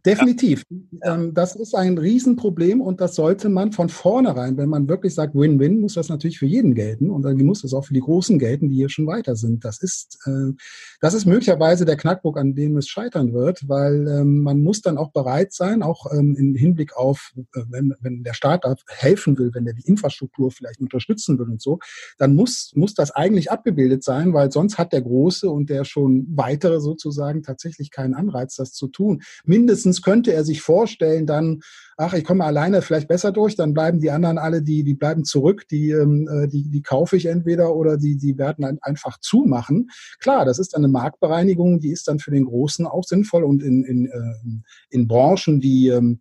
Definitiv. 0.05 0.63
Ja. 0.69 1.15
Ähm, 1.15 1.33
das 1.33 1.55
ist 1.55 1.75
ein 1.75 1.97
Riesenproblem 1.97 2.81
und 2.81 3.01
das 3.01 3.15
sollte 3.15 3.49
man 3.49 3.71
von 3.71 3.89
vornherein, 3.89 4.57
wenn 4.57 4.69
man 4.69 4.87
wirklich 4.87 5.13
sagt 5.13 5.35
Win-Win, 5.35 5.79
muss 5.79 5.95
das 5.95 6.09
natürlich 6.09 6.39
für 6.39 6.45
jeden 6.45 6.73
gelten 6.73 7.09
und 7.09 7.23
dann 7.23 7.37
muss 7.37 7.61
das 7.61 7.73
auch 7.73 7.85
für 7.85 7.93
die 7.93 7.99
Großen 7.99 8.39
gelten, 8.39 8.69
die 8.69 8.75
hier 8.75 8.89
schon 8.89 9.07
weiter 9.07 9.35
sind. 9.35 9.65
Das 9.65 9.81
ist, 9.81 10.19
äh, 10.25 10.53
das 11.01 11.13
ist 11.13 11.25
möglicherweise 11.25 11.85
der 11.85 11.97
Knackpunkt, 11.97 12.39
an 12.39 12.55
dem 12.55 12.77
es 12.77 12.87
scheitern 12.87 13.33
wird, 13.33 13.67
weil 13.67 14.07
ähm, 14.07 14.41
man 14.41 14.61
muss 14.61 14.81
dann 14.81 14.97
auch 14.97 15.11
bereit 15.11 15.53
sein, 15.53 15.83
auch 15.83 16.05
ähm, 16.13 16.35
im 16.35 16.55
Hinblick 16.55 16.95
auf, 16.95 17.33
äh, 17.37 17.61
wenn, 17.69 17.93
wenn 17.99 18.23
der 18.23 18.33
Staat 18.33 18.65
da 18.65 18.75
helfen 18.87 19.37
will, 19.37 19.51
wenn 19.53 19.67
er 19.67 19.73
die 19.73 19.87
Infrastruktur 19.87 20.51
vielleicht 20.51 20.79
unterstützen 20.81 21.37
will 21.39 21.49
und 21.49 21.61
so, 21.61 21.79
dann 22.17 22.35
muss, 22.35 22.71
muss 22.75 22.93
das 22.93 23.11
eigentlich 23.11 23.51
abgebildet 23.51 24.03
sein, 24.03 24.33
weil 24.33 24.51
sonst 24.51 24.77
hat 24.77 24.93
der 24.93 25.01
Große 25.01 25.49
und 25.49 25.69
der 25.69 25.85
schon 25.85 26.27
weitere 26.29 26.79
sozusagen 26.79 27.43
tatsächlich 27.43 27.91
keinen 27.91 28.13
Anreiz, 28.13 28.55
das 28.55 28.71
zu 28.73 28.87
tun. 28.87 29.21
Mindestens 29.45 29.88
Mindestens 29.89 30.01
könnte 30.03 30.33
er 30.33 30.43
sich 30.43 30.61
vorstellen, 30.61 31.25
dann, 31.25 31.61
ach, 31.97 32.13
ich 32.13 32.23
komme 32.23 32.45
alleine 32.45 32.81
vielleicht 32.81 33.07
besser 33.07 33.31
durch, 33.31 33.55
dann 33.55 33.73
bleiben 33.73 33.99
die 33.99 34.11
anderen 34.11 34.37
alle, 34.37 34.61
die, 34.61 34.83
die 34.83 34.93
bleiben 34.93 35.23
zurück, 35.23 35.67
die, 35.69 35.89
ähm, 35.91 36.29
äh, 36.31 36.47
die, 36.47 36.69
die 36.69 36.81
kaufe 36.81 37.17
ich 37.17 37.25
entweder 37.25 37.75
oder 37.75 37.97
die, 37.97 38.17
die 38.17 38.37
werden 38.37 38.79
einfach 38.81 39.19
zumachen. 39.19 39.89
Klar, 40.19 40.45
das 40.45 40.59
ist 40.59 40.75
eine 40.75 40.87
Marktbereinigung, 40.87 41.79
die 41.79 41.91
ist 41.91 42.07
dann 42.07 42.19
für 42.19 42.31
den 42.31 42.45
Großen 42.45 42.85
auch 42.85 43.03
sinnvoll 43.03 43.43
und 43.43 43.63
in, 43.63 43.83
in, 43.83 44.05
äh, 44.05 44.61
in 44.91 45.07
Branchen, 45.07 45.59
die, 45.59 45.87
ähm, 45.87 46.19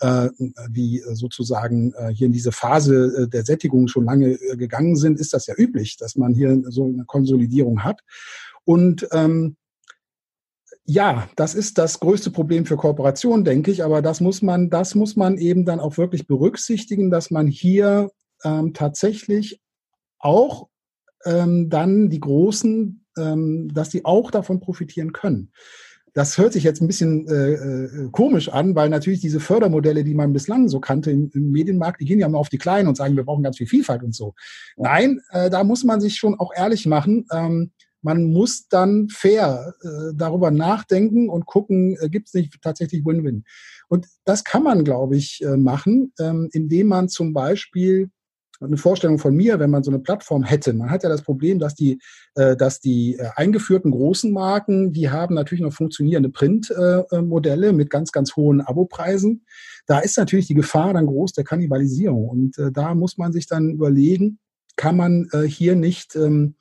äh, 0.00 0.28
die 0.68 1.02
sozusagen 1.12 1.94
hier 2.12 2.26
in 2.26 2.32
diese 2.32 2.52
Phase 2.52 3.28
der 3.28 3.44
Sättigung 3.44 3.88
schon 3.88 4.04
lange 4.04 4.36
gegangen 4.56 4.96
sind, 4.96 5.18
ist 5.18 5.32
das 5.32 5.46
ja 5.46 5.54
üblich, 5.56 5.96
dass 5.96 6.14
man 6.14 6.34
hier 6.34 6.62
so 6.68 6.84
eine 6.84 7.04
Konsolidierung 7.06 7.82
hat. 7.82 8.02
Und 8.64 9.08
ähm, 9.12 9.56
ja, 10.90 11.28
das 11.36 11.54
ist 11.54 11.76
das 11.76 12.00
größte 12.00 12.30
Problem 12.30 12.64
für 12.64 12.78
Kooperationen, 12.78 13.44
denke 13.44 13.70
ich. 13.70 13.84
Aber 13.84 14.00
das 14.00 14.22
muss 14.22 14.40
man, 14.40 14.70
das 14.70 14.94
muss 14.94 15.16
man 15.16 15.36
eben 15.36 15.66
dann 15.66 15.80
auch 15.80 15.98
wirklich 15.98 16.26
berücksichtigen, 16.26 17.10
dass 17.10 17.30
man 17.30 17.46
hier 17.46 18.10
ähm, 18.42 18.72
tatsächlich 18.72 19.60
auch 20.18 20.68
ähm, 21.26 21.68
dann 21.68 22.08
die 22.08 22.20
Großen, 22.20 23.04
ähm, 23.18 23.68
dass 23.74 23.90
die 23.90 24.06
auch 24.06 24.30
davon 24.30 24.60
profitieren 24.60 25.12
können. 25.12 25.52
Das 26.14 26.38
hört 26.38 26.54
sich 26.54 26.64
jetzt 26.64 26.80
ein 26.80 26.86
bisschen 26.86 27.28
äh, 27.28 27.52
äh, 27.52 28.08
komisch 28.10 28.48
an, 28.48 28.74
weil 28.74 28.88
natürlich 28.88 29.20
diese 29.20 29.40
Fördermodelle, 29.40 30.04
die 30.04 30.14
man 30.14 30.32
bislang 30.32 30.70
so 30.70 30.80
kannte 30.80 31.10
im, 31.10 31.30
im, 31.34 31.50
Medienmarkt, 31.50 32.00
die 32.00 32.06
gehen 32.06 32.18
ja 32.18 32.30
mal 32.30 32.38
auf 32.38 32.48
die 32.48 32.56
Kleinen 32.56 32.88
und 32.88 32.96
sagen, 32.96 33.14
wir 33.14 33.24
brauchen 33.24 33.42
ganz 33.42 33.58
viel 33.58 33.66
Vielfalt 33.66 34.02
und 34.02 34.14
so. 34.14 34.34
Nein, 34.78 35.20
äh, 35.32 35.50
da 35.50 35.64
muss 35.64 35.84
man 35.84 36.00
sich 36.00 36.16
schon 36.16 36.40
auch 36.40 36.52
ehrlich 36.56 36.86
machen. 36.86 37.26
Ähm, 37.30 37.72
man 38.02 38.32
muss 38.32 38.68
dann 38.68 39.08
fair 39.08 39.74
äh, 39.82 40.14
darüber 40.14 40.50
nachdenken 40.50 41.28
und 41.28 41.46
gucken, 41.46 41.96
äh, 42.00 42.08
gibt 42.08 42.28
es 42.28 42.34
nicht 42.34 42.54
tatsächlich 42.62 43.04
Win-Win. 43.04 43.44
Und 43.88 44.06
das 44.24 44.44
kann 44.44 44.62
man, 44.62 44.84
glaube 44.84 45.16
ich, 45.16 45.42
äh, 45.42 45.56
machen, 45.56 46.12
ähm, 46.18 46.48
indem 46.52 46.88
man 46.88 47.08
zum 47.08 47.32
Beispiel 47.32 48.10
eine 48.60 48.76
Vorstellung 48.76 49.18
von 49.18 49.34
mir, 49.34 49.58
wenn 49.58 49.70
man 49.70 49.82
so 49.82 49.90
eine 49.90 50.00
Plattform 50.00 50.42
hätte. 50.42 50.72
Man 50.72 50.90
hat 50.90 51.02
ja 51.02 51.08
das 51.08 51.22
Problem, 51.22 51.58
dass 51.58 51.74
die, 51.74 52.00
äh, 52.34 52.56
dass 52.56 52.80
die 52.80 53.16
äh, 53.16 53.28
eingeführten 53.36 53.90
großen 53.90 54.32
Marken, 54.32 54.92
die 54.92 55.10
haben 55.10 55.34
natürlich 55.34 55.62
noch 55.62 55.72
funktionierende 55.72 56.30
Printmodelle 56.30 57.68
äh, 57.68 57.72
mit 57.72 57.90
ganz, 57.90 58.10
ganz 58.12 58.34
hohen 58.36 58.60
Abopreisen. 58.60 59.44
Da 59.86 60.00
ist 60.00 60.18
natürlich 60.18 60.46
die 60.46 60.54
Gefahr 60.54 60.92
dann 60.92 61.06
groß 61.06 61.32
der 61.32 61.44
Kannibalisierung. 61.44 62.28
Und 62.28 62.58
äh, 62.58 62.72
da 62.72 62.94
muss 62.94 63.16
man 63.16 63.32
sich 63.32 63.46
dann 63.46 63.70
überlegen, 63.70 64.38
kann 64.76 64.96
man 64.96 65.28
äh, 65.32 65.42
hier 65.42 65.76
nicht 65.76 66.16
ähm, 66.16 66.56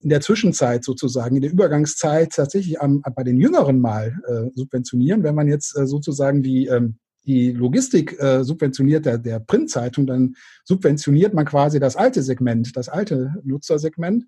in 0.00 0.10
der 0.10 0.20
Zwischenzeit 0.20 0.84
sozusagen, 0.84 1.36
in 1.36 1.42
der 1.42 1.50
Übergangszeit 1.50 2.30
tatsächlich 2.30 2.80
am, 2.80 3.02
bei 3.14 3.24
den 3.24 3.40
Jüngeren 3.40 3.80
mal 3.80 4.16
äh, 4.26 4.50
subventionieren, 4.54 5.22
wenn 5.24 5.34
man 5.34 5.48
jetzt 5.48 5.76
äh, 5.76 5.86
sozusagen 5.86 6.42
die, 6.42 6.66
ähm, 6.66 6.98
die 7.26 7.52
Logistik 7.52 8.18
äh, 8.20 8.44
subventioniert 8.44 9.04
der, 9.04 9.18
der 9.18 9.40
Printzeitung, 9.40 10.06
dann 10.06 10.34
subventioniert 10.64 11.34
man 11.34 11.44
quasi 11.44 11.80
das 11.80 11.96
alte 11.96 12.22
Segment, 12.22 12.76
das 12.76 12.88
alte 12.88 13.34
Nutzersegment. 13.44 14.24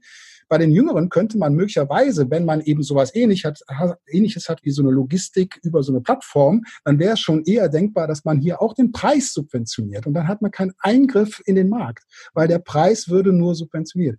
Bei 0.48 0.58
den 0.58 0.72
Jüngeren 0.72 1.08
könnte 1.10 1.38
man 1.38 1.54
möglicherweise, 1.54 2.28
wenn 2.28 2.44
man 2.44 2.60
eben 2.60 2.82
sowas 2.82 3.14
ähnlich 3.14 3.44
hat, 3.44 3.60
ähnliches 4.08 4.48
hat 4.48 4.64
wie 4.64 4.72
so 4.72 4.82
eine 4.82 4.90
Logistik 4.90 5.60
über 5.62 5.84
so 5.84 5.92
eine 5.92 6.00
Plattform, 6.00 6.62
dann 6.84 6.98
wäre 6.98 7.14
es 7.14 7.20
schon 7.20 7.44
eher 7.44 7.68
denkbar, 7.68 8.08
dass 8.08 8.24
man 8.24 8.40
hier 8.40 8.60
auch 8.60 8.74
den 8.74 8.90
Preis 8.90 9.32
subventioniert. 9.32 10.08
Und 10.08 10.14
dann 10.14 10.26
hat 10.26 10.42
man 10.42 10.50
keinen 10.50 10.72
Eingriff 10.80 11.40
in 11.46 11.54
den 11.54 11.68
Markt, 11.68 12.02
weil 12.34 12.48
der 12.48 12.58
Preis 12.58 13.08
würde 13.08 13.32
nur 13.32 13.54
subventioniert 13.54 14.18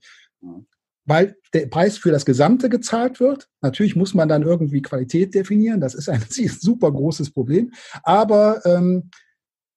weil 1.11 1.35
der 1.53 1.67
Preis 1.67 1.97
für 1.97 2.09
das 2.09 2.25
Gesamte 2.25 2.69
gezahlt 2.69 3.19
wird. 3.19 3.49
Natürlich 3.61 3.97
muss 3.97 4.13
man 4.13 4.29
dann 4.29 4.43
irgendwie 4.43 4.81
Qualität 4.81 5.35
definieren. 5.35 5.81
Das 5.81 5.93
ist 5.93 6.07
ein 6.09 6.23
super 6.31 6.89
großes 6.89 7.33
Problem. 7.33 7.73
Aber 8.03 8.65
ähm, 8.65 9.09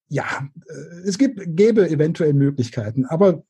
ja, 0.08 0.48
äh, 0.68 1.08
es 1.08 1.18
gibt, 1.18 1.40
gäbe 1.44 1.90
eventuell 1.90 2.34
Möglichkeiten. 2.34 3.04
Aber 3.06 3.42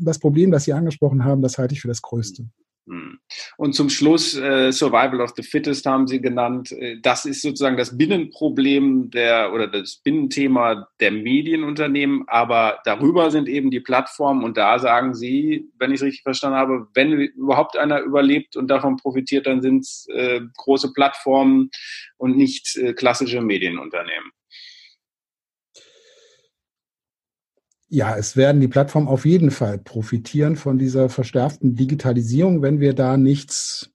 das 0.00 0.18
Problem, 0.18 0.50
das 0.50 0.64
Sie 0.64 0.72
angesprochen 0.72 1.24
haben, 1.24 1.42
das 1.42 1.58
halte 1.58 1.74
ich 1.74 1.82
für 1.82 1.88
das 1.88 2.00
Größte. 2.00 2.48
Hm. 2.88 3.18
Und 3.56 3.74
zum 3.74 3.90
Schluss 3.90 4.36
äh, 4.36 4.70
Survival 4.70 5.20
of 5.20 5.32
the 5.36 5.42
Fittest 5.42 5.86
haben 5.86 6.06
Sie 6.06 6.20
genannt. 6.20 6.70
Äh, 6.70 7.00
das 7.00 7.24
ist 7.24 7.42
sozusagen 7.42 7.76
das 7.76 7.98
Binnenproblem 7.98 9.10
der 9.10 9.52
oder 9.52 9.66
das 9.66 9.96
Binnenthema 9.96 10.88
der 11.00 11.10
Medienunternehmen. 11.10 12.24
Aber 12.28 12.78
darüber 12.84 13.32
sind 13.32 13.48
eben 13.48 13.70
die 13.70 13.80
Plattformen. 13.80 14.44
Und 14.44 14.56
da 14.56 14.78
sagen 14.78 15.14
Sie, 15.14 15.68
wenn 15.78 15.90
ich 15.90 15.96
es 15.96 16.06
richtig 16.06 16.22
verstanden 16.22 16.58
habe, 16.58 16.86
wenn 16.94 17.12
überhaupt 17.12 17.76
einer 17.76 18.00
überlebt 18.00 18.56
und 18.56 18.68
davon 18.68 18.96
profitiert, 18.96 19.46
dann 19.46 19.62
sind 19.62 19.80
es 19.80 20.06
äh, 20.14 20.40
große 20.56 20.92
Plattformen 20.92 21.70
und 22.18 22.36
nicht 22.36 22.76
äh, 22.76 22.92
klassische 22.92 23.40
Medienunternehmen. 23.40 24.30
Ja, 27.88 28.16
es 28.16 28.36
werden 28.36 28.60
die 28.60 28.68
Plattformen 28.68 29.06
auf 29.06 29.24
jeden 29.24 29.52
Fall 29.52 29.78
profitieren 29.78 30.56
von 30.56 30.76
dieser 30.76 31.08
verstärkten 31.08 31.76
Digitalisierung, 31.76 32.60
wenn 32.60 32.80
wir 32.80 32.94
da 32.94 33.16
nichts 33.16 33.90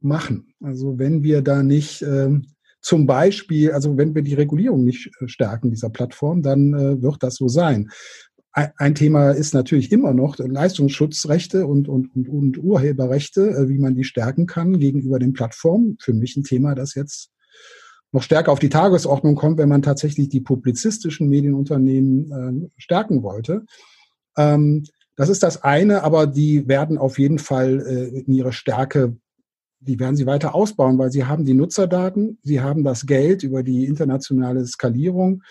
machen. 0.00 0.52
Also 0.60 0.98
wenn 0.98 1.22
wir 1.22 1.42
da 1.42 1.62
nicht 1.62 2.02
äh, 2.02 2.40
zum 2.80 3.06
Beispiel, 3.06 3.72
also 3.72 3.96
wenn 3.96 4.14
wir 4.14 4.22
die 4.22 4.34
Regulierung 4.34 4.84
nicht 4.84 5.10
äh, 5.20 5.28
stärken 5.28 5.70
dieser 5.70 5.90
Plattform, 5.90 6.42
dann 6.42 6.74
äh, 6.74 7.02
wird 7.02 7.22
das 7.22 7.36
so 7.36 7.46
sein. 7.46 7.90
Ein, 8.52 8.72
ein 8.78 8.94
Thema 8.96 9.30
ist 9.30 9.54
natürlich 9.54 9.92
immer 9.92 10.12
noch 10.12 10.38
Leistungsschutzrechte 10.38 11.66
und, 11.66 11.88
und, 11.88 12.12
und, 12.16 12.28
und 12.28 12.58
Urheberrechte, 12.58 13.50
äh, 13.50 13.68
wie 13.68 13.78
man 13.78 13.94
die 13.94 14.04
stärken 14.04 14.46
kann 14.46 14.80
gegenüber 14.80 15.20
den 15.20 15.34
Plattformen. 15.34 15.96
Für 16.00 16.14
mich 16.14 16.36
ein 16.36 16.42
Thema, 16.42 16.74
das 16.74 16.94
jetzt 16.94 17.30
noch 18.12 18.22
stärker 18.22 18.52
auf 18.52 18.58
die 18.58 18.68
Tagesordnung 18.68 19.36
kommt, 19.36 19.58
wenn 19.58 19.68
man 19.68 19.82
tatsächlich 19.82 20.28
die 20.28 20.40
publizistischen 20.40 21.28
Medienunternehmen 21.28 22.66
äh, 22.66 22.70
stärken 22.76 23.22
wollte. 23.22 23.64
Ähm, 24.36 24.84
das 25.16 25.28
ist 25.28 25.42
das 25.42 25.62
eine, 25.62 26.02
aber 26.02 26.26
die 26.26 26.66
werden 26.66 26.98
auf 26.98 27.18
jeden 27.18 27.38
Fall 27.38 27.80
äh, 27.86 28.20
in 28.20 28.32
ihre 28.32 28.52
Stärke, 28.52 29.16
die 29.80 29.98
werden 29.98 30.16
sie 30.16 30.26
weiter 30.26 30.54
ausbauen, 30.54 30.98
weil 30.98 31.10
sie 31.10 31.24
haben 31.24 31.44
die 31.44 31.54
Nutzerdaten, 31.54 32.38
sie 32.42 32.60
haben 32.60 32.84
das 32.84 33.06
Geld 33.06 33.42
über 33.42 33.62
die 33.62 33.86
internationale 33.86 34.66
Skalierung 34.66 35.42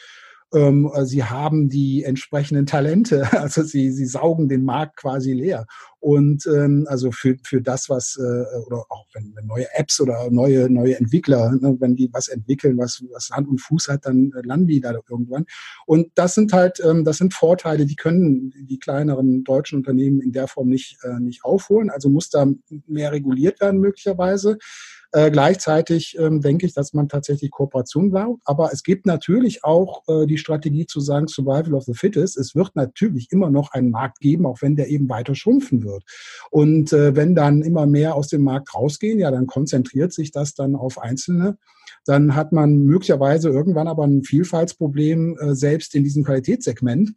ähm, 0.53 0.91
sie 1.03 1.23
haben 1.23 1.69
die 1.69 2.03
entsprechenden 2.03 2.65
Talente, 2.65 3.27
also 3.39 3.63
sie, 3.63 3.91
sie 3.91 4.05
saugen 4.05 4.49
den 4.49 4.63
Markt 4.63 4.97
quasi 4.97 5.33
leer. 5.33 5.65
Und 6.01 6.47
ähm, 6.47 6.85
also 6.87 7.11
für, 7.11 7.35
für 7.43 7.61
das, 7.61 7.89
was, 7.89 8.17
äh, 8.17 8.59
oder 8.65 8.85
auch 8.89 9.05
wenn, 9.13 9.33
wenn 9.35 9.45
neue 9.45 9.67
Apps 9.75 9.99
oder 9.99 10.29
neue, 10.31 10.69
neue 10.69 10.97
Entwickler, 10.97 11.51
ne, 11.51 11.75
wenn 11.79 11.95
die 11.95 12.09
was 12.13 12.29
entwickeln, 12.29 12.77
was, 12.77 13.03
was 13.11 13.29
Hand 13.31 13.49
und 13.49 13.59
Fuß 13.59 13.89
hat, 13.89 14.05
dann 14.05 14.31
äh, 14.33 14.41
landen 14.45 14.67
die 14.67 14.79
da 14.79 14.93
irgendwann. 15.09 15.45
Und 15.85 16.11
das 16.15 16.35
sind 16.35 16.53
halt, 16.53 16.81
ähm, 16.85 17.03
das 17.03 17.17
sind 17.17 17.33
Vorteile, 17.33 17.85
die 17.85 17.97
können 17.97 18.53
die 18.55 18.79
kleineren 18.79 19.43
deutschen 19.43 19.77
Unternehmen 19.77 20.21
in 20.21 20.31
der 20.31 20.47
Form 20.47 20.69
nicht, 20.69 20.97
äh, 21.03 21.19
nicht 21.19 21.43
aufholen. 21.43 21.89
Also 21.89 22.09
muss 22.09 22.29
da 22.29 22.47
mehr 22.87 23.11
reguliert 23.11 23.59
werden 23.59 23.81
möglicherweise. 23.81 24.57
Äh, 25.11 25.31
gleichzeitig 25.31 26.17
ähm, 26.19 26.39
denke 26.41 26.65
ich, 26.65 26.73
dass 26.73 26.93
man 26.93 27.09
tatsächlich 27.09 27.49
Kooperation 27.49 28.11
braucht. 28.11 28.41
Aber 28.45 28.71
es 28.71 28.83
gibt 28.83 29.05
natürlich 29.05 29.63
auch 29.63 30.03
äh, 30.07 30.27
die 30.27 30.37
Strategie 30.37 30.85
zu 30.85 30.99
sagen, 30.99 31.27
Survival 31.27 31.73
of 31.73 31.85
the 31.85 31.93
Fittest. 31.93 32.37
Es 32.37 32.53
wird 32.53 32.75
natürlich 32.75 33.31
immer 33.31 33.49
noch 33.49 33.71
einen 33.71 33.89
Markt 33.89 34.19
geben, 34.19 34.45
auch 34.45 34.61
wenn 34.61 34.75
der 34.75 34.89
eben 34.89 35.09
weiter 35.09 35.33
schrumpfen 35.33 35.83
wird. 35.83 36.03
Und 36.51 36.93
äh, 36.93 37.15
wenn 37.15 37.33
dann 37.33 37.63
immer 37.63 37.87
mehr 37.87 38.15
aus 38.15 38.27
dem 38.27 38.43
Markt 38.43 38.75
rausgehen, 38.75 39.19
ja, 39.19 39.31
dann 39.31 39.47
konzentriert 39.47 40.13
sich 40.13 40.31
das 40.31 40.53
dann 40.53 40.75
auf 40.75 40.99
Einzelne 40.99 41.57
dann 42.05 42.35
hat 42.35 42.51
man 42.51 42.85
möglicherweise 42.85 43.49
irgendwann 43.49 43.87
aber 43.87 44.05
ein 44.05 44.23
Vielfaltsproblem 44.23 45.37
äh, 45.37 45.55
selbst 45.55 45.95
in 45.95 46.03
diesem 46.03 46.23
Qualitätssegment. 46.23 47.11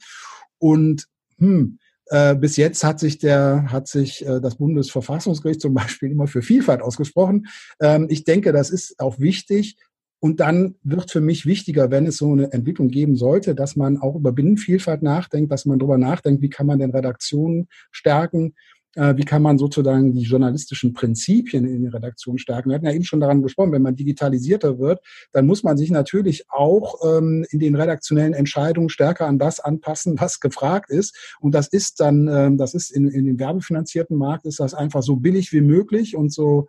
Und 0.59 1.07
hm, 1.39 1.79
äh, 2.13 2.35
bis 2.35 2.59
jetzt 2.59 2.85
hat 2.85 3.01
sich 3.01 3.17
der, 3.17 3.73
hat 3.73 3.89
sich 3.89 4.27
äh, 4.27 4.39
das 4.39 4.57
Bundesverfassungsgericht 4.57 5.63
zum 5.63 5.73
Beispiel 5.73 6.11
immer 6.11 6.27
für 6.27 6.43
Vielfalt 6.43 6.83
ausgesprochen. 6.83 7.47
Ähm, 7.81 8.07
ich 8.11 8.25
denke, 8.25 8.53
das 8.53 8.69
ist 8.69 9.01
auch 9.01 9.19
wichtig. 9.19 9.79
Und 10.21 10.39
dann 10.39 10.75
wird 10.83 11.11
für 11.11 11.23
mich 11.23 11.47
wichtiger, 11.47 11.91
wenn 11.91 12.07
es 12.07 12.19
so 12.19 12.31
eine 12.31 12.53
Entwicklung 12.53 12.89
geben 12.89 13.17
sollte, 13.17 13.55
dass 13.55 13.77
man 13.77 13.97
auch 13.97 14.15
über 14.15 14.31
Binnenvielfalt 14.31 15.03
nachdenkt, 15.03 15.51
dass 15.51 15.65
man 15.65 15.79
darüber 15.79 15.97
nachdenkt, 15.97 16.43
wie 16.43 16.51
kann 16.51 16.67
man 16.67 16.79
denn 16.79 16.91
Redaktionen 16.91 17.67
stärken, 17.91 18.55
wie 18.95 19.25
kann 19.25 19.41
man 19.41 19.57
sozusagen 19.57 20.13
die 20.13 20.23
journalistischen 20.23 20.93
Prinzipien 20.93 21.67
in 21.67 21.85
der 21.85 21.95
Redaktion 21.95 22.39
stärken. 22.39 22.69
Wir 22.69 22.75
hatten 22.75 22.87
ja 22.87 22.93
eben 22.93 23.05
schon 23.05 23.21
daran 23.21 23.43
gesprochen, 23.43 23.73
wenn 23.73 23.83
man 23.83 23.97
digitalisierter 23.97 24.79
wird, 24.79 25.01
dann 25.33 25.47
muss 25.47 25.63
man 25.63 25.79
sich 25.79 25.91
natürlich 25.91 26.51
auch 26.51 27.01
ähm, 27.05 27.47
in 27.51 27.59
den 27.59 27.75
redaktionellen 27.75 28.35
Entscheidungen 28.35 28.91
stärker 28.91 29.27
an 29.27 29.39
das 29.39 29.61
anpassen, 29.61 30.21
was 30.21 30.41
gefragt 30.41 30.91
ist. 30.91 31.37
Und 31.41 31.55
das 31.55 31.69
ist 31.69 32.01
dann, 32.01 32.29
ähm, 32.29 32.59
das 32.59 32.75
ist 32.75 32.91
in, 32.91 33.09
in 33.09 33.25
dem 33.25 33.39
werbefinanzierten 33.39 34.17
Markt, 34.17 34.45
ist 34.45 34.61
das 34.61 34.75
einfach 34.75 35.03
so 35.03 35.17
billig 35.17 35.53
wie 35.53 35.63
möglich 35.63 36.17
und 36.17 36.33
so 36.33 36.67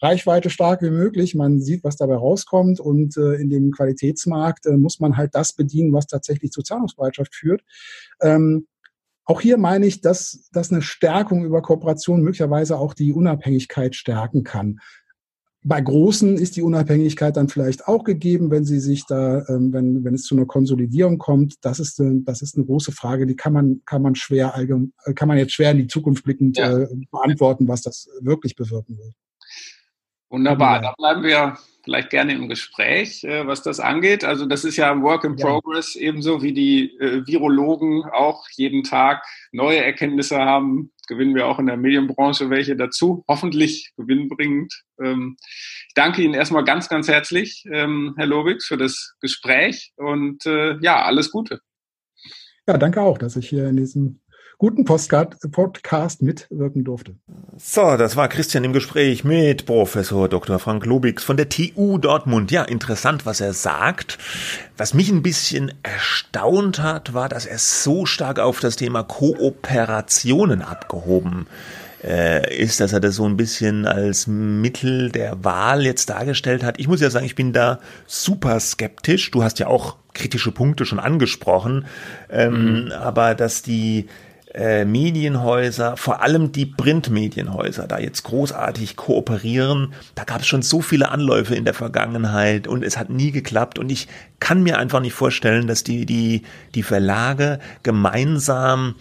Reichweite 0.00 0.50
stark 0.50 0.82
wie 0.82 0.90
möglich. 0.90 1.34
Man 1.34 1.60
sieht, 1.60 1.82
was 1.82 1.96
dabei 1.96 2.14
rauskommt 2.14 2.78
und 2.80 3.16
äh, 3.16 3.34
in 3.34 3.50
dem 3.50 3.72
Qualitätsmarkt 3.72 4.66
äh, 4.66 4.76
muss 4.76 5.00
man 5.00 5.16
halt 5.16 5.34
das 5.34 5.52
bedienen, 5.52 5.92
was 5.92 6.06
tatsächlich 6.06 6.52
zur 6.52 6.64
Zahlungsbereitschaft 6.64 7.34
führt. 7.34 7.62
Ähm, 8.20 8.66
auch 9.28 9.42
hier 9.42 9.58
meine 9.58 9.86
ich, 9.86 10.00
dass, 10.00 10.48
dass 10.52 10.72
eine 10.72 10.80
Stärkung 10.80 11.44
über 11.44 11.60
Kooperation 11.60 12.22
möglicherweise 12.22 12.78
auch 12.78 12.94
die 12.94 13.12
Unabhängigkeit 13.12 13.94
stärken 13.94 14.42
kann. 14.42 14.80
Bei 15.62 15.82
Großen 15.82 16.38
ist 16.38 16.56
die 16.56 16.62
Unabhängigkeit 16.62 17.36
dann 17.36 17.50
vielleicht 17.50 17.88
auch 17.88 18.04
gegeben, 18.04 18.50
wenn 18.50 18.64
sie 18.64 18.80
sich 18.80 19.04
da, 19.04 19.46
ähm, 19.48 19.70
wenn, 19.74 20.02
wenn 20.02 20.14
es 20.14 20.22
zu 20.22 20.34
einer 20.34 20.46
Konsolidierung 20.46 21.18
kommt. 21.18 21.56
Das 21.60 21.78
ist, 21.78 22.00
eine, 22.00 22.22
das 22.22 22.40
ist 22.40 22.56
eine 22.56 22.64
große 22.64 22.92
Frage, 22.92 23.26
die 23.26 23.36
kann 23.36 23.52
man, 23.52 23.82
kann 23.84 24.00
man 24.00 24.14
schwer 24.14 24.54
allgemein, 24.54 24.94
kann 25.14 25.28
man 25.28 25.36
jetzt 25.36 25.52
schwer 25.52 25.72
in 25.72 25.78
die 25.78 25.88
Zukunft 25.88 26.24
blickend 26.24 26.56
ja. 26.56 26.78
äh, 26.78 26.88
beantworten, 27.10 27.68
was 27.68 27.82
das 27.82 28.08
wirklich 28.22 28.56
bewirken 28.56 28.96
wird. 28.96 29.12
Wunderbar, 30.30 30.80
da 30.80 30.94
bleiben 30.96 31.22
wir 31.22 31.58
vielleicht 31.88 32.10
gerne 32.10 32.34
im 32.34 32.50
Gespräch, 32.50 33.24
äh, 33.24 33.46
was 33.46 33.62
das 33.62 33.80
angeht. 33.80 34.22
Also 34.22 34.44
das 34.44 34.62
ist 34.62 34.76
ja 34.76 34.92
ein 34.92 35.02
Work 35.02 35.24
in 35.24 35.38
ja. 35.38 35.46
Progress, 35.46 35.96
ebenso 35.96 36.42
wie 36.42 36.52
die 36.52 36.94
äh, 36.98 37.26
Virologen 37.26 38.04
auch 38.04 38.44
jeden 38.56 38.84
Tag 38.84 39.24
neue 39.52 39.82
Erkenntnisse 39.82 40.36
haben, 40.38 40.92
gewinnen 41.06 41.34
wir 41.34 41.46
auch 41.46 41.58
in 41.58 41.64
der 41.64 41.78
Medienbranche 41.78 42.50
welche 42.50 42.76
dazu, 42.76 43.24
hoffentlich 43.26 43.92
gewinnbringend. 43.96 44.82
Ähm, 45.02 45.38
ich 45.40 45.94
danke 45.94 46.20
Ihnen 46.20 46.34
erstmal 46.34 46.62
ganz, 46.62 46.90
ganz 46.90 47.08
herzlich, 47.08 47.64
ähm, 47.72 48.12
Herr 48.18 48.26
Lobix, 48.26 48.66
für 48.66 48.76
das 48.76 49.14
Gespräch 49.22 49.94
und 49.96 50.44
äh, 50.44 50.76
ja, 50.82 51.02
alles 51.04 51.30
Gute. 51.30 51.60
Ja, 52.66 52.76
danke 52.76 53.00
auch, 53.00 53.16
dass 53.16 53.34
ich 53.36 53.48
hier 53.48 53.66
in 53.66 53.78
diesem 53.78 54.20
guten 54.58 54.84
Podcast 54.84 56.20
mitwirken 56.20 56.84
durfte. 56.84 57.14
So, 57.56 57.96
das 57.96 58.16
war 58.16 58.28
Christian 58.28 58.64
im 58.64 58.72
Gespräch 58.72 59.22
mit 59.22 59.66
Professor 59.66 60.28
Dr. 60.28 60.58
Frank 60.58 60.84
Lobix 60.84 61.22
von 61.22 61.36
der 61.36 61.48
TU 61.48 61.98
Dortmund. 61.98 62.50
Ja, 62.50 62.64
interessant, 62.64 63.24
was 63.24 63.40
er 63.40 63.52
sagt. 63.52 64.18
Was 64.76 64.94
mich 64.94 65.10
ein 65.10 65.22
bisschen 65.22 65.72
erstaunt 65.84 66.82
hat, 66.82 67.14
war, 67.14 67.28
dass 67.28 67.46
er 67.46 67.58
so 67.58 68.04
stark 68.04 68.40
auf 68.40 68.58
das 68.58 68.74
Thema 68.74 69.04
Kooperationen 69.04 70.62
abgehoben 70.62 71.46
äh, 72.02 72.56
ist, 72.56 72.80
dass 72.80 72.92
er 72.92 73.00
das 73.00 73.14
so 73.14 73.26
ein 73.26 73.36
bisschen 73.36 73.86
als 73.86 74.26
Mittel 74.26 75.10
der 75.10 75.44
Wahl 75.44 75.84
jetzt 75.84 76.10
dargestellt 76.10 76.64
hat. 76.64 76.80
Ich 76.80 76.88
muss 76.88 77.00
ja 77.00 77.10
sagen, 77.10 77.26
ich 77.26 77.36
bin 77.36 77.52
da 77.52 77.78
super 78.06 78.58
skeptisch. 78.58 79.30
Du 79.30 79.44
hast 79.44 79.60
ja 79.60 79.68
auch 79.68 79.96
kritische 80.14 80.50
Punkte 80.50 80.84
schon 80.84 80.98
angesprochen, 80.98 81.86
ähm, 82.28 82.86
mhm. 82.86 82.92
aber 82.92 83.36
dass 83.36 83.62
die 83.62 84.08
äh, 84.58 84.84
Medienhäuser, 84.84 85.96
vor 85.96 86.20
allem 86.20 86.50
die 86.50 86.66
Printmedienhäuser, 86.66 87.86
da 87.86 87.98
jetzt 87.98 88.24
großartig 88.24 88.96
kooperieren. 88.96 89.92
Da 90.16 90.24
gab 90.24 90.40
es 90.40 90.48
schon 90.48 90.62
so 90.62 90.80
viele 90.80 91.10
Anläufe 91.10 91.54
in 91.54 91.64
der 91.64 91.74
Vergangenheit 91.74 92.66
und 92.66 92.82
es 92.82 92.98
hat 92.98 93.08
nie 93.08 93.30
geklappt. 93.30 93.78
Und 93.78 93.92
ich 93.92 94.08
kann 94.40 94.64
mir 94.64 94.78
einfach 94.78 95.00
nicht 95.00 95.12
vorstellen, 95.12 95.68
dass 95.68 95.84
die, 95.84 96.06
die, 96.06 96.42
die 96.74 96.82
Verlage 96.82 97.60
gemeinsam 97.84 98.96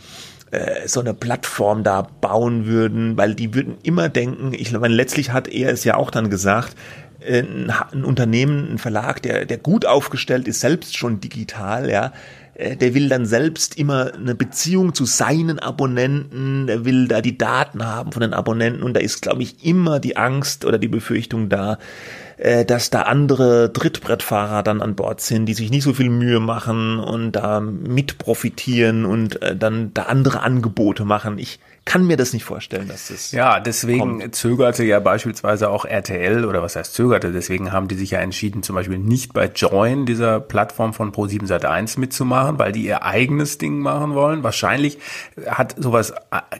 äh, 0.51 0.87
so 0.87 0.99
eine 0.99 1.15
Plattform 1.15 1.83
da 1.83 2.03
bauen 2.03 2.67
würden, 2.67 3.17
weil 3.17 3.33
die 3.33 3.55
würden 3.55 3.77
immer 3.81 4.09
denken, 4.09 4.53
ich 4.53 4.71
meine, 4.73 4.93
letztlich 4.93 5.31
hat 5.31 5.47
er 5.47 5.71
es 5.71 5.83
ja 5.83 5.95
auch 5.95 6.11
dann 6.11 6.29
gesagt, 6.29 6.75
äh, 7.19 7.41
ein, 7.41 8.03
Unternehmen, 8.03 8.73
ein 8.73 8.77
Verlag, 8.77 9.23
der, 9.23 9.45
der 9.45 9.57
gut 9.57 9.87
aufgestellt 9.87 10.47
ist, 10.47 10.59
selbst 10.59 10.95
schon 10.95 11.19
digital, 11.19 11.89
ja, 11.89 12.13
der 12.57 12.95
will 12.95 13.07
dann 13.07 13.25
selbst 13.25 13.77
immer 13.77 14.13
eine 14.13 14.33
Beziehung 14.33 14.95
zu 14.95 15.05
seinen 15.05 15.59
Abonnenten, 15.59 16.65
der 16.65 16.85
will 16.85 17.07
da 17.07 17.21
die 17.21 17.37
Daten 17.37 17.85
haben 17.85 18.11
von 18.11 18.21
den 18.21 18.33
Abonnenten 18.33 18.81
und 18.81 18.95
da 18.95 18.99
ist, 18.99 19.21
glaube 19.21 19.43
ich, 19.43 19.63
immer 19.63 19.99
die 19.99 20.17
Angst 20.17 20.65
oder 20.65 20.79
die 20.79 20.87
Befürchtung 20.87 21.49
da, 21.49 21.77
äh, 22.37 22.65
dass 22.65 22.89
da 22.89 23.03
andere 23.03 23.71
Trittbrettfahrer 23.73 24.63
dann 24.63 24.81
an 24.81 24.95
Bord 24.95 25.21
sind, 25.21 25.45
die 25.45 25.53
sich 25.53 25.69
nicht 25.69 25.83
so 25.83 25.93
viel 25.93 26.09
Mühe 26.09 26.39
machen 26.39 26.97
und 26.99 27.33
da 27.33 27.59
mit 27.59 28.17
profitieren 28.17 29.05
und 29.05 29.39
äh, 29.43 29.55
dann 29.55 29.93
da 29.93 30.03
andere 30.03 30.41
Angebote 30.41 31.05
machen. 31.05 31.37
Ich 31.37 31.59
kann 31.87 32.05
mir 32.05 32.17
das 32.17 32.33
nicht 32.33 32.43
vorstellen, 32.43 32.89
dass 32.89 33.07
das. 33.07 33.31
Ja, 33.31 33.61
deswegen 33.61 34.19
kommt. 34.19 34.35
zögerte 34.35 34.83
ja 34.83 34.99
beispielsweise 34.99 35.69
auch 35.69 35.85
RTL 35.85 36.43
oder 36.43 36.61
was 36.61 36.75
heißt 36.75 36.93
zögerte, 36.93 37.31
deswegen 37.31 37.71
haben 37.71 37.87
die 37.87 37.95
sich 37.95 38.11
ja 38.11 38.19
entschieden, 38.19 38.61
zum 38.61 38.75
Beispiel 38.75 38.97
nicht 38.97 39.31
bei 39.31 39.45
Join, 39.45 40.05
dieser 40.05 40.41
Plattform 40.41 40.93
von 40.93 41.13
Pro7 41.13 41.47
Sat1 41.47 41.97
mitzumachen, 41.97 42.59
weil 42.59 42.73
die 42.73 42.83
ihr 42.83 43.03
eigenes 43.03 43.57
Ding 43.57 43.79
machen 43.79 44.15
wollen. 44.15 44.43
Wahrscheinlich 44.43 44.99
hat 45.47 45.75
sowas, 45.77 46.13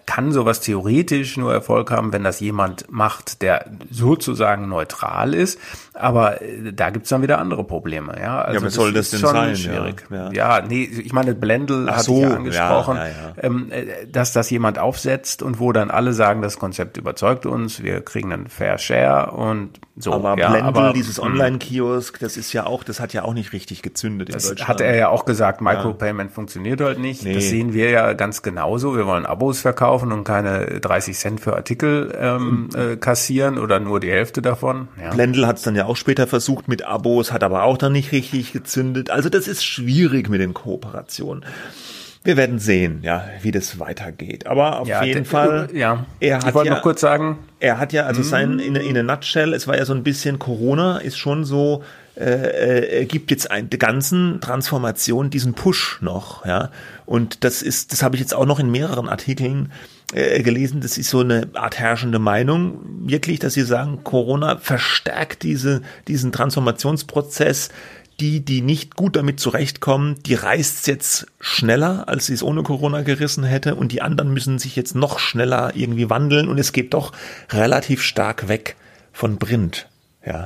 kann 0.06 0.32
sowas 0.32 0.62
theoretisch 0.62 1.36
nur 1.36 1.52
Erfolg 1.52 1.92
haben, 1.92 2.14
wenn 2.14 2.24
das 2.24 2.40
jemand 2.40 2.90
macht, 2.90 3.42
der 3.42 3.66
sozusagen 3.92 4.70
neutral 4.70 5.34
ist. 5.34 5.60
Aber 5.94 6.42
äh, 6.42 6.72
da 6.72 6.90
gibt's 6.90 7.10
dann 7.10 7.22
wieder 7.22 7.40
andere 7.40 7.66
Probleme. 7.66 8.16
Ja, 8.18 8.42
also 8.42 8.60
ja 8.60 8.66
was 8.66 8.74
soll 8.74 8.94
das 8.94 9.10
denn 9.10 9.20
sein? 9.20 9.58
Schwierig. 9.58 10.06
Ja, 10.10 10.32
ja. 10.32 10.60
ja, 10.60 10.66
nee, 10.66 10.84
ich 10.84 11.12
meine, 11.12 11.36
Blendl 11.36 11.92
hat 11.92 12.04
so, 12.04 12.22
ja 12.22 12.36
angesprochen, 12.36 12.96
ja, 12.96 13.08
ja, 13.08 13.14
ähm, 13.42 13.72
äh, 13.72 14.08
dass 14.08 14.32
das 14.32 14.50
jemand 14.50 14.80
aufsetzt 14.80 15.17
und 15.42 15.60
wo 15.60 15.72
dann 15.72 15.92
alle 15.92 16.14
sagen, 16.14 16.42
das 16.42 16.60
Konzept 16.60 16.98
überzeugt 16.98 17.46
uns, 17.46 17.84
wir 17.84 18.02
kriegen 18.02 18.32
einen 18.32 18.48
Fair 18.48 18.78
Share 18.78 19.32
und 19.32 19.80
so. 19.96 20.14
Aber 20.14 20.38
ja, 20.38 20.50
Blendl, 20.50 20.68
aber, 20.68 20.94
dieses 20.94 21.18
hm. 21.18 21.26
Online-Kiosk, 21.26 22.20
das 22.20 22.38
ist 22.38 22.54
ja 22.54 22.66
auch, 22.66 22.84
das 22.84 23.00
hat 23.00 23.14
ja 23.14 23.24
auch 23.24 23.34
nicht 23.34 23.54
richtig 23.54 23.82
gezündet 23.82 24.34
das 24.34 24.44
in 24.44 24.50
Deutschland. 24.50 24.70
Hat 24.70 24.82
er 24.82 24.96
ja 24.96 25.10
auch 25.10 25.26
gesagt, 25.26 25.62
Micropayment 25.62 26.32
funktioniert 26.32 26.82
halt 26.82 27.00
nicht. 27.00 27.24
Nee. 27.24 27.34
Das 27.34 27.46
sehen 27.46 27.74
wir 27.74 27.90
ja 27.90 28.14
ganz 28.14 28.42
genauso. 28.42 28.96
Wir 28.96 29.08
wollen 29.08 29.26
Abos 29.26 29.62
verkaufen 29.62 30.12
und 30.12 30.24
keine 30.24 30.80
30 30.80 31.18
Cent 31.18 31.40
für 31.42 31.56
Artikel 31.56 32.16
ähm, 32.18 32.70
hm. 32.74 32.94
äh, 32.94 32.98
kassieren 32.98 33.58
oder 33.58 33.80
nur 33.80 34.00
die 34.00 34.12
Hälfte 34.12 34.42
davon. 34.42 34.88
Ja. 35.02 35.12
Blendl 35.12 35.48
hat 35.48 35.58
es 35.58 35.64
dann 35.64 35.76
ja 35.76 35.86
auch 35.86 35.96
später 35.98 36.28
versucht 36.28 36.68
mit 36.68 36.86
Abos, 36.86 37.32
hat 37.32 37.44
aber 37.44 37.64
auch 37.64 37.78
dann 37.78 37.92
nicht 37.92 38.12
richtig 38.12 38.54
gezündet. 38.54 39.10
Also 39.10 39.30
das 39.30 39.48
ist 39.48 39.66
schwierig 39.66 40.30
mit 40.30 40.42
den 40.42 40.54
Kooperationen. 40.54 41.44
Wir 42.28 42.36
werden 42.36 42.60
sehen, 42.60 43.00
ja, 43.04 43.24
wie 43.42 43.52
das 43.52 43.80
weitergeht. 43.80 44.48
Aber 44.48 44.82
auf 44.82 44.88
ja, 44.90 45.02
jeden 45.02 45.24
Fall, 45.24 45.70
ja. 45.74 46.06
Er 46.20 46.40
hat 46.40 46.50
ich 46.50 46.54
wollte 46.54 46.68
ja, 46.68 46.76
noch 46.76 46.82
kurz 46.82 47.00
sagen, 47.00 47.40
er 47.62 47.80
hat 47.80 47.94
ja, 47.94 48.06
also 48.06 48.22
sein 48.22 48.60
in, 48.60 48.76
in 48.76 48.98
a 48.98 49.04
nutshell, 49.04 49.54
es 49.54 49.66
war 49.66 49.78
ja 49.78 49.86
so 49.86 49.94
ein 49.94 50.04
bisschen 50.04 50.38
Corona, 50.38 50.98
ist 50.98 51.18
schon 51.18 51.46
so, 51.46 51.86
äh, 52.18 53.04
äh, 53.04 53.06
gibt 53.06 53.32
jetzt 53.32 53.50
einen 53.50 53.70
ganzen 53.70 54.42
Transformation 54.42 55.30
diesen 55.30 55.54
Push 55.54 56.00
noch, 56.02 56.46
ja. 56.46 56.70
Und 57.06 57.46
das 57.46 57.62
ist, 57.62 57.94
das 57.94 58.04
habe 58.04 58.18
ich 58.18 58.20
jetzt 58.20 58.36
auch 58.36 58.46
noch 58.46 58.60
in 58.60 58.70
mehreren 58.70 59.08
Artikeln 59.08 59.72
äh, 60.12 60.44
gelesen, 60.44 60.82
das 60.82 60.98
ist 60.98 61.10
so 61.10 61.22
eine 61.22 61.48
Art 61.54 61.80
herrschende 61.80 62.20
Meinung, 62.20 62.80
wirklich, 63.06 63.40
dass 63.40 63.54
sie 63.54 63.64
sagen, 63.64 64.04
Corona 64.04 64.58
verstärkt 64.58 65.44
diese, 65.44 65.82
diesen 66.10 66.34
Transformationsprozess. 66.34 67.70
Die, 68.20 68.44
die 68.44 68.62
nicht 68.62 68.96
gut 68.96 69.16
damit 69.16 69.40
zurechtkommen, 69.40 70.22
die 70.24 70.34
reißt 70.34 70.88
jetzt 70.88 71.28
schneller, 71.40 72.08
als 72.08 72.26
sie 72.26 72.34
es 72.34 72.42
ohne 72.42 72.64
Corona 72.64 73.04
gerissen 73.04 73.44
hätte, 73.44 73.76
und 73.76 73.92
die 73.92 74.02
anderen 74.02 74.34
müssen 74.34 74.58
sich 74.58 74.76
jetzt 74.76 74.96
noch 74.96 75.20
schneller 75.20 75.76
irgendwie 75.76 76.10
wandeln, 76.10 76.48
und 76.48 76.58
es 76.58 76.72
geht 76.72 76.96
doch 76.96 77.12
relativ 77.52 78.02
stark 78.02 78.48
weg 78.48 78.76
von 79.14 79.38
Print. 79.38 79.88
Ja. 80.26 80.46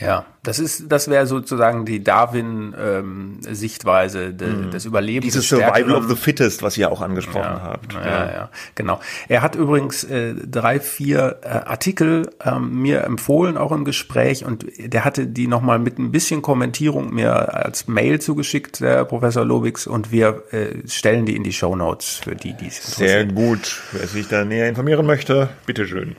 Ja, 0.00 0.26
das 0.44 0.58
ist, 0.58 0.90
das 0.90 1.08
wäre 1.08 1.28
sozusagen 1.28 1.84
die 1.84 2.02
Darwin-Sichtweise 2.02 4.24
ähm, 4.24 4.38
de, 4.38 4.48
mm. 4.48 4.72
des 4.72 4.86
Überlebens. 4.86 5.32
Dieses 5.32 5.48
Survival 5.48 5.92
of 5.92 6.08
the 6.08 6.16
Fittest, 6.16 6.64
was 6.64 6.76
ihr 6.76 6.90
auch 6.90 7.00
angesprochen 7.00 7.44
ja, 7.44 7.62
habt. 7.62 7.92
Ja, 7.92 8.04
ja, 8.04 8.32
ja, 8.32 8.50
genau. 8.74 8.98
Er 9.28 9.42
hat 9.42 9.54
übrigens 9.54 10.02
äh, 10.02 10.34
drei, 10.34 10.80
vier 10.80 11.38
äh, 11.42 11.46
Artikel 11.46 12.28
ähm, 12.44 12.82
mir 12.82 13.04
empfohlen, 13.04 13.56
auch 13.56 13.70
im 13.70 13.84
Gespräch, 13.84 14.44
und 14.44 14.66
der 14.78 15.04
hatte 15.04 15.28
die 15.28 15.46
nochmal 15.46 15.78
mit 15.78 16.00
ein 16.00 16.10
bisschen 16.10 16.42
Kommentierung 16.42 17.14
mir 17.14 17.54
als 17.54 17.86
Mail 17.86 18.20
zugeschickt, 18.20 18.80
der 18.80 19.04
Professor 19.04 19.44
Lobix, 19.44 19.86
und 19.86 20.10
wir 20.10 20.42
äh, 20.50 20.88
stellen 20.88 21.24
die 21.24 21.36
in 21.36 21.44
die 21.44 21.52
Show 21.52 21.76
Notes 21.76 22.18
für 22.24 22.34
die, 22.34 22.54
die 22.54 22.66
es 22.66 22.96
Sehr 22.96 23.26
gut. 23.26 23.80
Wer 23.92 24.08
sich 24.08 24.26
da 24.26 24.44
näher 24.44 24.68
informieren 24.68 25.06
möchte, 25.06 25.50
bitteschön. 25.66 26.16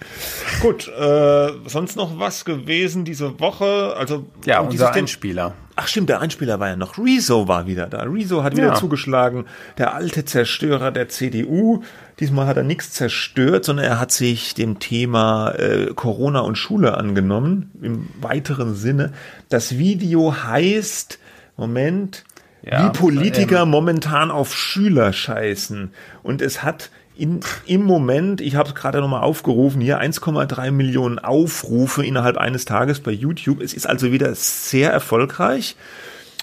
gut, 0.62 0.88
äh, 0.88 1.52
sonst 1.66 1.98
noch 1.98 2.20
was 2.20 2.46
gewesen 2.46 3.04
diese 3.04 3.38
Woche? 3.42 3.96
Also 3.98 4.13
also 4.14 4.28
ja, 4.46 4.60
unser 4.62 4.94
Einspieler. 4.94 5.54
Ach 5.76 5.88
stimmt, 5.88 6.10
der 6.10 6.22
Einspieler 6.22 6.60
war 6.60 6.70
ja 6.70 6.76
noch. 6.76 6.98
Rezo 7.00 7.48
war 7.48 7.66
wieder 7.66 7.88
da. 7.88 8.04
Rezo 8.04 8.44
hat 8.44 8.56
wieder 8.56 8.68
ja. 8.68 8.76
zugeschlagen. 8.76 9.46
Der 9.78 9.96
alte 9.96 10.24
Zerstörer 10.24 10.92
der 10.92 11.10
CDU. 11.10 11.82
Diesmal 12.20 12.46
hat 12.46 12.58
er 12.58 12.64
nichts 12.64 12.92
zerstört, 12.92 13.66
sondern 13.66 13.86
er 13.86 14.00
hat 14.00 14.12
sich 14.12 14.54
dem 14.54 14.80
Thema 14.80 15.52
äh, 15.52 15.88
Corona 15.96 16.42
und 16.42 16.58
Schule 16.58 16.96
angenommen. 16.96 17.72
Im 17.82 18.08
weiteren 18.22 18.76
Sinne. 18.76 19.14
Das 19.50 19.78
Video 19.78 20.36
heißt, 20.44 21.18
Moment, 21.58 22.24
ja, 22.62 22.86
wie 22.86 22.98
Politiker 22.98 23.64
ähm, 23.64 23.70
momentan 23.70 24.30
auf 24.30 24.56
Schüler 24.56 25.12
scheißen. 25.12 25.92
Und 26.22 26.42
es 26.44 26.64
hat 26.64 26.92
in, 27.16 27.42
im 27.66 27.84
Moment, 27.84 28.42
ich 28.42 28.56
habe 28.56 28.70
es 28.70 28.76
gerade 28.76 29.00
nochmal 29.00 29.22
aufgerufen, 29.22 29.82
hier 29.82 30.02
1,3 30.02 30.72
Millionen 30.72 31.20
Aufrufe 31.20 32.06
innerhalb 32.06 32.38
eines 32.38 32.66
Tages 32.66 33.00
bei 33.02 33.12
YouTube. 33.12 33.62
Es 33.62 33.74
ist 33.74 33.88
also 33.88 34.12
wieder 34.12 34.34
sehr 34.36 34.92
erfolgreich. 34.92 35.76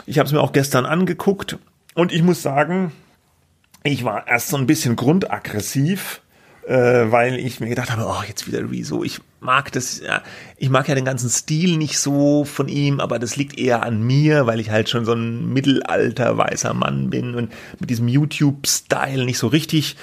Ich 0.07 0.19
habe 0.19 0.27
es 0.27 0.33
mir 0.33 0.41
auch 0.41 0.53
gestern 0.53 0.87
angeguckt 0.87 1.59
und 1.95 2.13
ich 2.13 2.23
muss 2.23 2.43
sagen, 2.43 2.93
ich 3.83 4.05
war 4.05 4.29
erst 4.29 4.49
so 4.49 4.57
ein 4.57 4.67
bisschen 4.67 4.95
grundaggressiv, 4.95 6.21
äh, 6.67 7.11
weil 7.11 7.35
ich 7.37 7.61
mir 7.61 7.69
gedacht 7.69 7.91
habe, 7.91 8.07
oh, 8.07 8.23
jetzt 8.27 8.47
wieder 8.47 8.71
Rezo. 8.71 9.03
Ich 9.03 9.21
mag 9.41 9.73
das, 9.73 10.01
ja, 10.01 10.23
ich 10.57 10.71
mag 10.71 10.87
ja 10.87 10.95
den 10.95 11.05
ganzen 11.05 11.31
Stil 11.31 11.79
nicht 11.79 11.99
so 11.99 12.45
von 12.45 12.69
ihm, 12.69 13.01
aber 13.01 13.19
das 13.19 13.37
liegt 13.37 13.59
eher 13.59 13.83
an 13.83 14.03
mir, 14.03 14.47
weil 14.47 14.61
ich 14.61 14.71
halt 14.71 14.89
schon 14.89 15.05
so 15.05 15.15
ein 15.15 15.53
mittelalter 15.53 16.37
weißer 16.39 16.75
Mann 16.75 17.11
bin 17.11 17.35
und 17.35 17.53
mit 17.81 17.91
diesem 17.91 18.07
YouTube-Style 18.07 19.25
nicht 19.25 19.39
so 19.39 19.49
richtig 19.49 19.97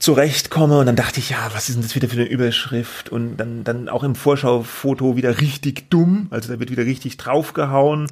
zurechtkomme. 0.00 0.78
Und 0.78 0.86
dann 0.86 0.96
dachte 0.96 1.20
ich, 1.20 1.30
ja, 1.30 1.50
was 1.52 1.68
ist 1.68 1.76
denn 1.76 1.82
das 1.82 1.94
wieder 1.94 2.08
für 2.08 2.16
eine 2.16 2.28
Überschrift? 2.28 3.10
Und 3.10 3.36
dann, 3.36 3.62
dann 3.62 3.88
auch 3.88 4.02
im 4.02 4.16
Vorschaufoto 4.16 5.16
wieder 5.16 5.40
richtig 5.40 5.88
dumm. 5.90 6.26
Also 6.30 6.52
da 6.52 6.58
wird 6.58 6.72
wieder 6.72 6.84
richtig 6.84 7.16
draufgehauen. 7.16 8.08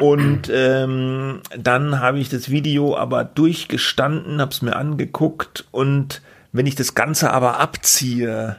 Und 0.00 0.50
ähm, 0.52 1.40
dann 1.56 2.00
habe 2.00 2.18
ich 2.18 2.28
das 2.28 2.50
Video 2.50 2.96
aber 2.96 3.24
durchgestanden, 3.24 4.40
habe 4.40 4.50
es 4.50 4.62
mir 4.62 4.74
angeguckt 4.74 5.64
und 5.70 6.22
wenn 6.52 6.66
ich 6.66 6.74
das 6.74 6.94
Ganze 6.94 7.32
aber 7.32 7.60
abziehe, 7.60 8.56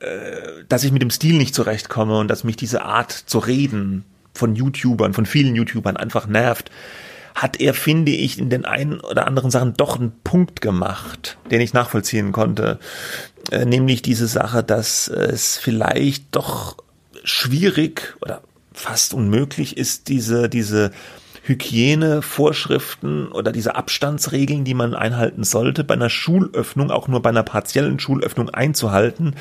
äh, 0.00 0.64
dass 0.68 0.84
ich 0.84 0.92
mit 0.92 1.02
dem 1.02 1.10
Stil 1.10 1.36
nicht 1.36 1.54
zurechtkomme 1.54 2.16
und 2.16 2.28
dass 2.28 2.44
mich 2.44 2.56
diese 2.56 2.84
Art 2.84 3.10
zu 3.10 3.38
reden 3.38 4.04
von 4.34 4.54
YouTubern, 4.54 5.14
von 5.14 5.26
vielen 5.26 5.56
YouTubern 5.56 5.96
einfach 5.96 6.26
nervt, 6.26 6.70
hat 7.34 7.60
er, 7.60 7.74
finde 7.74 8.12
ich, 8.12 8.38
in 8.38 8.50
den 8.50 8.64
einen 8.64 9.00
oder 9.00 9.26
anderen 9.26 9.50
Sachen 9.50 9.74
doch 9.74 9.98
einen 9.98 10.12
Punkt 10.22 10.60
gemacht, 10.60 11.38
den 11.50 11.60
ich 11.60 11.72
nachvollziehen 11.72 12.32
konnte. 12.32 12.78
Äh, 13.50 13.64
nämlich 13.64 14.02
diese 14.02 14.26
Sache, 14.26 14.62
dass 14.62 15.08
es 15.08 15.56
vielleicht 15.56 16.26
doch 16.32 16.76
schwierig 17.24 18.16
oder 18.20 18.42
fast 18.72 19.14
unmöglich 19.14 19.76
ist, 19.76 20.08
diese, 20.08 20.48
diese 20.48 20.90
Hygienevorschriften 21.44 23.28
oder 23.32 23.52
diese 23.52 23.74
Abstandsregeln, 23.74 24.64
die 24.64 24.74
man 24.74 24.94
einhalten 24.94 25.44
sollte, 25.44 25.84
bei 25.84 25.94
einer 25.94 26.10
Schulöffnung, 26.10 26.90
auch 26.90 27.08
nur 27.08 27.20
bei 27.20 27.30
einer 27.30 27.42
partiellen 27.42 27.98
Schulöffnung 27.98 28.50
einzuhalten. 28.50 29.34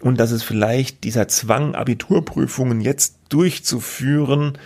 Und 0.00 0.18
dass 0.18 0.30
es 0.30 0.42
vielleicht 0.42 1.04
dieser 1.04 1.28
Zwang, 1.28 1.74
Abiturprüfungen 1.74 2.80
jetzt 2.80 3.16
durchzuführen, 3.28 4.58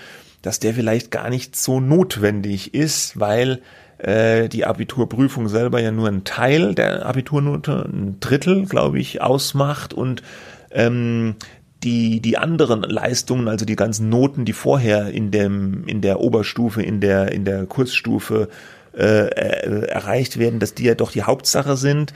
dass 0.45 0.61
der 0.61 0.75
vielleicht 0.75 1.11
gar 1.11 1.31
nicht 1.31 1.57
so 1.57 1.81
notwendig 1.81 2.75
ist, 2.75 3.19
weil 3.19 3.63
äh, 3.97 4.51
die 4.51 4.67
Abiturprüfung 4.67 5.49
selber 5.49 5.81
ja 5.81 5.91
nur 5.91 6.09
ein 6.09 6.25
Teil 6.25 6.75
der 6.75 7.07
Abiturnote, 7.07 7.89
ein 7.91 8.19
Drittel, 8.21 8.67
glaube 8.67 8.99
ich, 8.99 9.23
ausmacht 9.23 9.95
und 9.95 10.23
ähm, 10.71 11.37
die, 11.83 12.21
die 12.21 12.37
anderen 12.37 12.83
Leistungen, 12.83 13.49
also 13.49 13.65
die 13.65 13.77
ganzen 13.77 14.11
Noten, 14.11 14.45
die 14.45 14.53
vorher 14.53 15.09
in 15.09 15.31
dem, 15.31 15.85
in 15.87 16.03
der 16.03 16.21
Oberstufe, 16.21 16.83
in 16.83 17.01
der, 17.01 17.33
in 17.33 17.47
der 17.47 17.65
Kursstufe 17.65 18.51
äh, 18.97 19.27
äh, 19.27 19.87
erreicht 19.87 20.39
werden, 20.39 20.61
dass 20.61 20.75
die 20.75 20.85
ja 20.85 20.95
doch 20.95 21.11
die 21.11 21.25
Hauptsache 21.25 21.77
sind 21.77 22.15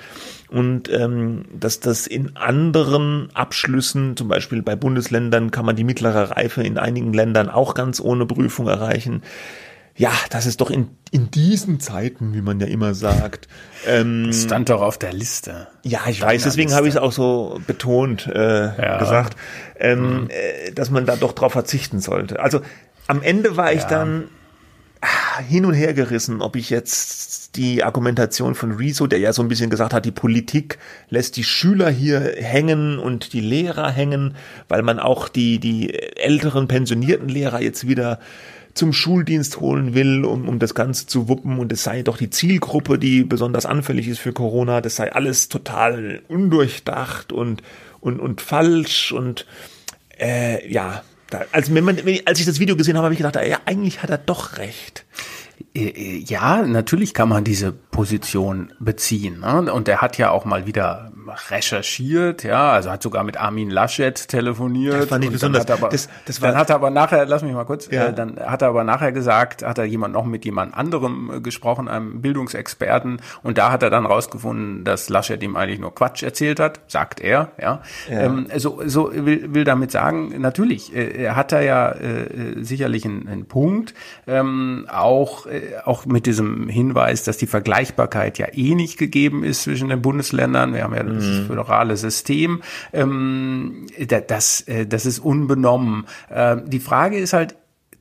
und 0.48 0.90
ähm, 0.92 1.44
dass 1.52 1.80
das 1.80 2.06
in 2.06 2.36
anderen 2.36 3.30
Abschlüssen, 3.34 4.16
zum 4.16 4.28
Beispiel 4.28 4.62
bei 4.62 4.76
Bundesländern, 4.76 5.50
kann 5.50 5.66
man 5.66 5.76
die 5.76 5.84
mittlere 5.84 6.36
Reife 6.36 6.62
in 6.62 6.78
einigen 6.78 7.12
Ländern 7.12 7.50
auch 7.50 7.74
ganz 7.74 8.00
ohne 8.00 8.26
Prüfung 8.26 8.68
erreichen. 8.68 9.22
Ja, 9.96 10.12
das 10.30 10.46
ist 10.46 10.60
doch 10.60 10.70
in, 10.70 10.90
in 11.10 11.32
diesen 11.32 11.80
Zeiten, 11.80 12.32
wie 12.32 12.40
man 12.40 12.60
ja 12.60 12.68
immer 12.68 12.94
sagt. 12.94 13.48
Ähm, 13.84 14.28
das 14.28 14.44
stand 14.44 14.68
doch 14.68 14.80
auf 14.80 14.96
der 14.96 15.12
Liste. 15.12 15.66
Ja, 15.82 16.02
ich 16.06 16.22
weiß, 16.22 16.44
deswegen 16.44 16.72
habe 16.72 16.86
ich 16.86 16.94
es 16.94 17.00
auch 17.00 17.10
so 17.10 17.60
betont 17.66 18.28
äh, 18.28 18.66
ja. 18.80 18.98
gesagt, 18.98 19.36
ähm, 19.80 20.22
mhm. 20.22 20.30
äh, 20.30 20.70
dass 20.70 20.90
man 20.90 21.04
da 21.04 21.16
doch 21.16 21.32
drauf 21.32 21.50
verzichten 21.50 21.98
sollte. 21.98 22.38
Also 22.38 22.60
am 23.08 23.22
Ende 23.22 23.56
war 23.56 23.72
ich 23.72 23.82
ja. 23.82 23.88
dann 23.88 24.28
hin 25.46 25.64
und 25.64 25.74
her 25.74 25.94
gerissen, 25.94 26.42
ob 26.42 26.56
ich 26.56 26.70
jetzt 26.70 27.56
die 27.56 27.84
Argumentation 27.84 28.54
von 28.54 28.72
Rezo, 28.72 29.06
der 29.06 29.18
ja 29.18 29.32
so 29.32 29.42
ein 29.42 29.48
bisschen 29.48 29.70
gesagt 29.70 29.94
hat, 29.94 30.04
die 30.04 30.10
Politik 30.10 30.78
lässt 31.08 31.36
die 31.36 31.44
Schüler 31.44 31.90
hier 31.90 32.20
hängen 32.36 32.98
und 32.98 33.32
die 33.32 33.40
Lehrer 33.40 33.90
hängen, 33.90 34.34
weil 34.68 34.82
man 34.82 34.98
auch 34.98 35.28
die, 35.28 35.58
die 35.58 35.94
älteren 35.94 36.68
pensionierten 36.68 37.28
Lehrer 37.28 37.60
jetzt 37.60 37.86
wieder 37.86 38.18
zum 38.74 38.92
Schuldienst 38.92 39.60
holen 39.60 39.94
will, 39.94 40.24
um, 40.24 40.48
um 40.48 40.58
das 40.58 40.74
Ganze 40.74 41.06
zu 41.06 41.28
wuppen. 41.28 41.58
Und 41.58 41.72
es 41.72 41.82
sei 41.82 42.02
doch 42.02 42.16
die 42.16 42.30
Zielgruppe, 42.30 42.98
die 42.98 43.24
besonders 43.24 43.66
anfällig 43.66 44.08
ist 44.08 44.20
für 44.20 44.32
Corona, 44.32 44.80
das 44.80 44.96
sei 44.96 45.12
alles 45.12 45.48
total 45.48 46.22
undurchdacht 46.28 47.32
und, 47.32 47.62
und, 48.00 48.20
und 48.20 48.40
falsch. 48.40 49.12
Und 49.12 49.46
äh, 50.18 50.70
ja, 50.70 51.02
da, 51.30 51.44
als, 51.52 51.72
wenn 51.74 51.84
man, 51.84 51.98
als 52.24 52.40
ich 52.40 52.46
das 52.46 52.58
Video 52.58 52.76
gesehen 52.76 52.96
habe, 52.96 53.04
habe 53.04 53.14
ich 53.14 53.18
gedacht, 53.18 53.36
ja, 53.36 53.58
eigentlich 53.66 54.02
hat 54.02 54.10
er 54.10 54.18
doch 54.18 54.56
recht. 54.56 55.04
Äh, 55.74 55.88
äh, 55.88 56.18
ja, 56.18 56.62
natürlich 56.62 57.14
kann 57.14 57.28
man 57.28 57.44
diese 57.44 57.72
Position 57.72 58.72
beziehen. 58.80 59.40
Ne? 59.40 59.72
Und 59.72 59.88
er 59.88 60.00
hat 60.00 60.18
ja 60.18 60.30
auch 60.30 60.44
mal 60.44 60.66
wieder 60.66 61.12
recherchiert, 61.50 62.44
ja, 62.44 62.72
also 62.72 62.90
hat 62.90 63.02
sogar 63.02 63.24
mit 63.24 63.36
Armin 63.36 63.70
Laschet 63.70 64.28
telefoniert. 64.28 64.94
Das 64.94 65.06
fand 65.06 65.24
ich 65.24 65.30
besonders. 65.30 65.66
Dann 65.66 65.76
hat, 65.76 65.82
aber, 65.82 65.90
das, 65.90 66.08
das 66.26 66.40
war, 66.40 66.50
dann 66.50 66.58
hat 66.58 66.70
er 66.70 66.76
aber 66.76 66.90
nachher, 66.90 67.26
lass 67.26 67.42
mich 67.42 67.52
mal 67.52 67.64
kurz, 67.64 67.88
ja. 67.90 68.06
äh, 68.06 68.12
dann 68.14 68.38
hat 68.38 68.62
er 68.62 68.68
aber 68.68 68.84
nachher 68.84 69.12
gesagt, 69.12 69.62
hat 69.62 69.78
er 69.78 69.84
jemand 69.84 70.14
noch 70.14 70.24
mit 70.24 70.44
jemand 70.44 70.74
anderem 70.74 71.30
äh, 71.34 71.40
gesprochen, 71.40 71.88
einem 71.88 72.20
Bildungsexperten, 72.20 73.20
und 73.42 73.58
da 73.58 73.70
hat 73.72 73.82
er 73.82 73.90
dann 73.90 74.06
rausgefunden, 74.06 74.84
dass 74.84 75.08
Laschet 75.08 75.42
ihm 75.42 75.56
eigentlich 75.56 75.80
nur 75.80 75.94
Quatsch 75.94 76.22
erzählt 76.22 76.60
hat, 76.60 76.80
sagt 76.86 77.20
er, 77.20 77.52
ja. 77.60 77.82
ja. 78.08 78.20
Ähm, 78.20 78.46
so, 78.56 78.82
so 78.84 79.10
will, 79.12 79.54
will 79.54 79.64
damit 79.64 79.90
sagen, 79.90 80.40
natürlich, 80.40 80.94
äh, 80.94 81.24
er 81.24 81.36
hat 81.36 81.52
da 81.52 81.60
ja 81.60 81.90
äh, 81.92 82.62
sicherlich 82.62 83.04
einen, 83.04 83.28
einen 83.28 83.46
Punkt, 83.46 83.94
ähm, 84.26 84.86
auch, 84.90 85.46
äh, 85.46 85.78
auch 85.84 86.06
mit 86.06 86.26
diesem 86.26 86.68
Hinweis, 86.68 87.24
dass 87.24 87.36
die 87.36 87.46
Vergleichbarkeit 87.46 88.38
ja 88.38 88.46
eh 88.52 88.74
nicht 88.74 88.98
gegeben 88.98 89.44
ist 89.44 89.62
zwischen 89.62 89.88
den 89.88 90.02
Bundesländern. 90.02 90.74
Wir 90.74 90.84
haben 90.84 90.94
ja 90.94 91.02
das 91.02 91.17
mhm. 91.24 91.46
föderale 91.46 91.96
System. 91.96 92.62
Ähm, 92.92 93.86
das, 94.26 94.62
äh, 94.62 94.86
das 94.86 95.06
ist 95.06 95.18
unbenommen. 95.18 96.06
Äh, 96.30 96.56
die 96.64 96.80
Frage 96.80 97.18
ist 97.18 97.32
halt, 97.32 97.56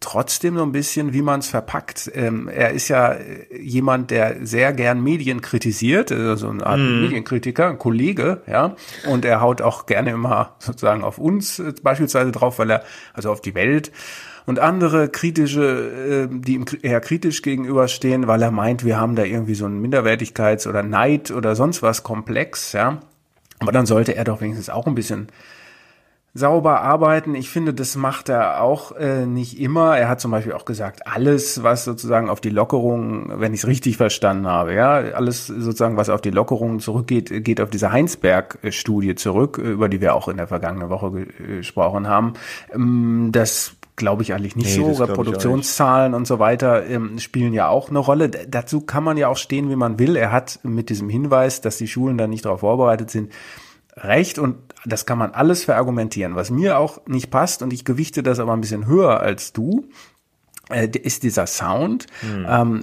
trotzdem 0.08 0.56
so 0.56 0.64
ein 0.64 0.72
bisschen, 0.72 1.12
wie 1.12 1.22
man 1.22 1.42
es 1.42 1.50
verpackt. 1.50 2.10
Ähm, 2.14 2.48
er 2.48 2.72
ist 2.72 2.88
ja 2.88 3.12
äh, 3.12 3.60
jemand, 3.60 4.10
der 4.10 4.38
sehr 4.46 4.72
gern 4.72 5.04
Medien 5.04 5.42
kritisiert, 5.42 6.14
also 6.14 6.36
so 6.36 6.50
eine 6.50 6.66
Art 6.66 6.80
mm. 6.80 7.02
Medienkritiker, 7.02 7.68
ein 7.68 7.78
Kollege, 7.78 8.42
ja. 8.48 8.78
Und 9.10 9.26
er 9.26 9.42
haut 9.42 9.62
auch 9.62 9.86
gerne 9.86 10.12
immer 10.12 10.56
sozusagen 10.60 11.04
auf 11.04 11.18
uns 11.18 11.60
äh, 11.60 11.74
beispielsweise 11.84 12.32
drauf, 12.32 12.58
weil 12.58 12.70
er, 12.70 12.84
also 13.14 13.32
auf 13.32 13.42
die 13.42 13.54
Welt 13.54 13.92
und 14.46 14.60
andere 14.60 15.10
kritische, 15.10 16.30
äh, 16.32 16.40
die 16.40 16.54
ihm 16.54 16.66
eher 16.82 17.02
kritisch 17.02 17.42
gegenüberstehen, 17.42 18.28
weil 18.28 18.42
er 18.42 18.52
meint, 18.52 18.86
wir 18.86 18.98
haben 18.98 19.16
da 19.16 19.26
irgendwie 19.26 19.56
so 19.56 19.66
einen 19.66 19.86
Minderwertigkeits- 19.86 20.70
oder 20.70 20.84
Neid 20.84 21.32
oder 21.32 21.54
sonst 21.54 21.82
was 21.84 22.04
Komplex, 22.04 22.72
ja. 22.72 23.02
Aber 23.60 23.74
dann 23.74 23.86
sollte 23.86 24.16
er 24.16 24.24
doch 24.24 24.40
wenigstens 24.40 24.70
auch 24.70 24.88
ein 24.88 24.96
bisschen 24.96 25.28
sauber 26.38 26.82
arbeiten. 26.82 27.36
Ich 27.36 27.50
finde, 27.50 27.74
das 27.74 27.96
macht 27.96 28.30
er 28.30 28.62
auch 28.62 28.92
äh, 28.94 29.26
nicht 29.26 29.60
immer. 29.60 29.98
Er 29.98 30.08
hat 30.08 30.22
zum 30.22 30.32
Beispiel 30.32 30.54
auch 30.54 30.66
gesagt, 30.66 31.08
alles, 31.08 31.64
was 31.64 31.84
sozusagen 31.84 32.30
auf 32.30 32.42
die 32.42 32.50
Lockerung, 32.50 33.40
wenn 33.40 33.54
ich 33.54 33.62
es 33.62 33.68
richtig 33.68 33.98
verstanden 33.98 34.48
habe, 34.48 34.74
ja, 34.74 34.92
alles 34.92 35.48
sozusagen, 35.48 35.98
was 35.98 36.10
auf 36.10 36.22
die 36.22 36.32
Lockerung 36.32 36.80
zurückgeht, 36.80 37.44
geht 37.44 37.60
auf 37.60 37.70
diese 37.70 37.92
Heinsberg-Studie 37.92 39.16
zurück, 39.16 39.58
über 39.58 39.90
die 39.90 40.00
wir 40.00 40.14
auch 40.14 40.28
in 40.28 40.38
der 40.38 40.48
vergangenen 40.48 40.90
Woche 40.90 41.12
gesprochen 41.12 42.08
haben. 42.08 42.34
Ähm, 42.74 43.30
das 43.32 43.74
glaube 43.98 44.22
ich 44.22 44.34
eigentlich 44.34 44.56
nicht 44.56 44.78
nee, 44.78 44.94
so. 44.94 45.04
Reproduktionszahlen 45.04 46.14
und 46.14 46.28
so 46.28 46.38
weiter 46.38 46.86
ähm, 46.86 47.18
spielen 47.18 47.52
ja 47.52 47.68
auch 47.68 47.90
eine 47.90 48.00
Rolle. 48.00 48.30
D 48.30 48.46
dazu 48.48 48.82
kann 48.82 49.04
man 49.04 49.18
ja 49.18 49.28
auch 49.28 49.38
stehen, 49.38 49.70
wie 49.70 49.76
man 49.76 49.98
will. 49.98 50.16
Er 50.16 50.32
hat 50.32 50.60
mit 50.64 50.90
diesem 50.90 51.10
Hinweis, 51.10 51.62
dass 51.62 51.78
die 51.78 51.88
Schulen 51.88 52.18
da 52.18 52.28
nicht 52.28 52.46
darauf 52.46 52.60
vorbereitet 52.60 53.10
sind, 53.10 53.32
recht 53.98 54.40
und 54.40 54.58
das 54.86 55.06
kann 55.06 55.18
man 55.18 55.32
alles 55.32 55.66
verargumentieren. 55.66 56.36
Was 56.36 56.52
mir 56.52 56.78
auch 56.78 57.06
nicht 57.08 57.32
passt 57.32 57.62
und 57.62 57.74
ich 57.74 57.86
gewichte 57.86 58.24
das 58.24 58.40
aber 58.40 58.54
ein 58.54 58.62
bisschen 58.62 58.86
höher 58.86 59.20
als 59.20 59.54
du, 59.54 59.90
ist 60.70 61.24
dieser 61.24 61.48
Sound. 61.48 62.08
Mhm. 62.22 62.46
Ähm, 62.50 62.82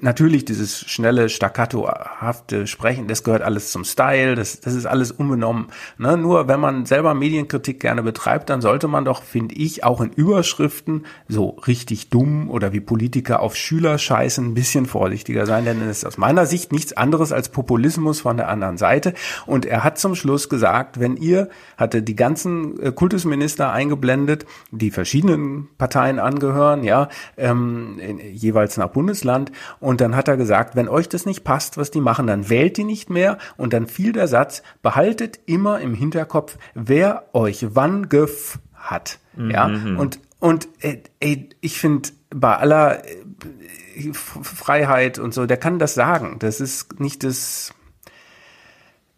natürlich 0.00 0.44
dieses 0.44 0.80
schnelle, 0.80 1.28
staccatohafte 1.28 2.66
Sprechen, 2.66 3.08
das 3.08 3.24
gehört 3.24 3.42
alles 3.42 3.72
zum 3.72 3.84
Style, 3.84 4.34
das, 4.34 4.60
das 4.60 4.74
ist 4.74 4.86
alles 4.86 5.10
unbenommen. 5.10 5.68
Ne? 5.96 6.16
Nur 6.16 6.48
wenn 6.48 6.60
man 6.60 6.84
selber 6.84 7.14
Medienkritik 7.14 7.80
gerne 7.80 8.02
betreibt, 8.02 8.50
dann 8.50 8.60
sollte 8.60 8.88
man 8.88 9.04
doch, 9.04 9.22
finde 9.22 9.54
ich, 9.54 9.84
auch 9.84 10.00
in 10.00 10.10
Überschriften 10.10 11.06
so 11.28 11.50
richtig 11.66 12.10
dumm 12.10 12.50
oder 12.50 12.72
wie 12.72 12.80
Politiker 12.80 13.40
auf 13.40 13.56
Schüler 13.56 13.96
scheißen, 13.96 14.44
ein 14.44 14.54
bisschen 14.54 14.86
vorsichtiger 14.86 15.46
sein, 15.46 15.64
denn 15.64 15.80
es 15.82 15.98
ist 15.98 16.04
aus 16.04 16.18
meiner 16.18 16.46
Sicht 16.46 16.72
nichts 16.72 16.92
anderes 16.92 17.32
als 17.32 17.48
Populismus 17.48 18.20
von 18.20 18.36
der 18.36 18.48
anderen 18.48 18.76
Seite. 18.76 19.14
Und 19.46 19.64
er 19.64 19.82
hat 19.82 19.98
zum 19.98 20.14
Schluss 20.14 20.48
gesagt, 20.48 21.00
wenn 21.00 21.16
ihr, 21.16 21.48
hatte 21.76 22.02
die 22.02 22.16
ganzen 22.16 22.78
äh, 22.80 22.92
Kultusminister 22.92 23.72
eingeblendet, 23.72 24.44
die 24.70 24.90
verschiedenen 24.90 25.68
Parteien 25.78 26.18
angehören, 26.18 26.84
ja, 26.84 27.08
ähm, 27.36 27.98
jeweils 28.32 28.76
nach 28.76 28.88
Bundesland. 28.88 29.52
Und 29.80 30.00
dann 30.00 30.16
hat 30.16 30.28
er 30.28 30.36
gesagt, 30.36 30.76
wenn 30.76 30.88
euch 30.88 31.08
das 31.08 31.26
nicht 31.26 31.44
passt, 31.44 31.76
was 31.76 31.90
die 31.90 32.00
machen, 32.00 32.26
dann 32.26 32.48
wählt 32.48 32.76
die 32.76 32.84
nicht 32.84 33.10
mehr. 33.10 33.38
Und 33.56 33.72
dann 33.72 33.86
fiel 33.86 34.12
der 34.12 34.28
Satz, 34.28 34.62
behaltet 34.82 35.40
immer 35.46 35.80
im 35.80 35.94
Hinterkopf, 35.94 36.58
wer 36.74 37.24
euch 37.32 37.66
wann 37.74 38.08
gef 38.08 38.58
hat. 38.74 39.18
Mhm. 39.36 39.50
Ja, 39.50 39.66
und, 39.66 40.18
und 40.38 40.68
äh, 40.80 40.98
ey, 41.20 41.48
ich 41.60 41.78
finde, 41.78 42.10
bei 42.34 42.56
aller 42.56 43.04
äh, 43.04 44.12
Freiheit 44.12 45.18
und 45.18 45.32
so, 45.32 45.46
der 45.46 45.56
kann 45.56 45.78
das 45.78 45.94
sagen. 45.94 46.36
Das 46.40 46.60
ist 46.60 47.00
nicht 47.00 47.24
das 47.24 47.72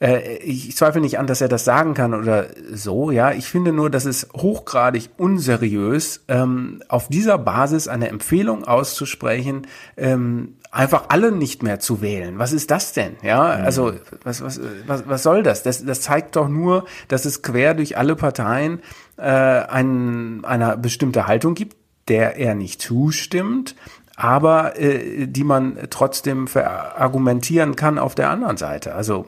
äh, 0.01 0.37
ich 0.39 0.77
zweifle 0.77 1.01
nicht 1.01 1.19
an, 1.19 1.27
dass 1.27 1.41
er 1.41 1.49
das 1.49 1.65
sagen 1.65 1.95
kann 1.95 2.13
oder 2.15 2.47
so, 2.73 3.11
ja. 3.11 3.33
Ich 3.33 3.47
finde 3.49 3.73
nur, 3.73 3.91
dass 3.91 4.05
es 4.05 4.29
hochgradig 4.35 5.11
unseriös, 5.17 6.25
ähm, 6.29 6.83
auf 6.89 7.09
dieser 7.09 7.39
Basis 7.39 7.89
eine 7.89 8.09
Empfehlung 8.09 8.65
auszusprechen, 8.65 9.67
ähm, 9.97 10.57
einfach 10.71 11.05
alle 11.09 11.33
nicht 11.33 11.63
mehr 11.63 11.81
zu 11.81 12.03
wählen. 12.03 12.39
Was 12.39 12.53
ist 12.53 12.71
das 12.71 12.93
denn? 12.93 13.17
Ja, 13.23 13.57
mhm. 13.57 13.65
also 13.65 13.93
was, 14.23 14.43
was, 14.43 14.61
was, 14.87 15.09
was 15.09 15.23
soll 15.23 15.43
das? 15.43 15.63
das? 15.63 15.85
Das 15.85 16.03
zeigt 16.03 16.37
doch 16.37 16.49
nur, 16.49 16.85
dass 17.09 17.25
es 17.25 17.43
quer 17.43 17.75
durch 17.75 17.97
alle 17.97 18.17
Parteien 18.17 18.81
äh, 19.17 19.23
ein, 19.23 20.45
eine 20.45 20.77
bestimmte 20.77 21.27
Haltung 21.27 21.55
gibt, 21.55 21.77
der 22.09 22.37
er 22.37 22.55
nicht 22.55 22.83
zustimmt, 22.83 23.75
aber 24.17 24.79
äh, 24.81 25.27
die 25.27 25.45
man 25.45 25.77
trotzdem 25.91 26.47
verargumentieren 26.49 27.77
kann 27.77 27.99
auf 27.99 28.15
der 28.15 28.31
anderen 28.31 28.57
Seite. 28.57 28.95
Also 28.95 29.27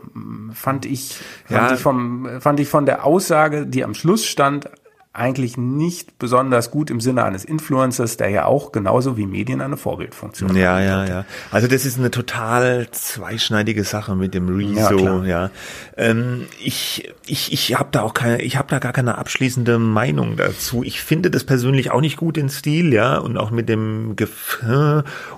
fand 0.55 0.87
ich, 0.87 1.19
fand 1.45 1.69
Ja. 1.71 1.75
ich 1.75 1.81
vom, 1.81 2.41
fand 2.41 2.59
ich 2.59 2.69
von 2.69 2.87
der 2.87 3.05
Aussage, 3.05 3.67
die 3.67 3.85
am 3.85 3.93
Schluss 3.95 4.25
stand, 4.25 4.71
eigentlich 5.19 5.57
nicht 5.57 6.19
besonders 6.19 6.71
gut 6.71 6.91
im 6.91 7.01
Sinne 7.01 7.25
eines 7.25 7.45
Influencers, 7.45 8.17
der 8.17 8.29
ja 8.31 8.45
auch 8.47 8.73
genauso 8.73 9.17
wie 9.17 9.27
Medien 9.27 9.61
eine 9.61 9.77
Vorbildfunktion 9.77 10.57
Ja, 10.57 10.77
hat. 10.77 10.85
ja, 10.85 11.05
ja. 11.07 11.25
Also 11.51 11.69
das 11.69 11.85
ist 11.85 11.99
eine 11.99 12.11
total 12.11 12.89
zweischneidige 12.93 13.85
Sache 13.85 14.15
mit 14.17 14.33
dem 14.35 14.49
Ja, 14.77 14.87
Rezo, 14.89 14.97
klar. 14.97 15.27
ja. 15.27 15.51
Ähm, 15.97 16.47
ich 16.63 17.13
ich 17.27 17.53
ich 17.53 17.79
habe 17.79 17.89
da 17.93 18.03
auch 18.03 18.15
keine, 18.15 18.41
ich 18.43 18.57
habe 18.57 18.69
da 18.71 18.79
gar 18.79 18.93
keine 18.93 19.19
abschließende 19.19 19.79
Meinung 19.79 20.37
dazu. 20.37 20.83
Ich 20.85 21.01
finde 21.03 21.31
das 21.31 21.45
persönlich 21.45 21.91
auch 21.91 22.01
nicht 22.01 22.17
gut 22.17 22.37
den 22.37 22.49
Stil, 22.49 22.93
ja, 22.93 23.19
und 23.19 23.37
auch 23.37 23.51
mit 23.51 23.69
dem 23.69 24.15
Gef 24.17 24.61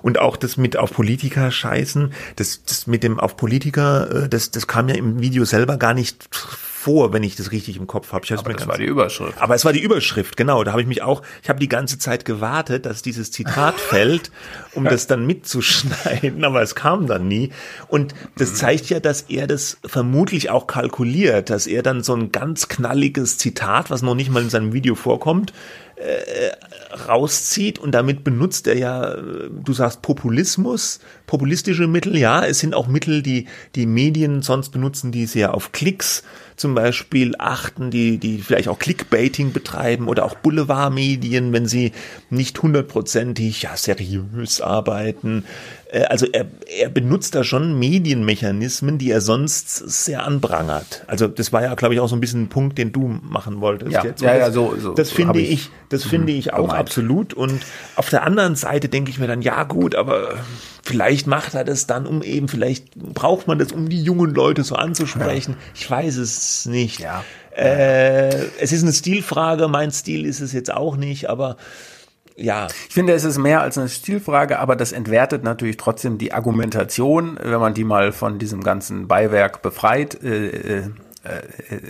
und 0.02 0.18
auch 0.18 0.36
das 0.36 0.56
mit 0.56 0.76
auf 0.76 0.92
Politiker 0.92 1.50
scheißen, 1.50 2.12
das 2.36 2.62
das 2.64 2.86
mit 2.86 3.02
dem 3.02 3.18
auf 3.18 3.36
Politiker, 3.36 4.24
äh, 4.24 4.28
das 4.28 4.50
das 4.50 4.66
kam 4.66 4.88
ja 4.88 4.94
im 4.94 5.20
Video 5.20 5.44
selber 5.44 5.76
gar 5.78 5.94
nicht 5.94 6.28
vor, 6.80 7.12
wenn 7.12 7.22
ich 7.22 7.36
das 7.36 7.52
richtig 7.52 7.76
im 7.76 7.86
Kopf 7.86 8.12
habe. 8.12 8.24
Ich 8.24 8.32
Aber 8.32 8.54
das 8.54 8.66
war 8.66 8.78
die 8.78 8.86
Überschrift. 8.86 9.36
aber 9.38 9.54
es 9.54 9.66
war 9.66 9.74
die 9.74 9.82
Überschrift, 9.82 10.38
genau. 10.38 10.64
Da 10.64 10.72
habe 10.72 10.80
ich 10.80 10.88
mich 10.88 11.02
auch, 11.02 11.20
ich 11.42 11.50
habe 11.50 11.60
die 11.60 11.68
ganze 11.68 11.98
Zeit 11.98 12.24
gewartet, 12.24 12.86
dass 12.86 13.02
dieses 13.02 13.30
Zitat 13.30 13.78
fällt, 13.80 14.30
um 14.72 14.84
das 14.84 15.06
dann 15.06 15.26
mitzuschneiden, 15.26 16.42
aber 16.42 16.62
es 16.62 16.74
kam 16.74 17.06
dann 17.06 17.28
nie. 17.28 17.52
Und 17.88 18.14
das 18.38 18.54
zeigt 18.54 18.88
ja, 18.88 18.98
dass 18.98 19.22
er 19.22 19.46
das 19.46 19.76
vermutlich 19.84 20.48
auch 20.48 20.66
kalkuliert, 20.66 21.50
dass 21.50 21.66
er 21.66 21.82
dann 21.82 22.02
so 22.02 22.14
ein 22.14 22.32
ganz 22.32 22.68
knalliges 22.68 23.36
Zitat, 23.36 23.90
was 23.90 24.00
noch 24.00 24.14
nicht 24.14 24.30
mal 24.30 24.42
in 24.42 24.50
seinem 24.50 24.72
Video 24.72 24.94
vorkommt, 24.94 25.52
äh, 26.00 26.52
rauszieht 27.08 27.78
und 27.78 27.92
damit 27.92 28.24
benutzt 28.24 28.66
er 28.66 28.76
ja, 28.76 29.14
äh, 29.14 29.50
du 29.50 29.72
sagst 29.72 30.02
Populismus, 30.02 31.00
populistische 31.26 31.86
Mittel, 31.86 32.16
ja, 32.16 32.44
es 32.44 32.58
sind 32.58 32.74
auch 32.74 32.88
Mittel, 32.88 33.22
die 33.22 33.46
die 33.74 33.86
Medien 33.86 34.42
sonst 34.42 34.70
benutzen, 34.70 35.12
die 35.12 35.26
sehr 35.26 35.54
auf 35.54 35.72
Klicks 35.72 36.22
zum 36.56 36.74
Beispiel 36.74 37.34
achten, 37.38 37.90
die, 37.90 38.18
die 38.18 38.38
vielleicht 38.38 38.68
auch 38.68 38.78
Clickbaiting 38.78 39.52
betreiben 39.52 40.08
oder 40.08 40.26
auch 40.26 40.34
Boulevardmedien, 40.34 41.52
wenn 41.52 41.66
sie 41.66 41.92
nicht 42.28 42.60
hundertprozentig 42.62 43.62
ja, 43.62 43.76
seriös 43.76 44.60
arbeiten. 44.60 45.44
Äh, 45.92 46.04
Also 46.04 46.26
er, 46.32 46.46
er 46.78 46.88
benutzt 46.88 47.34
da 47.34 47.44
schon 47.44 47.78
Medienmechanismen, 47.78 48.98
die 48.98 49.10
er 49.10 49.20
sonst 49.20 49.68
sehr 50.06 50.24
anprangert. 50.24 51.04
Also 51.06 51.26
das 51.28 51.52
war 51.52 51.62
ja, 51.62 51.74
glaube 51.74 51.94
ich, 51.94 52.00
auch 52.00 52.08
so 52.08 52.16
ein 52.16 52.20
bisschen 52.20 52.42
ein 52.44 52.48
Punkt, 52.48 52.78
den 52.78 52.92
du 52.92 53.08
machen 53.22 53.60
wolltest. 53.60 53.92
Ja, 53.92 54.04
jetzt. 54.04 54.20
ja, 54.22 54.32
Und 54.32 54.38
ja, 54.38 54.44
das, 54.46 54.54
so- 54.54 54.74
so- 54.78 54.94
das 54.94 55.10
finde 55.10 55.40
ich, 55.40 55.50
ich, 55.52 55.70
das 55.88 56.04
finde 56.04 56.32
ich 56.32 56.52
auch 56.52 56.62
gemeint. 56.62 56.78
absolut. 56.80 57.34
Und 57.34 57.60
auf 57.96 58.08
der 58.10 58.22
anderen 58.24 58.56
Seite 58.56 58.88
denke 58.88 59.10
ich 59.10 59.18
mir 59.18 59.26
dann, 59.26 59.42
ja 59.42 59.64
gut, 59.64 59.94
aber 59.94 60.34
vielleicht 60.82 61.26
macht 61.26 61.54
er 61.54 61.64
das 61.64 61.86
dann, 61.86 62.06
um 62.06 62.22
eben, 62.22 62.48
vielleicht 62.48 62.94
braucht 62.94 63.46
man 63.48 63.58
das, 63.58 63.72
um 63.72 63.88
die 63.88 64.02
jungen 64.02 64.34
Leute 64.34 64.62
so 64.64 64.74
anzusprechen. 64.76 65.56
Ich 65.74 65.90
weiß 65.90 66.16
es 66.16 66.66
nicht. 66.66 67.00
Ja. 67.00 67.24
Äh, 67.52 68.28
es 68.60 68.72
ist 68.72 68.82
eine 68.82 68.92
Stilfrage, 68.92 69.68
mein 69.68 69.90
Stil 69.90 70.24
ist 70.24 70.40
es 70.40 70.52
jetzt 70.52 70.72
auch 70.72 70.96
nicht, 70.96 71.28
aber 71.28 71.56
ja, 72.36 72.68
Ich 72.88 72.94
finde, 72.94 73.12
es 73.12 73.24
ist 73.24 73.38
mehr 73.38 73.60
als 73.60 73.76
eine 73.78 73.88
Stilfrage, 73.88 74.58
aber 74.58 74.76
das 74.76 74.92
entwertet 74.92 75.44
natürlich 75.44 75.76
trotzdem 75.76 76.18
die 76.18 76.32
Argumentation, 76.32 77.38
wenn 77.42 77.60
man 77.60 77.74
die 77.74 77.84
mal 77.84 78.12
von 78.12 78.38
diesem 78.38 78.62
ganzen 78.62 79.08
Beiwerk 79.08 79.62
befreit. 79.62 80.22
Äh, 80.22 80.48
äh, 80.48 80.90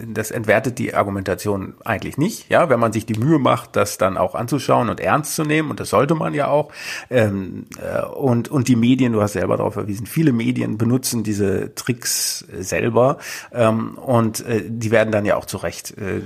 das 0.08 0.32
entwertet 0.32 0.78
die 0.78 0.94
Argumentation 0.94 1.74
eigentlich 1.84 2.18
nicht, 2.18 2.50
ja, 2.50 2.68
wenn 2.68 2.80
man 2.80 2.92
sich 2.92 3.06
die 3.06 3.14
Mühe 3.14 3.38
macht, 3.38 3.76
das 3.76 3.96
dann 3.96 4.16
auch 4.16 4.34
anzuschauen 4.34 4.88
und 4.88 4.98
ernst 4.98 5.36
zu 5.36 5.44
nehmen, 5.44 5.70
und 5.70 5.78
das 5.78 5.90
sollte 5.90 6.16
man 6.16 6.34
ja 6.34 6.48
auch. 6.48 6.72
Ähm, 7.10 7.66
äh, 7.80 8.04
und, 8.06 8.48
und 8.48 8.66
die 8.66 8.74
Medien, 8.74 9.12
du 9.12 9.22
hast 9.22 9.34
selber 9.34 9.56
darauf 9.56 9.74
verwiesen, 9.74 10.06
viele 10.06 10.32
Medien 10.32 10.78
benutzen 10.78 11.22
diese 11.22 11.74
Tricks 11.76 12.44
äh, 12.52 12.62
selber 12.62 13.18
ähm, 13.52 13.94
und 13.98 14.44
äh, 14.46 14.64
die 14.66 14.90
werden 14.90 15.12
dann 15.12 15.24
ja 15.24 15.36
auch 15.36 15.46
zu 15.46 15.58
Recht 15.58 15.96
äh, 15.96 16.22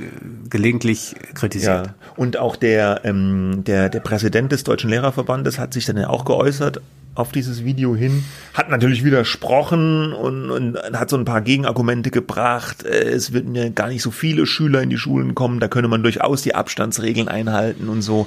gelegentlich 0.49 1.15
kritisiert. 1.35 1.87
Ja, 1.89 1.95
und 2.17 2.39
auch 2.39 2.57
der, 2.57 3.03
ähm, 3.05 3.65
der, 3.65 3.91
der 3.91 4.01
Präsident 4.01 4.51
des 4.53 4.65
Deutschen 4.65 4.89
Lehrerverbandes 4.89 5.59
hat 5.59 5.75
sich 5.75 5.85
dann 5.85 5.99
ja 5.99 6.09
auch 6.09 6.25
geäußert 6.25 6.81
auf 7.15 7.31
dieses 7.33 7.65
Video 7.65 7.95
hin, 7.95 8.25
hat 8.55 8.71
natürlich 8.71 9.05
widersprochen 9.05 10.13
und, 10.13 10.51
und 10.51 10.77
hat 10.95 11.11
so 11.11 11.17
ein 11.17 11.25
paar 11.25 11.41
Gegenargumente 11.43 12.11
gebracht. 12.11 12.85
Äh, 12.85 13.11
Es 13.11 13.33
würden 13.33 13.55
ja 13.55 13.69
gar 13.69 13.89
nicht 13.89 14.03
so 14.03 14.11
viele 14.11 14.47
Schüler 14.47 14.83
in 14.83 14.91
die 14.91 14.99
Schulen 14.99 15.35
kommen, 15.35 15.61
da 15.61 15.69
könne 15.69 15.89
man 15.89 16.03
durchaus 16.03 16.43
die 16.43 16.55
Abstandsregeln 16.55 17.29
einhalten 17.29 17.89
und 17.89 18.03
so. 18.03 18.27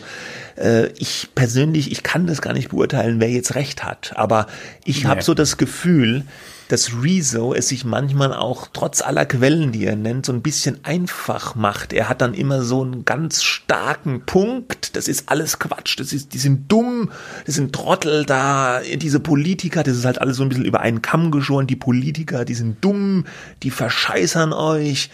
Äh, 0.55 0.87
Ich 0.97 1.29
persönlich, 1.35 1.91
ich 1.91 2.03
kann 2.03 2.27
das 2.27 2.41
gar 2.41 2.53
nicht 2.53 2.69
beurteilen, 2.69 3.19
wer 3.19 3.29
jetzt 3.29 3.55
recht 3.55 3.83
hat, 3.83 4.13
aber 4.15 4.47
ich 4.85 5.05
habe 5.05 5.17
Nee. 5.17 5.23
so 5.23 5.33
das 5.33 5.57
Gefühl, 5.57 6.23
dass 6.67 7.01
Rezo 7.01 7.53
es 7.53 7.69
sich 7.69 7.85
manchmal 7.85 8.33
auch 8.33 8.67
trotz 8.71 9.01
aller 9.01 9.25
Quellen, 9.25 9.71
die 9.71 9.85
er 9.85 9.95
nennt, 9.95 10.25
so 10.25 10.33
ein 10.33 10.41
bisschen 10.41 10.83
einfach 10.83 11.55
macht. 11.55 11.93
Er 11.93 12.09
hat 12.09 12.21
dann 12.21 12.33
immer 12.33 12.63
so 12.63 12.81
einen 12.81 13.05
ganz 13.05 13.43
starken 13.43 14.25
Punkt. 14.25 14.95
Das 14.95 15.07
ist 15.07 15.29
alles 15.29 15.59
Quatsch. 15.59 15.99
Das 15.99 16.13
ist, 16.13 16.33
die 16.33 16.37
sind 16.37 16.71
dumm. 16.71 17.11
Das 17.45 17.55
sind 17.55 17.73
Trottel 17.73 18.25
da. 18.25 18.81
Diese 18.81 19.19
Politiker, 19.19 19.83
das 19.83 19.97
ist 19.97 20.05
halt 20.05 20.21
alles 20.21 20.37
so 20.37 20.43
ein 20.43 20.49
bisschen 20.49 20.65
über 20.65 20.81
einen 20.81 21.01
Kamm 21.01 21.31
geschoren. 21.31 21.67
Die 21.67 21.75
Politiker, 21.75 22.45
die 22.45 22.55
sind 22.55 22.83
dumm. 22.83 23.25
Die 23.63 23.71
verscheißern 23.71 24.53
euch. 24.53 25.09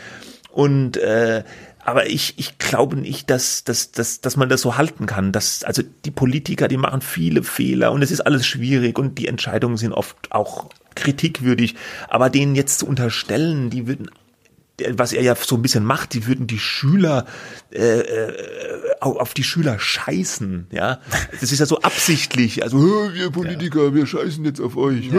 Und, 0.51 0.97
äh, 0.97 1.43
aber 1.86 2.08
ich, 2.08 2.36
ich 2.38 2.58
glaube 2.58 2.95
nicht, 2.95 3.30
dass, 3.30 3.64
dass, 3.64 3.91
dass, 3.91 4.22
dass 4.22 4.38
man 4.38 4.49
das 4.49 4.62
so 4.62 4.78
halten 4.78 5.06
kann. 5.06 5.32
Dass, 5.32 5.64
also 5.64 5.84
die 6.06 6.12
Politiker, 6.12 6.68
die 6.68 6.78
machen 6.78 7.01
viele 7.01 7.43
Fehler 7.43 7.91
und 7.91 8.01
es 8.01 8.12
ist 8.12 8.22
alles 8.22 8.45
schwierig 8.45 8.97
und 8.97 9.18
die 9.18 9.28
Entscheidungen 9.28 9.78
sind 9.78 9.91
oft 9.91 10.32
auch 10.32 10.70
kritikwürdig. 10.96 11.76
Aber 12.10 12.30
denen 12.30 12.56
jetzt 12.56 12.80
zu 12.80 12.88
unterstellen, 12.88 13.70
die 13.70 13.88
würden 13.88 14.10
was 14.96 15.14
er 15.14 15.22
ja 15.22 15.36
so 15.36 15.56
ein 15.56 15.62
bisschen 15.62 15.86
macht, 15.86 16.16
die 16.16 16.26
würden 16.26 16.48
die 16.48 16.58
Schüler 16.58 17.28
äh, 17.72 18.00
äh, 18.00 18.34
au- 19.02 19.20
auf 19.20 19.36
die 19.36 19.44
Schüler 19.44 19.78
scheißen, 19.78 20.66
ja. 20.72 21.00
Das 21.39 21.52
ist 21.52 21.60
ja 21.60 21.68
so 21.68 21.82
absichtlich. 21.82 22.64
Also 22.64 22.80
"Hö, 22.80 23.14
wir 23.14 23.30
Politiker, 23.30 23.94
wir 23.94 24.08
scheißen 24.08 24.44
jetzt 24.44 24.60
auf 24.60 24.76
euch. 24.76 25.12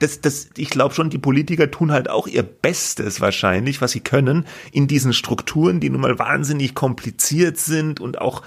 Das, 0.00 0.20
das, 0.20 0.48
ich 0.56 0.70
glaube 0.70 0.92
schon, 0.92 1.08
die 1.08 1.18
Politiker 1.18 1.70
tun 1.70 1.92
halt 1.92 2.10
auch 2.10 2.26
ihr 2.26 2.42
Bestes 2.42 3.20
wahrscheinlich, 3.20 3.80
was 3.80 3.92
sie 3.92 4.00
können, 4.00 4.44
in 4.72 4.88
diesen 4.88 5.12
Strukturen, 5.12 5.78
die 5.78 5.88
nun 5.88 6.00
mal 6.00 6.18
wahnsinnig 6.18 6.74
kompliziert 6.74 7.58
sind 7.58 8.00
und 8.00 8.20
auch 8.20 8.42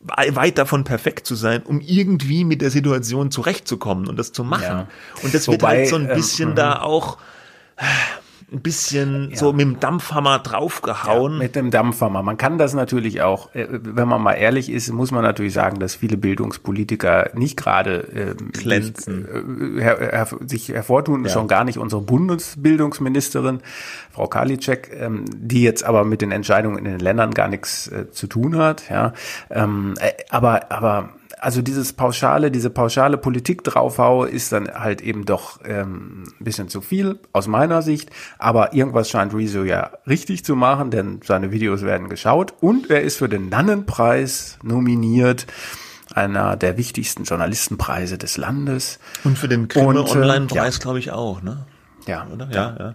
weit 0.00 0.56
davon 0.56 0.84
perfekt 0.84 1.26
zu 1.26 1.34
sein, 1.34 1.62
um 1.62 1.80
irgendwie 1.80 2.44
mit 2.44 2.62
der 2.62 2.70
Situation 2.70 3.30
zurechtzukommen 3.30 4.08
und 4.08 4.18
das 4.18 4.32
zu 4.32 4.44
machen. 4.44 4.62
Ja. 4.64 4.88
Und 5.22 5.34
das 5.34 5.46
wird 5.46 5.60
Wobei, 5.60 5.78
halt 5.78 5.88
so 5.88 5.96
ein 5.96 6.08
ähm, 6.08 6.16
bisschen 6.16 6.54
da 6.54 6.80
auch 6.80 7.18
ein 8.52 8.60
bisschen 8.60 9.30
so 9.34 9.52
mit 9.52 9.60
dem 9.60 9.80
Dampfhammer 9.80 10.38
draufgehauen. 10.40 11.38
Mit 11.38 11.54
dem 11.54 11.70
Dampfhammer. 11.70 12.22
Man 12.22 12.36
kann 12.36 12.58
das 12.58 12.74
natürlich 12.74 13.22
auch, 13.22 13.54
äh, 13.54 13.66
wenn 13.70 14.08
man 14.08 14.20
mal 14.22 14.34
ehrlich 14.34 14.70
ist, 14.70 14.92
muss 14.92 15.10
man 15.10 15.22
natürlich 15.22 15.52
sagen, 15.52 15.78
dass 15.78 15.94
viele 15.94 16.16
Bildungspolitiker 16.16 17.30
nicht 17.34 17.56
gerade 17.56 18.36
ähm, 18.40 18.50
Glänzen. 18.52 19.76
äh, 19.78 19.80
her, 19.80 19.98
her, 19.98 20.28
sich 20.46 20.68
hervortun, 20.68 21.28
schon 21.28 21.48
gar 21.48 21.64
nicht 21.64 21.78
unsere 21.78 22.02
Bundesbildungsministerin, 22.02 23.60
Frau 24.10 24.26
Karliczek, 24.26 24.90
ähm, 24.98 25.24
die 25.32 25.62
jetzt 25.62 25.84
aber 25.84 26.04
mit 26.04 26.20
den 26.20 26.32
Entscheidungen 26.32 26.78
in 26.78 26.84
den 26.84 26.98
Ländern 26.98 27.32
gar 27.32 27.48
nichts 27.48 27.88
äh, 27.88 28.10
zu 28.10 28.26
tun 28.26 28.56
hat. 28.56 28.90
Ja, 28.90 29.12
ähm, 29.50 29.94
äh, 30.00 30.10
aber 30.30 30.72
aber 30.72 31.10
also 31.40 31.62
dieses 31.62 31.92
pauschale, 31.92 32.50
diese 32.50 32.70
pauschale 32.70 33.16
Politik 33.16 33.64
draufhaue 33.64 34.28
ist 34.28 34.52
dann 34.52 34.68
halt 34.68 35.00
eben 35.00 35.24
doch 35.24 35.60
ähm, 35.64 36.24
ein 36.38 36.44
bisschen 36.44 36.68
zu 36.68 36.80
viel 36.80 37.18
aus 37.32 37.46
meiner 37.46 37.82
Sicht. 37.82 38.10
Aber 38.38 38.74
irgendwas 38.74 39.10
scheint 39.10 39.34
Rezo 39.34 39.64
ja 39.64 39.92
richtig 40.06 40.44
zu 40.44 40.54
machen, 40.54 40.90
denn 40.90 41.20
seine 41.24 41.50
Videos 41.50 41.82
werden 41.82 42.08
geschaut 42.08 42.54
und 42.60 42.90
er 42.90 43.02
ist 43.02 43.16
für 43.16 43.28
den 43.28 43.48
Nannenpreis 43.48 44.58
nominiert, 44.62 45.46
einer 46.12 46.56
der 46.56 46.76
wichtigsten 46.76 47.24
Journalistenpreise 47.24 48.18
des 48.18 48.36
Landes. 48.36 48.98
Und 49.24 49.38
für 49.38 49.48
den 49.48 49.62
Und, 49.62 49.96
äh, 49.96 50.00
Online-Preis, 50.00 50.80
glaube 50.80 50.98
ich, 50.98 51.12
auch, 51.12 51.42
ne? 51.42 51.64
Ja, 52.06 52.26
Oder? 52.32 52.48
Ja, 52.50 52.76
ja. 52.78 52.94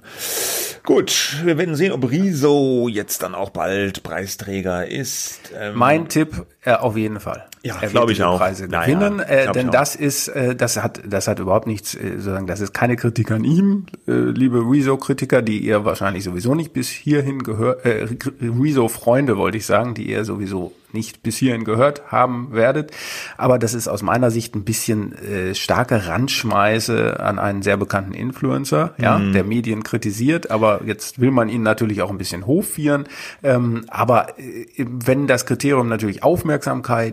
Gut, 0.84 1.38
wir 1.44 1.58
werden 1.58 1.76
sehen, 1.76 1.92
ob 1.92 2.10
Riso 2.10 2.88
jetzt 2.88 3.24
dann 3.24 3.34
auch 3.34 3.50
bald 3.50 4.04
Preisträger 4.04 4.88
ist. 4.88 5.40
Ähm, 5.58 5.76
Mein 5.76 6.10
Tipp 6.10 6.46
äh, 6.66 6.74
auf 6.74 6.98
jeden 6.98 7.20
Fall. 7.20 7.46
Ja, 7.64 7.76
Er 7.76 7.82
wird 7.84 7.92
glaub 7.94 8.10
ich 8.12 8.22
auch. 8.24 8.38
Preise 8.38 8.68
Ja, 8.70 8.82
gewinnen, 8.86 9.20
ja, 9.20 9.24
äh, 9.26 9.52
denn 9.54 9.70
auch. 9.70 9.72
das 9.74 9.96
ist, 9.96 10.28
äh, 10.28 10.56
das 10.56 10.82
hat, 10.84 11.02
das 11.08 11.28
hat 11.28 11.40
überhaupt 11.40 11.66
nichts, 11.68 11.96
äh, 11.96 12.12
sozusagen, 12.18 12.48
das 12.48 12.60
ist 12.60 12.74
keine 12.74 12.96
Kritik 12.96 13.32
an 13.32 13.44
ihm, 13.44 13.86
äh, 14.08 14.12
liebe 14.12 14.60
Rezo-Kritiker, 14.60 15.42
die 15.42 15.60
ihr 15.60 15.84
wahrscheinlich 15.86 16.24
sowieso 16.24 16.54
nicht 16.56 16.74
bis 16.74 16.90
hierhin 16.90 17.42
gehört, 17.44 17.86
äh, 17.86 18.08
Rezo-Freunde 18.42 19.38
wollte 19.38 19.58
ich 19.58 19.66
sagen, 19.66 19.94
die 19.96 20.10
ihr 20.10 20.26
sowieso 20.26 20.74
nicht 20.94 21.24
bis 21.24 21.36
hierhin 21.38 21.66
gehört 21.66 22.04
haben 22.10 22.50
werdet. 22.54 22.92
Aber 23.36 23.60
das 23.60 23.74
ist 23.74 23.90
aus 23.90 24.02
meiner 24.02 24.32
Sicht 24.32 24.56
ein 24.56 24.64
bisschen 24.64 25.14
äh, 25.18 25.54
starke 25.54 26.08
Randschmeiße 26.08 27.20
an 27.20 27.38
einen 27.38 27.64
sehr 27.64 27.76
bekannten 27.76 28.14
Influencer, 28.14 28.94
ja, 28.98 29.18
Mhm. 29.20 29.34
der 29.34 29.44
Medien 29.44 29.84
kritisiert, 29.84 30.52
aber 30.52 30.82
jetzt 30.86 31.20
will 31.20 31.32
man 31.32 31.50
ihn 31.50 31.64
natürlich 31.64 32.02
auch 32.02 32.12
ein 32.12 32.18
bisschen 32.18 32.48
hofieren. 32.48 33.06
Ähm, 33.44 33.84
aber 33.90 34.40
äh, 34.40 34.66
wenn 34.78 35.28
das 35.28 35.46
Kriterium 35.46 35.90
natürlich 35.90 36.24
Aufmerksamkeit 36.24 36.55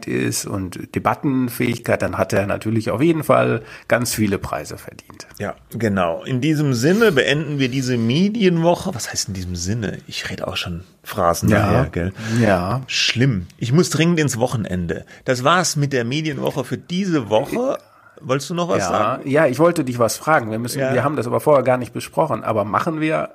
ist 0.07 0.47
und 0.47 0.95
Debattenfähigkeit, 0.95 2.03
dann 2.03 2.19
hat 2.19 2.33
er 2.33 2.47
natürlich 2.47 2.91
auf 2.91 3.01
jeden 3.03 3.25
Fall 3.25 3.63
ganz 3.89 4.15
viele 4.15 4.39
Preise 4.39 4.79
verdient. 4.79 5.27
Ja, 5.39 5.55
genau. 5.77 6.23
In 6.25 6.41
diesem 6.41 6.75
Sinne 6.75 7.13
beenden 7.13 7.59
wir 7.59 7.69
diese 7.69 7.97
Medienwoche. 7.97 8.95
Was 8.95 9.11
heißt 9.11 9.29
in 9.29 9.35
diesem 9.35 9.57
Sinne? 9.57 9.99
Ich 10.07 10.29
rede 10.31 10.47
auch 10.49 10.57
schon 10.57 10.85
Phrasen 11.03 11.49
Ja. 11.49 11.59
daher, 11.59 11.85
gell? 11.91 12.13
Ja. 12.41 12.83
Schlimm. 12.87 13.47
Ich 13.59 13.73
muss 13.73 13.91
dringend 13.91 14.21
ins 14.21 14.39
Wochenende. 14.39 15.05
Das 15.25 15.45
war's 15.45 15.77
mit 15.77 15.93
der 15.93 16.05
Medienwoche 16.05 16.65
für 16.65 16.79
diese 16.79 17.29
Woche. 17.29 17.79
Wolltest 18.21 18.51
du 18.51 18.55
noch 18.55 18.69
was 18.69 18.79
Ja, 18.79 18.89
sagen? 18.89 19.29
ja, 19.29 19.47
ich 19.47 19.59
wollte 19.59 19.83
dich 19.85 19.99
was 19.99 20.17
fragen. 20.17 20.51
Wir 20.53 20.59
müssen, 20.61 20.79
Ja. 20.79 20.95
wir 20.95 21.03
haben 21.03 21.17
das 21.17 21.27
aber 21.27 21.41
vorher 21.41 21.65
gar 21.65 21.77
nicht 21.77 21.93
besprochen. 21.93 22.45
Aber 22.45 22.65
machen 22.65 23.01
wir 23.01 23.31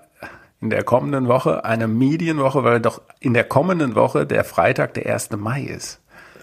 in 0.61 0.69
der 0.69 0.83
kommenden 0.83 1.27
Woche 1.27 1.65
eine 1.65 1.87
Medienwoche, 1.87 2.63
weil 2.63 2.79
doch 2.79 3.01
in 3.19 3.33
der 3.33 3.43
kommenden 3.43 3.95
Woche 3.95 4.25
der 4.25 4.43
Freitag 4.43 4.93
der 4.95 5.13
1. 5.13 5.31
Mai 5.37 5.61
ist. 5.61 5.99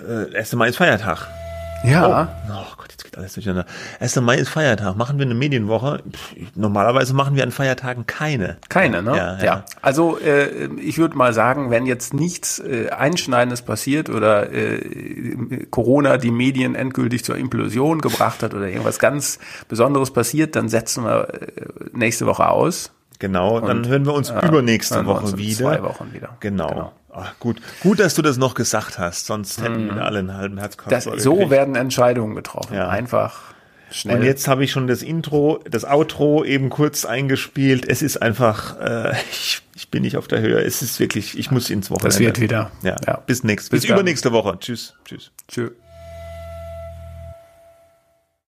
Äh, 0.06 0.36
1. 0.36 0.54
Mai 0.54 0.68
ist 0.68 0.76
Feiertag. 0.76 1.28
Ja. 1.84 2.28
Oh 2.48 2.76
Gott, 2.78 2.92
jetzt 2.92 3.04
geht 3.04 3.18
alles 3.18 3.34
durcheinander. 3.34 3.66
1. 4.00 4.16
Mai 4.16 4.36
ist 4.36 4.48
Feiertag. 4.48 4.96
Machen 4.96 5.18
wir 5.18 5.26
eine 5.26 5.34
Medienwoche? 5.34 6.02
Pff, 6.10 6.34
normalerweise 6.54 7.12
machen 7.12 7.36
wir 7.36 7.42
an 7.42 7.50
Feiertagen 7.50 8.06
keine. 8.06 8.56
Keine, 8.70 9.02
ne? 9.02 9.16
Ja, 9.16 9.44
ja. 9.44 9.64
Also 9.82 10.18
äh, 10.18 10.66
ich 10.80 10.96
würde 10.96 11.16
mal 11.16 11.34
sagen, 11.34 11.70
wenn 11.70 11.84
jetzt 11.84 12.14
nichts 12.14 12.58
äh, 12.58 12.88
Einschneidendes 12.88 13.62
passiert 13.62 14.08
oder 14.08 14.50
äh, 14.50 15.66
Corona 15.70 16.16
die 16.16 16.30
Medien 16.30 16.74
endgültig 16.74 17.22
zur 17.24 17.36
Implosion 17.36 18.00
gebracht 18.00 18.42
hat 18.42 18.54
oder 18.54 18.68
irgendwas 18.68 18.98
ganz 18.98 19.38
Besonderes 19.68 20.10
passiert, 20.10 20.56
dann 20.56 20.70
setzen 20.70 21.04
wir 21.04 21.34
äh, 21.34 21.48
nächste 21.92 22.24
Woche 22.24 22.48
aus. 22.48 22.92
Genau, 23.18 23.60
dann 23.60 23.78
Und, 23.78 23.88
hören 23.88 24.06
wir 24.06 24.12
uns 24.14 24.30
äh, 24.30 24.46
übernächste 24.46 25.06
Woche 25.06 25.22
uns 25.24 25.32
in 25.32 25.38
wieder. 25.38 25.56
zwei 25.58 25.82
Wochen 25.82 26.12
wieder. 26.12 26.36
Genau. 26.40 26.68
Genau. 26.68 26.92
Ach, 27.12 27.38
gut. 27.38 27.60
Gut, 27.82 28.00
dass 28.00 28.14
du 28.14 28.22
das 28.22 28.36
noch 28.38 28.54
gesagt 28.54 28.98
hast, 28.98 29.26
sonst 29.26 29.62
hätten 29.62 29.94
wir 29.94 30.04
alle 30.04 30.18
einen 30.18 30.34
halben. 30.36 30.60
Das, 30.88 31.04
so 31.04 31.48
werden 31.50 31.76
Entscheidungen 31.76 32.34
getroffen. 32.34 32.74
Ja. 32.74 32.88
Einfach 32.88 33.54
schnell. 33.90 34.16
Und 34.18 34.22
jetzt 34.24 34.48
habe 34.48 34.64
ich 34.64 34.72
schon 34.72 34.88
das 34.88 35.02
Intro, 35.02 35.60
das 35.70 35.84
Outro 35.84 36.44
eben 36.44 36.70
kurz 36.70 37.04
eingespielt. 37.04 37.88
Es 37.88 38.02
ist 38.02 38.20
einfach, 38.20 38.80
äh, 38.80 39.12
ich, 39.30 39.62
ich 39.76 39.90
bin 39.90 40.02
nicht 40.02 40.16
auf 40.16 40.26
der 40.26 40.40
Höhe. 40.40 40.60
Es 40.60 40.82
ist 40.82 40.98
wirklich, 40.98 41.38
ich 41.38 41.52
muss 41.52 41.70
ins 41.70 41.88
Wochenende. 41.90 42.08
das 42.08 42.18
wird 42.18 42.40
wieder. 42.40 42.72
Ja. 42.82 42.96
ja. 43.06 43.18
Bis 43.18 43.44
nächste, 43.44 43.70
Bis 43.70 43.82
bis 43.82 43.88
dann. 43.88 43.98
übernächste 43.98 44.32
Woche. 44.32 44.58
Tschüss. 44.58 44.94
Tschüss. 45.04 45.30
Tschüss. 45.48 45.70